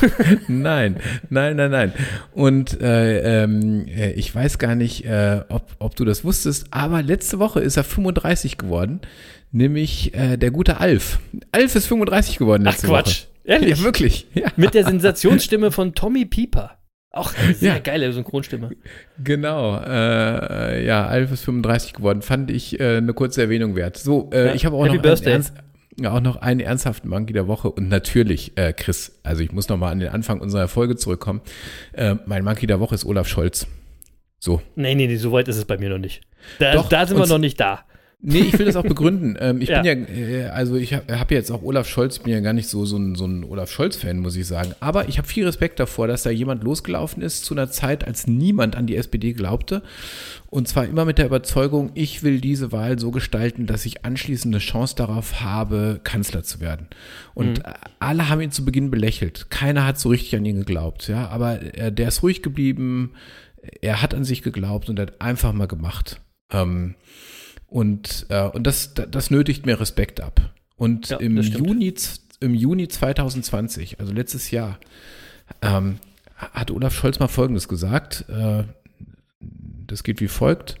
Nein, 0.48 0.96
nein, 1.30 1.56
nein, 1.56 1.70
nein. 1.70 1.92
Und 2.32 2.80
äh, 2.80 3.42
ähm, 3.44 3.86
äh, 3.86 4.12
ich 4.12 4.34
weiß 4.34 4.58
gar 4.58 4.74
nicht, 4.74 5.04
äh, 5.04 5.42
ob, 5.48 5.66
ob 5.78 5.96
du 5.96 6.04
das 6.04 6.24
wusstest, 6.24 6.66
aber 6.70 7.02
letzte 7.02 7.38
Woche 7.38 7.60
ist 7.60 7.76
er 7.76 7.84
35 7.84 8.58
geworden, 8.58 9.00
nämlich 9.52 10.14
äh, 10.14 10.36
der 10.36 10.50
gute 10.50 10.80
Alf. 10.80 11.18
Alf 11.52 11.74
ist 11.76 11.86
35 11.86 12.38
geworden 12.38 12.64
Ach 12.66 12.72
letzte 12.72 12.86
Quatsch. 12.88 13.22
Woche. 13.24 13.28
Ehrlich? 13.44 13.78
Ja, 13.78 13.84
wirklich. 13.84 14.26
Ja, 14.34 14.48
Mit 14.56 14.72
der 14.74 14.84
Sensationsstimme 14.84 15.70
von 15.70 15.94
Tommy 15.94 16.24
Pieper. 16.24 16.78
Auch 17.10 17.32
eine 17.36 17.54
sehr 17.54 17.74
Ja. 17.74 17.78
geile 17.78 18.12
Synchronstimme. 18.12 18.70
genau. 19.22 19.78
Äh, 19.78 20.84
ja, 20.84 21.06
Alf 21.06 21.30
ist 21.30 21.44
35 21.44 21.92
geworden. 21.92 22.22
Fand 22.22 22.50
ich 22.50 22.80
äh, 22.80 22.96
eine 22.96 23.12
kurze 23.12 23.42
Erwähnung 23.42 23.76
wert. 23.76 23.98
So, 23.98 24.30
äh, 24.32 24.46
Ja, 24.46 24.54
ich 24.54 24.64
habe 24.66 24.74
auch, 24.74 24.84
Happy 24.86 24.96
noch 24.96 25.02
Birthday. 25.02 25.34
ernst, 25.34 25.52
auch 26.04 26.20
noch 26.20 26.36
einen 26.36 26.60
ernsthaften 26.60 27.08
Monkey 27.08 27.32
der 27.32 27.46
Woche. 27.46 27.70
Und 27.70 27.88
natürlich, 27.88 28.56
äh, 28.56 28.72
Chris, 28.72 29.18
also 29.22 29.42
ich 29.42 29.52
muss 29.52 29.68
noch 29.68 29.76
mal 29.76 29.90
an 29.90 30.00
den 30.00 30.08
Anfang 30.08 30.40
unserer 30.40 30.68
Folge 30.68 30.96
zurückkommen. 30.96 31.40
Äh, 31.92 32.16
mein 32.26 32.44
Monkey 32.44 32.66
der 32.66 32.80
Woche 32.80 32.94
ist 32.94 33.04
Olaf 33.04 33.28
Scholz. 33.28 33.66
So, 34.38 34.60
Nee, 34.74 34.94
nee, 34.94 35.06
nee, 35.06 35.16
so 35.16 35.32
weit 35.32 35.48
ist 35.48 35.56
es 35.56 35.64
bei 35.64 35.78
mir 35.78 35.88
noch 35.88 35.98
nicht. 35.98 36.22
Da, 36.58 36.74
Doch, 36.74 36.88
da 36.88 37.06
sind 37.06 37.18
wir 37.18 37.26
noch 37.26 37.38
nicht 37.38 37.58
da. 37.58 37.84
Nee, 38.26 38.38
ich 38.40 38.58
will 38.58 38.64
das 38.64 38.76
auch 38.76 38.82
begründen. 38.84 39.36
Ähm, 39.44 39.60
ich 39.60 39.68
Ja. 39.68 39.82
bin 39.82 40.06
ja, 40.08 40.14
äh, 40.14 40.44
also 40.46 40.76
ich 40.76 40.94
habe 40.94 41.18
hab 41.18 41.30
jetzt 41.30 41.50
auch 41.50 41.62
Olaf 41.62 41.86
Scholz, 41.88 42.16
ich 42.16 42.22
bin 42.22 42.32
ja 42.32 42.40
gar 42.40 42.52
nicht 42.54 42.68
so, 42.68 42.86
so 42.86 42.96
ein, 42.96 43.14
so 43.16 43.26
ein 43.26 43.44
Olaf 43.44 43.70
Scholz-Fan, 43.70 44.18
muss 44.20 44.36
ich 44.36 44.46
sagen. 44.46 44.74
Aber 44.80 45.08
ich 45.08 45.18
habe 45.18 45.28
viel 45.28 45.44
Respekt 45.44 45.78
davor, 45.78 46.06
dass 46.06 46.22
da 46.22 46.30
jemand 46.30 46.64
losgelaufen 46.64 47.22
ist 47.22 47.44
zu 47.44 47.52
einer 47.54 47.70
Zeit, 47.70 48.06
als 48.06 48.26
niemand 48.26 48.76
an 48.76 48.86
die 48.86 48.96
SPD 48.96 49.32
glaubte. 49.34 49.82
Und 50.48 50.68
zwar 50.68 50.86
immer 50.86 51.04
mit 51.04 51.18
der 51.18 51.26
Überzeugung, 51.26 51.90
ich 51.94 52.22
will 52.22 52.40
diese 52.40 52.72
Wahl 52.72 52.98
so 52.98 53.10
gestalten, 53.10 53.66
dass 53.66 53.84
ich 53.84 54.04
anschließend 54.04 54.54
eine 54.54 54.60
Chance 54.60 54.94
darauf 54.96 55.40
habe, 55.42 56.00
Kanzler 56.04 56.42
zu 56.44 56.60
werden. 56.60 56.86
Und 57.34 57.58
äh, 57.66 57.72
alle 57.98 58.28
haben 58.30 58.40
ihn 58.40 58.52
zu 58.52 58.64
Beginn 58.64 58.90
belächelt. 58.90 59.50
Keiner 59.50 59.84
hat 59.86 59.98
so 59.98 60.08
richtig 60.08 60.34
an 60.36 60.46
ihn 60.46 60.56
geglaubt. 60.56 61.08
Ja, 61.08 61.28
aber 61.28 61.60
äh, 61.76 61.92
der 61.92 62.08
ist 62.08 62.22
ruhig 62.22 62.42
geblieben. 62.42 63.12
Er 63.82 64.00
hat 64.00 64.14
an 64.14 64.24
sich 64.24 64.42
geglaubt 64.42 64.88
und 64.88 64.98
er 64.98 65.06
hat 65.08 65.20
einfach 65.20 65.52
mal 65.52 65.66
gemacht. 65.66 66.20
Ähm, 66.52 66.94
und, 67.74 68.26
äh, 68.28 68.44
und 68.44 68.68
das, 68.68 68.94
das 68.94 69.32
nötigt 69.32 69.66
mir 69.66 69.80
Respekt 69.80 70.20
ab. 70.20 70.52
Und 70.76 71.08
Ja, 71.08 71.16
im. 71.16 71.36
Juni, 71.38 71.92
im 72.38 72.54
Juni 72.54 72.86
2020, 72.86 73.98
also 73.98 74.12
letztes 74.12 74.52
Jahr, 74.52 74.78
ähm, 75.60 75.96
hat 76.36 76.70
Olaf 76.70 76.94
Scholz 76.94 77.18
mal 77.18 77.26
Folgendes 77.26 77.66
gesagt. 77.66 78.26
Äh, 78.28 78.62
das 79.40 80.04
geht 80.04 80.20
wie 80.20 80.28
folgt. 80.28 80.76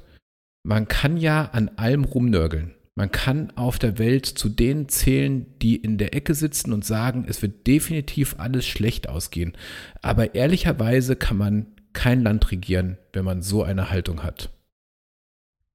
Man 0.62 0.86
kann 0.86 1.16
ja 1.16 1.46
an 1.46 1.68
allem 1.74 2.04
rumnörgeln. 2.04 2.74
Man 2.94 3.10
kann 3.10 3.50
auf 3.56 3.80
der 3.80 3.98
Welt 3.98 4.26
zu 4.26 4.48
denen 4.48 4.88
zählen, 4.88 5.46
die 5.60 5.74
in 5.74 5.98
der 5.98 6.14
Ecke 6.14 6.36
sitzen 6.36 6.72
und 6.72 6.84
sagen, 6.84 7.24
es 7.26 7.42
wird 7.42 7.66
definitiv 7.66 8.36
alles 8.38 8.68
schlecht 8.68 9.08
ausgehen. 9.08 9.56
Aber 10.00 10.36
ehrlicherweise 10.36 11.16
kann 11.16 11.38
man 11.38 11.66
kein 11.92 12.22
Land 12.22 12.52
regieren, 12.52 12.98
wenn 13.12 13.24
man 13.24 13.42
so 13.42 13.64
eine 13.64 13.90
Haltung 13.90 14.22
hat. 14.22 14.50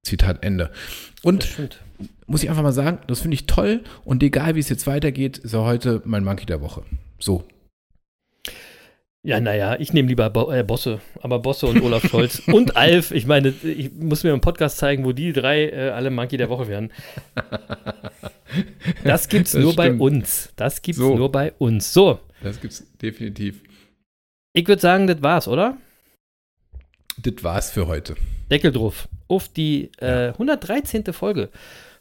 Zitat 0.03 0.43
Ende. 0.43 0.71
Und 1.23 1.47
muss 2.27 2.43
ich 2.43 2.49
einfach 2.49 2.63
mal 2.63 2.71
sagen, 2.71 2.99
das 3.07 3.21
finde 3.21 3.35
ich 3.35 3.45
toll 3.47 3.83
und 4.05 4.23
egal 4.23 4.55
wie 4.55 4.59
es 4.59 4.69
jetzt 4.69 4.87
weitergeht, 4.87 5.37
ist 5.39 5.53
er 5.53 5.63
heute 5.65 6.01
mein 6.05 6.23
Monkey 6.23 6.45
der 6.45 6.61
Woche. 6.61 6.83
So. 7.19 7.43
Ja, 9.21 9.41
naja, 9.41 9.75
ich 9.77 9.91
nehme 9.91 10.07
lieber 10.07 10.29
Bo 10.29 10.49
äh, 10.49 10.63
Bosse. 10.63 11.01
Aber 11.21 11.39
Bosse 11.39 11.67
und 11.67 11.81
Olaf 11.81 12.03
Scholz 12.09 12.41
und 12.47 12.77
Alf. 12.77 13.11
Ich 13.11 13.25
meine, 13.27 13.49
ich 13.49 13.91
muss 13.93 14.23
mir 14.23 14.31
einen 14.31 14.39
Podcast 14.39 14.77
zeigen, 14.77 15.03
wo 15.03 15.11
die 15.11 15.33
drei 15.33 15.65
äh, 15.69 15.89
alle 15.89 16.09
Monkey 16.09 16.37
der 16.37 16.49
Woche 16.49 16.67
werden. 16.67 16.91
Das 19.03 19.29
gibt's 19.29 19.51
Das 19.51 19.61
nur 19.61 19.75
bei 19.75 19.85
stimmt. 19.87 20.01
uns. 20.01 20.51
Das 20.55 20.81
gibt's 20.81 20.97
So. 20.99 21.15
nur 21.15 21.31
bei 21.31 21.53
uns. 21.59 21.93
So, 21.93 22.19
Das 22.41 22.59
gibt's 22.59 22.83
definitiv. 22.99 23.61
ich 24.53 24.67
würde 24.67 24.81
sagen, 24.81 25.05
das 25.05 25.21
war's, 25.21 25.47
oder? 25.47 25.77
Das 27.17 27.43
war's 27.43 27.69
für 27.69 27.85
heute. 27.85 28.15
Deckel 28.51 28.71
drauf. 28.71 29.07
Auf 29.27 29.47
die 29.49 29.91
äh, 29.99 30.29
113. 30.29 31.05
Folge 31.13 31.49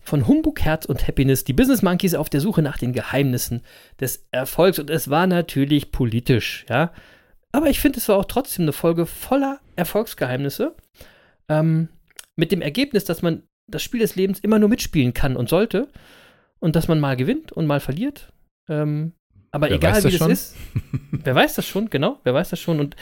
von 0.01 0.27
Humbug, 0.27 0.61
Herz 0.61 0.87
und 0.87 1.07
Happiness. 1.07 1.45
Die 1.45 1.53
Business 1.53 1.83
Monkeys 1.83 2.15
auf 2.15 2.31
der 2.31 2.41
Suche 2.41 2.63
nach 2.63 2.79
den 2.79 2.93
Geheimnissen 2.93 3.63
des 4.01 4.27
Erfolgs. 4.31 4.79
Und 4.79 4.91
es 4.91 5.11
war 5.11 5.27
natürlich 5.27 5.93
politisch, 5.93 6.65
ja. 6.69 6.93
Aber 7.53 7.71
ich 7.71 7.81
finde, 7.81 7.99
es 7.99 8.09
war 8.09 8.17
auch 8.17 8.27
trotzdem 8.27 8.65
eine 8.65 8.73
Folge 8.73 9.07
voller 9.07 9.61
Erfolgsgeheimnisse. 9.77 10.75
Ähm, 11.49 11.89
mit 12.37 12.53
dem 12.53 12.63
Ergebnis, 12.63 13.05
dass 13.05 13.23
man 13.23 13.43
das 13.67 13.83
Spiel 13.83 14.01
des 14.01 14.17
Lebens 14.17 14.41
immer 14.41 14.59
nur 14.59 14.69
mitspielen 14.69 15.15
kann 15.15 15.37
und 15.37 15.49
sollte. 15.49 15.89
Und 16.59 16.77
dass 16.77 16.89
man 16.89 17.01
mal 17.01 17.17
gewinnt 17.17 17.53
und 17.53 17.67
mal 17.67 17.81
verliert. 17.81 18.33
Ähm, 18.69 19.13
aber 19.51 19.69
Wer 19.69 19.77
egal 19.77 20.05
wie 20.05 20.17
das 20.17 20.29
ist, 20.29 20.57
wer 21.11 21.35
weiß 21.35 21.55
das 21.55 21.67
schon, 21.67 21.89
genau, 21.91 22.21
wer 22.25 22.35
weiß 22.35 22.51
das 22.51 22.61
schon. 22.61 22.81
Und 22.81 22.97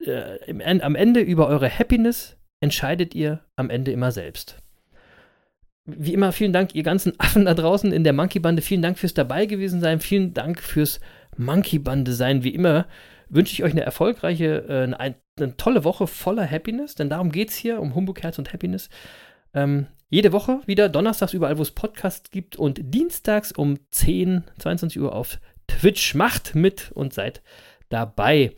äh, 0.00 0.80
am 0.80 0.94
Ende 0.94 1.20
über 1.20 1.48
eure 1.48 1.70
Happiness 1.70 2.36
entscheidet 2.60 3.14
ihr 3.14 3.40
am 3.56 3.70
Ende 3.70 3.92
immer 3.92 4.12
selbst. 4.12 4.56
Wie 5.84 6.14
immer, 6.14 6.32
vielen 6.32 6.52
Dank, 6.52 6.74
ihr 6.74 6.82
ganzen 6.82 7.14
Affen 7.18 7.44
da 7.44 7.54
draußen 7.54 7.92
in 7.92 8.04
der 8.04 8.12
Monkey-Bande. 8.12 8.62
Vielen 8.62 8.82
Dank 8.82 8.98
fürs 8.98 9.14
dabei 9.14 9.46
gewesen 9.46 9.80
sein. 9.80 10.00
Vielen 10.00 10.34
Dank 10.34 10.60
fürs 10.60 11.00
Monkey-Bande 11.36 12.12
sein. 12.12 12.42
Wie 12.42 12.54
immer 12.54 12.86
wünsche 13.28 13.52
ich 13.52 13.62
euch 13.62 13.72
eine 13.72 13.82
erfolgreiche, 13.82 14.64
äh, 14.68 14.94
eine, 14.94 15.16
eine 15.38 15.56
tolle 15.56 15.84
Woche 15.84 16.06
voller 16.06 16.48
Happiness, 16.48 16.94
denn 16.94 17.10
darum 17.10 17.30
geht 17.30 17.50
es 17.50 17.56
hier, 17.56 17.80
um 17.80 17.94
Humbug, 17.94 18.22
Herz 18.22 18.38
und 18.38 18.52
Happiness. 18.52 18.88
Ähm, 19.54 19.86
jede 20.08 20.32
Woche 20.32 20.60
wieder, 20.66 20.88
donnerstags 20.88 21.34
überall, 21.34 21.58
wo 21.58 21.62
es 21.62 21.72
Podcasts 21.72 22.30
gibt 22.30 22.56
und 22.56 22.80
dienstags 22.82 23.52
um 23.52 23.78
10, 23.90 24.44
22 24.58 25.00
Uhr 25.00 25.12
auf 25.12 25.40
Twitch. 25.66 26.14
Macht 26.14 26.54
mit 26.54 26.92
und 26.92 27.12
seid 27.12 27.42
dabei. 27.88 28.52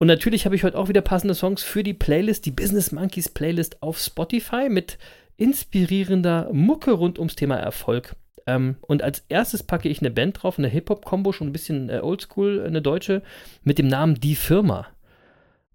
Und 0.00 0.08
natürlich 0.08 0.44
habe 0.44 0.56
ich 0.56 0.64
heute 0.64 0.78
auch 0.78 0.88
wieder 0.88 1.00
passende 1.00 1.34
Songs 1.34 1.62
für 1.62 1.82
die 1.82 1.94
Playlist, 1.94 2.46
die 2.46 2.50
Business 2.50 2.92
Monkeys 2.92 3.28
Playlist 3.28 3.82
auf 3.82 3.98
Spotify 3.98 4.68
mit 4.68 4.98
inspirierender 5.36 6.50
Mucke 6.52 6.92
rund 6.92 7.18
ums 7.18 7.36
Thema 7.36 7.56
Erfolg. 7.56 8.16
Ähm, 8.46 8.76
und 8.82 9.02
als 9.02 9.24
erstes 9.28 9.62
packe 9.62 9.88
ich 9.88 10.00
eine 10.00 10.10
Band 10.10 10.42
drauf, 10.42 10.58
eine 10.58 10.68
Hip-Hop-Kombo, 10.68 11.32
schon 11.32 11.48
ein 11.48 11.52
bisschen 11.52 11.88
äh, 11.88 12.00
oldschool, 12.02 12.62
eine 12.64 12.82
deutsche, 12.82 13.22
mit 13.62 13.78
dem 13.78 13.88
Namen 13.88 14.20
Die 14.20 14.34
Firma. 14.34 14.88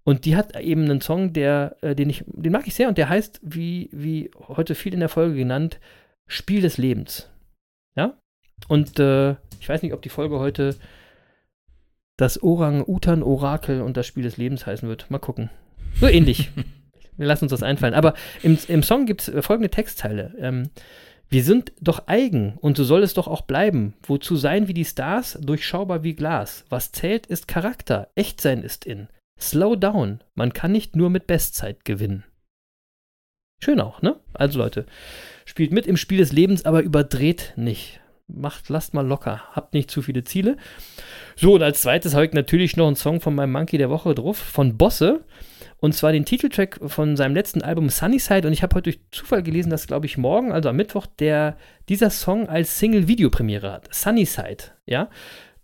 Und 0.04 0.24
die 0.24 0.36
hat 0.36 0.58
eben 0.58 0.84
einen 0.84 1.00
Song, 1.00 1.32
der, 1.32 1.76
äh, 1.82 1.94
den 1.94 2.10
ich, 2.10 2.24
den 2.26 2.52
mag 2.52 2.66
ich 2.66 2.74
sehr 2.74 2.88
und 2.88 2.98
der 2.98 3.08
heißt, 3.08 3.40
wie, 3.42 3.90
wie 3.92 4.30
heute 4.48 4.74
viel 4.74 4.94
in 4.94 5.00
der 5.00 5.08
Folge 5.08 5.34
genannt, 5.34 5.78
Spiel 6.26 6.62
des 6.62 6.78
Lebens. 6.78 7.28
Ja? 7.96 8.14
Und 8.68 8.98
äh, 8.98 9.32
ich 9.60 9.68
weiß 9.68 9.82
nicht, 9.82 9.92
ob 9.92 10.02
die 10.02 10.08
Folge 10.08 10.38
heute 10.38 10.76
das 12.20 12.42
Orang-Utan-Orakel 12.42 13.80
und 13.80 13.96
das 13.96 14.06
Spiel 14.06 14.24
des 14.24 14.36
Lebens 14.36 14.66
heißen 14.66 14.88
wird. 14.88 15.10
Mal 15.10 15.18
gucken. 15.18 15.50
So 15.98 16.06
ähnlich. 16.06 16.50
Wir 17.16 17.26
lassen 17.26 17.44
uns 17.44 17.50
das 17.50 17.62
einfallen. 17.62 17.94
Aber 17.94 18.14
im, 18.42 18.58
im 18.68 18.82
Song 18.82 19.06
gibt 19.06 19.28
es 19.28 19.44
folgende 19.44 19.70
Textteile. 19.70 20.34
Ähm, 20.38 20.70
wir 21.28 21.44
sind 21.44 21.72
doch 21.80 22.08
eigen 22.08 22.54
und 22.60 22.76
so 22.76 22.82
soll 22.82 23.02
es 23.04 23.14
doch 23.14 23.28
auch 23.28 23.42
bleiben. 23.42 23.94
Wozu 24.02 24.36
sein 24.36 24.66
wie 24.68 24.74
die 24.74 24.84
Stars, 24.84 25.38
durchschaubar 25.40 26.02
wie 26.02 26.14
Glas. 26.14 26.64
Was 26.70 26.90
zählt, 26.90 27.26
ist 27.26 27.46
Charakter. 27.46 28.08
Echtsein 28.16 28.62
ist 28.62 28.84
in. 28.84 29.08
Slow 29.38 29.76
down. 29.76 30.20
Man 30.34 30.52
kann 30.52 30.72
nicht 30.72 30.96
nur 30.96 31.08
mit 31.08 31.26
Bestzeit 31.26 31.84
gewinnen. 31.84 32.24
Schön 33.62 33.80
auch, 33.80 34.02
ne? 34.02 34.18
Also 34.32 34.58
Leute, 34.58 34.86
spielt 35.44 35.72
mit 35.72 35.86
im 35.86 35.96
Spiel 35.96 36.18
des 36.18 36.32
Lebens, 36.32 36.64
aber 36.64 36.82
überdreht 36.82 37.52
nicht. 37.56 38.00
Macht, 38.34 38.68
lasst 38.68 38.94
mal 38.94 39.06
locker, 39.06 39.42
habt 39.52 39.74
nicht 39.74 39.90
zu 39.90 40.02
viele 40.02 40.24
Ziele. 40.24 40.56
So, 41.36 41.54
und 41.54 41.62
als 41.62 41.82
zweites 41.82 42.14
habe 42.14 42.26
ich 42.26 42.32
natürlich 42.32 42.76
noch 42.76 42.86
einen 42.86 42.96
Song 42.96 43.20
von 43.20 43.34
meinem 43.34 43.52
Monkey 43.52 43.78
der 43.78 43.90
Woche 43.90 44.14
drauf, 44.14 44.36
von 44.36 44.76
Bosse. 44.76 45.24
Und 45.78 45.94
zwar 45.94 46.12
den 46.12 46.26
Titeltrack 46.26 46.78
von 46.86 47.16
seinem 47.16 47.34
letzten 47.34 47.62
Album 47.62 47.88
Sunnyside. 47.88 48.46
Und 48.46 48.52
ich 48.52 48.62
habe 48.62 48.74
heute 48.76 48.90
durch 48.90 49.00
Zufall 49.12 49.42
gelesen, 49.42 49.70
dass, 49.70 49.86
glaube 49.86 50.04
ich, 50.04 50.18
morgen, 50.18 50.52
also 50.52 50.68
am 50.68 50.76
Mittwoch, 50.76 51.06
der, 51.06 51.56
dieser 51.88 52.10
Song 52.10 52.48
als 52.48 52.78
Single-Videopremiere 52.78 53.72
hat. 53.72 53.94
Sunnyside, 53.94 54.64
ja. 54.84 55.08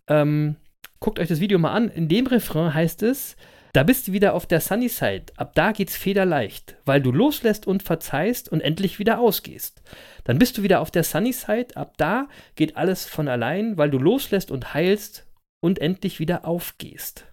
Ähm, 0.08 0.56
guckt 1.00 1.18
euch 1.18 1.28
das 1.28 1.40
Video 1.40 1.58
mal 1.58 1.72
an. 1.72 1.88
In 1.88 2.08
dem 2.08 2.26
Refrain 2.26 2.72
heißt 2.72 3.02
es, 3.02 3.36
da 3.76 3.82
bist 3.82 4.08
du 4.08 4.12
wieder 4.14 4.32
auf 4.32 4.46
der 4.46 4.62
Sunnyside. 4.62 5.26
Ab 5.36 5.52
da 5.54 5.72
geht's 5.72 5.98
federleicht, 5.98 6.78
weil 6.86 7.02
du 7.02 7.12
loslässt 7.12 7.66
und 7.66 7.82
verzeihst 7.82 8.50
und 8.50 8.62
endlich 8.62 8.98
wieder 8.98 9.18
ausgehst. 9.18 9.82
Dann 10.24 10.38
bist 10.38 10.56
du 10.56 10.62
wieder 10.62 10.80
auf 10.80 10.90
der 10.90 11.04
Sunnyside. 11.04 11.76
Ab 11.76 11.92
da 11.98 12.26
geht 12.54 12.78
alles 12.78 13.04
von 13.04 13.28
allein, 13.28 13.76
weil 13.76 13.90
du 13.90 13.98
loslässt 13.98 14.50
und 14.50 14.72
heilst 14.72 15.26
und 15.60 15.78
endlich 15.78 16.20
wieder 16.20 16.46
aufgehst. 16.46 17.26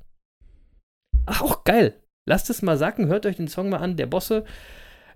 Ach, 1.25 1.41
auch 1.41 1.63
geil. 1.63 1.93
Lasst 2.25 2.49
es 2.49 2.61
mal 2.61 2.77
sacken, 2.77 3.07
hört 3.07 3.25
euch 3.25 3.37
den 3.37 3.47
Song 3.47 3.69
mal 3.69 3.77
an. 3.77 3.95
Der 3.95 4.07
Bosse, 4.07 4.43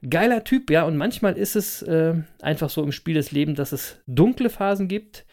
geiler 0.10 0.46
Typ, 0.46 0.72
ja. 0.72 0.84
Und 0.84 0.96
manchmal 0.96 1.38
ist 1.38 1.58
es 1.58 1.82
äh, 1.82 2.14
einfach 2.42 2.70
so 2.70 2.82
im 2.84 2.94
Spiel 2.94 3.16
des 3.16 3.34
Lebens, 3.34 3.58
dass 3.58 3.74
es 3.74 4.02
dunkle 4.08 4.50
Phasen 4.50 4.88
gibt. 4.88 5.26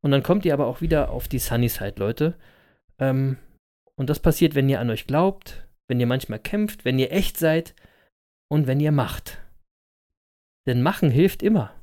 Und 0.00 0.10
dann 0.10 0.24
kommt 0.24 0.44
ihr 0.44 0.54
aber 0.54 0.66
auch 0.66 0.80
wieder 0.80 1.10
auf 1.10 1.28
die 1.28 1.38
Sunny 1.38 1.68
Side, 1.68 1.94
Leute. 1.98 2.34
Ähm, 2.98 3.36
und 3.96 4.10
das 4.10 4.20
passiert, 4.20 4.54
wenn 4.54 4.68
ihr 4.68 4.80
an 4.80 4.90
euch 4.90 5.06
glaubt, 5.06 5.66
wenn 5.88 6.00
ihr 6.00 6.06
manchmal 6.06 6.38
kämpft, 6.38 6.84
wenn 6.84 6.98
ihr 6.98 7.12
echt 7.12 7.36
seid 7.36 7.74
und 8.48 8.66
wenn 8.66 8.80
ihr 8.80 8.92
macht. 8.92 9.38
Denn 10.66 10.82
machen 10.82 11.10
hilft 11.10 11.42
immer. 11.42 11.74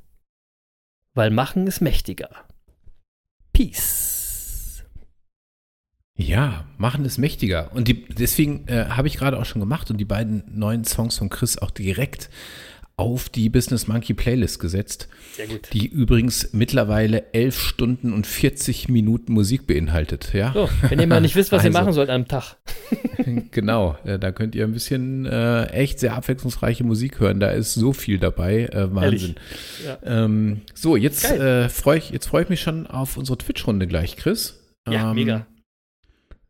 Weil 1.13 1.29
machen 1.29 1.67
ist 1.67 1.81
mächtiger. 1.81 2.29
Peace. 3.53 4.83
Ja, 6.17 6.65
machen 6.77 7.05
ist 7.05 7.17
mächtiger. 7.17 7.71
Und 7.73 7.87
die, 7.87 8.05
deswegen 8.05 8.67
äh, 8.67 8.85
habe 8.89 9.07
ich 9.07 9.17
gerade 9.17 9.39
auch 9.39 9.45
schon 9.45 9.59
gemacht 9.59 9.89
und 9.89 9.97
die 9.97 10.05
beiden 10.05 10.43
neuen 10.57 10.83
Songs 10.85 11.17
von 11.17 11.29
Chris 11.29 11.57
auch 11.57 11.71
direkt 11.71 12.29
auf 12.97 13.29
die 13.29 13.49
Business 13.49 13.87
Monkey 13.87 14.13
Playlist 14.13 14.59
gesetzt. 14.59 15.07
Sehr 15.35 15.47
gut. 15.47 15.69
Die 15.73 15.87
übrigens 15.87 16.49
mittlerweile 16.53 17.33
11 17.33 17.59
Stunden 17.59 18.13
und 18.13 18.27
40 18.27 18.89
Minuten 18.89 19.33
Musik 19.33 19.65
beinhaltet. 19.65 20.33
Ja? 20.33 20.51
So, 20.53 20.69
wenn 20.89 20.99
ihr 20.99 21.07
mal 21.07 21.21
nicht 21.21 21.35
wisst, 21.35 21.51
was 21.51 21.63
ihr 21.63 21.67
Also. 21.71 21.79
machen 21.79 21.93
sollt 21.93 22.09
am 22.09 22.27
Tag. 22.27 22.57
genau, 23.51 23.97
äh, 24.03 24.19
da 24.19 24.31
könnt 24.31 24.53
ihr 24.55 24.65
ein 24.65 24.73
bisschen 24.73 25.25
äh, 25.25 25.65
echt 25.67 25.99
sehr 25.99 26.15
abwechslungsreiche 26.15 26.83
Musik 26.83 27.19
hören. 27.19 27.39
Da 27.39 27.49
ist 27.51 27.73
so 27.73 27.93
viel 27.93 28.19
dabei. 28.19 28.65
Äh, 28.65 28.93
Wahnsinn. 28.93 29.35
Ja. 29.85 29.97
Ähm, 30.03 30.61
so, 30.73 30.95
jetzt 30.95 31.25
äh, 31.25 31.69
freue 31.69 31.97
ich, 31.97 32.09
jetzt 32.11 32.27
freu 32.27 32.41
ich 32.41 32.49
mich 32.49 32.61
schon 32.61 32.87
auf 32.87 33.17
unsere 33.17 33.37
Twitch-Runde 33.37 33.87
gleich, 33.87 34.15
Chris. 34.17 34.59
Ja, 34.87 35.09
Ähm, 35.11 35.15
mega. 35.15 35.47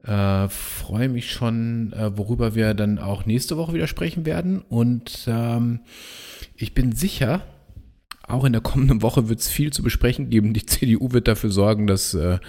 Äh, 0.03 0.47
freue 0.49 1.09
mich 1.09 1.31
schon, 1.31 1.93
äh, 1.93 2.17
worüber 2.17 2.55
wir 2.55 2.73
dann 2.73 2.97
auch 2.97 3.25
nächste 3.25 3.57
Woche 3.57 3.73
wieder 3.73 3.87
sprechen 3.87 4.25
werden. 4.25 4.63
Und 4.67 5.25
ähm, 5.27 5.81
ich 6.55 6.73
bin 6.73 6.91
sicher, 6.93 7.41
auch 8.27 8.45
in 8.45 8.53
der 8.53 8.61
kommenden 8.61 9.01
Woche 9.01 9.29
wird 9.29 9.39
es 9.41 9.49
viel 9.49 9.71
zu 9.73 9.83
besprechen 9.83 10.29
geben. 10.29 10.53
Die 10.53 10.65
CDU 10.65 11.11
wird 11.11 11.27
dafür 11.27 11.51
sorgen, 11.51 11.85
dass 11.85 12.13
äh, 12.13 12.39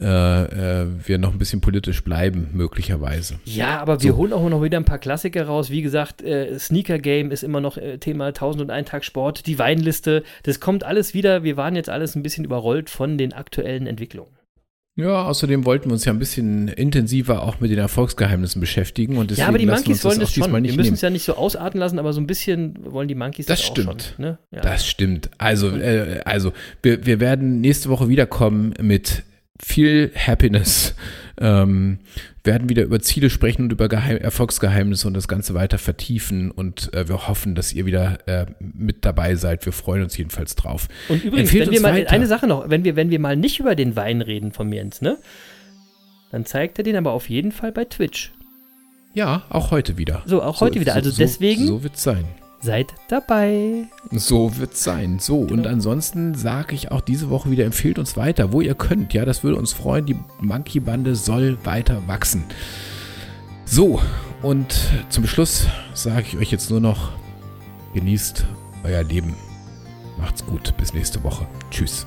äh, 0.00 0.82
äh, 0.82 0.86
wir 1.06 1.18
noch 1.18 1.32
ein 1.32 1.38
bisschen 1.38 1.60
politisch 1.60 2.02
bleiben, 2.04 2.48
möglicherweise. 2.52 3.38
Ja, 3.44 3.80
aber 3.80 4.02
wir 4.02 4.12
So. 4.12 4.16
holen 4.18 4.32
auch 4.32 4.48
noch 4.48 4.62
wieder 4.62 4.78
ein 4.78 4.84
paar 4.84 4.98
Klassiker 4.98 5.46
raus. 5.46 5.70
Wie 5.70 5.82
gesagt, 5.82 6.22
äh, 6.22 6.58
Sneaker 6.58 6.98
Game 6.98 7.30
ist 7.30 7.42
immer 7.42 7.60
noch 7.60 7.76
äh, 7.76 7.98
Thema 7.98 8.26
1001 8.26 8.88
Tag 8.90 9.04
Sport, 9.04 9.46
die 9.46 9.58
Weinliste. 9.58 10.24
Das 10.42 10.60
kommt 10.60 10.84
alles 10.84 11.14
wieder. 11.14 11.42
Wir 11.42 11.56
waren 11.56 11.76
jetzt 11.76 11.88
alles 11.88 12.16
ein 12.16 12.22
bisschen 12.22 12.44
überrollt 12.44 12.90
von 12.90 13.16
den 13.16 13.32
aktuellen 13.32 13.86
Entwicklungen. 13.86 14.30
Ja, 14.94 15.24
außerdem 15.24 15.64
wollten 15.64 15.86
wir 15.88 15.94
uns 15.94 16.04
ja 16.04 16.12
ein 16.12 16.18
bisschen 16.18 16.68
intensiver 16.68 17.42
auch 17.42 17.60
mit 17.60 17.70
den 17.70 17.78
Erfolgsgeheimnissen 17.78 18.60
beschäftigen. 18.60 19.16
Und 19.16 19.30
deswegen 19.30 19.44
ja, 19.44 19.48
aber 19.48 19.56
die 19.58 19.64
Monkeys 19.64 20.04
wollen 20.04 20.20
das 20.20 20.30
auch 20.30 20.34
schon. 20.44 20.64
Wir 20.64 20.74
müssen 20.74 20.94
es 20.94 21.00
ja 21.00 21.08
nicht 21.08 21.24
so 21.24 21.34
ausarten 21.34 21.80
lassen, 21.80 21.98
aber 21.98 22.12
so 22.12 22.20
ein 22.20 22.26
bisschen 22.26 22.74
wollen 22.92 23.08
die 23.08 23.14
Monkeys 23.14 23.46
Das 23.46 23.60
das, 23.60 23.70
auch 23.70 23.72
stimmt. 23.72 24.12
schon. 24.16 24.24
Ne? 24.24 24.38
Ja. 24.50 24.60
Das 24.60 24.86
stimmt. 24.86 25.30
Also, 25.38 25.74
äh, 25.74 26.20
also 26.26 26.52
wir, 26.82 27.06
wir 27.06 27.20
werden 27.20 27.62
nächste 27.62 27.88
Woche 27.88 28.08
wiederkommen 28.08 28.74
mit 28.82 29.22
viel 29.62 30.12
Happiness. 30.14 30.94
Ähm, 31.40 31.98
werden 32.44 32.68
wieder 32.68 32.82
über 32.82 33.00
Ziele 33.00 33.30
sprechen 33.30 33.62
und 33.62 33.72
über 33.72 33.88
Geheim 33.88 34.16
Erfolgsgeheimnisse 34.18 35.06
und 35.08 35.14
das 35.14 35.28
Ganze 35.28 35.54
weiter 35.54 35.78
vertiefen. 35.78 36.50
Und 36.50 36.92
äh, 36.94 37.08
wir 37.08 37.26
hoffen, 37.28 37.54
dass 37.54 37.72
ihr 37.72 37.86
wieder 37.86 38.18
äh, 38.28 38.46
mit 38.60 39.04
dabei 39.04 39.34
seid. 39.36 39.64
Wir 39.64 39.72
freuen 39.72 40.02
uns 40.02 40.16
jedenfalls 40.16 40.54
drauf. 40.56 40.88
Und 41.08 41.24
übrigens, 41.24 41.50
Empfehlt 41.50 41.66
wenn 41.66 41.72
wir 41.74 41.80
mal, 41.80 41.94
weiter. 41.94 42.10
eine 42.12 42.26
Sache 42.26 42.46
noch, 42.46 42.68
wenn 42.68 42.84
wir, 42.84 42.96
wenn 42.96 43.10
wir 43.10 43.18
mal 43.18 43.36
nicht 43.36 43.60
über 43.60 43.74
den 43.74 43.96
Wein 43.96 44.20
reden 44.20 44.52
vom 44.52 44.72
Jens, 44.72 45.00
ne? 45.00 45.18
Dann 46.30 46.44
zeigt 46.46 46.78
er 46.78 46.84
den 46.84 46.96
aber 46.96 47.12
auf 47.12 47.28
jeden 47.28 47.52
Fall 47.52 47.72
bei 47.72 47.84
Twitch. 47.84 48.32
Ja, 49.14 49.42
auch 49.50 49.70
heute 49.70 49.98
wieder. 49.98 50.22
So, 50.24 50.42
auch 50.42 50.60
heute 50.60 50.80
wieder. 50.80 50.94
Also 50.94 51.10
so, 51.10 51.18
deswegen- 51.18 51.66
So 51.66 51.82
wird's 51.82 52.02
sein. 52.02 52.24
Seid 52.64 52.94
dabei. 53.08 53.88
So 54.12 54.56
wird's 54.56 54.84
sein. 54.84 55.18
So, 55.18 55.38
und 55.40 55.48
Genau. 55.48 55.68
ansonsten 55.68 56.34
sage 56.34 56.74
ich 56.76 56.92
auch 56.92 57.00
diese 57.00 57.28
Woche 57.28 57.50
wieder, 57.50 57.64
empfehlt 57.64 57.98
uns 57.98 58.16
weiter, 58.16 58.52
wo 58.52 58.60
ihr 58.60 58.76
könnt. 58.76 59.12
Ja, 59.14 59.24
das 59.24 59.42
würde 59.42 59.56
uns 59.58 59.72
freuen. 59.72 60.06
Die 60.06 60.16
Monkey-Bande 60.40 61.16
soll 61.16 61.58
weiter 61.64 62.02
wachsen. 62.06 62.44
So, 63.64 64.00
und 64.42 64.74
zum 65.08 65.26
Schluss 65.26 65.66
sage 65.94 66.24
ich 66.28 66.36
euch 66.38 66.52
jetzt 66.52 66.70
nur 66.70 66.80
noch, 66.80 67.10
genießt 67.94 68.44
euer 68.84 69.02
Leben. 69.02 69.34
Macht's 70.18 70.44
gut. 70.46 70.72
Bis 70.76 70.94
nächste 70.94 71.22
Woche. 71.24 71.46
Tschüss. 71.70 72.06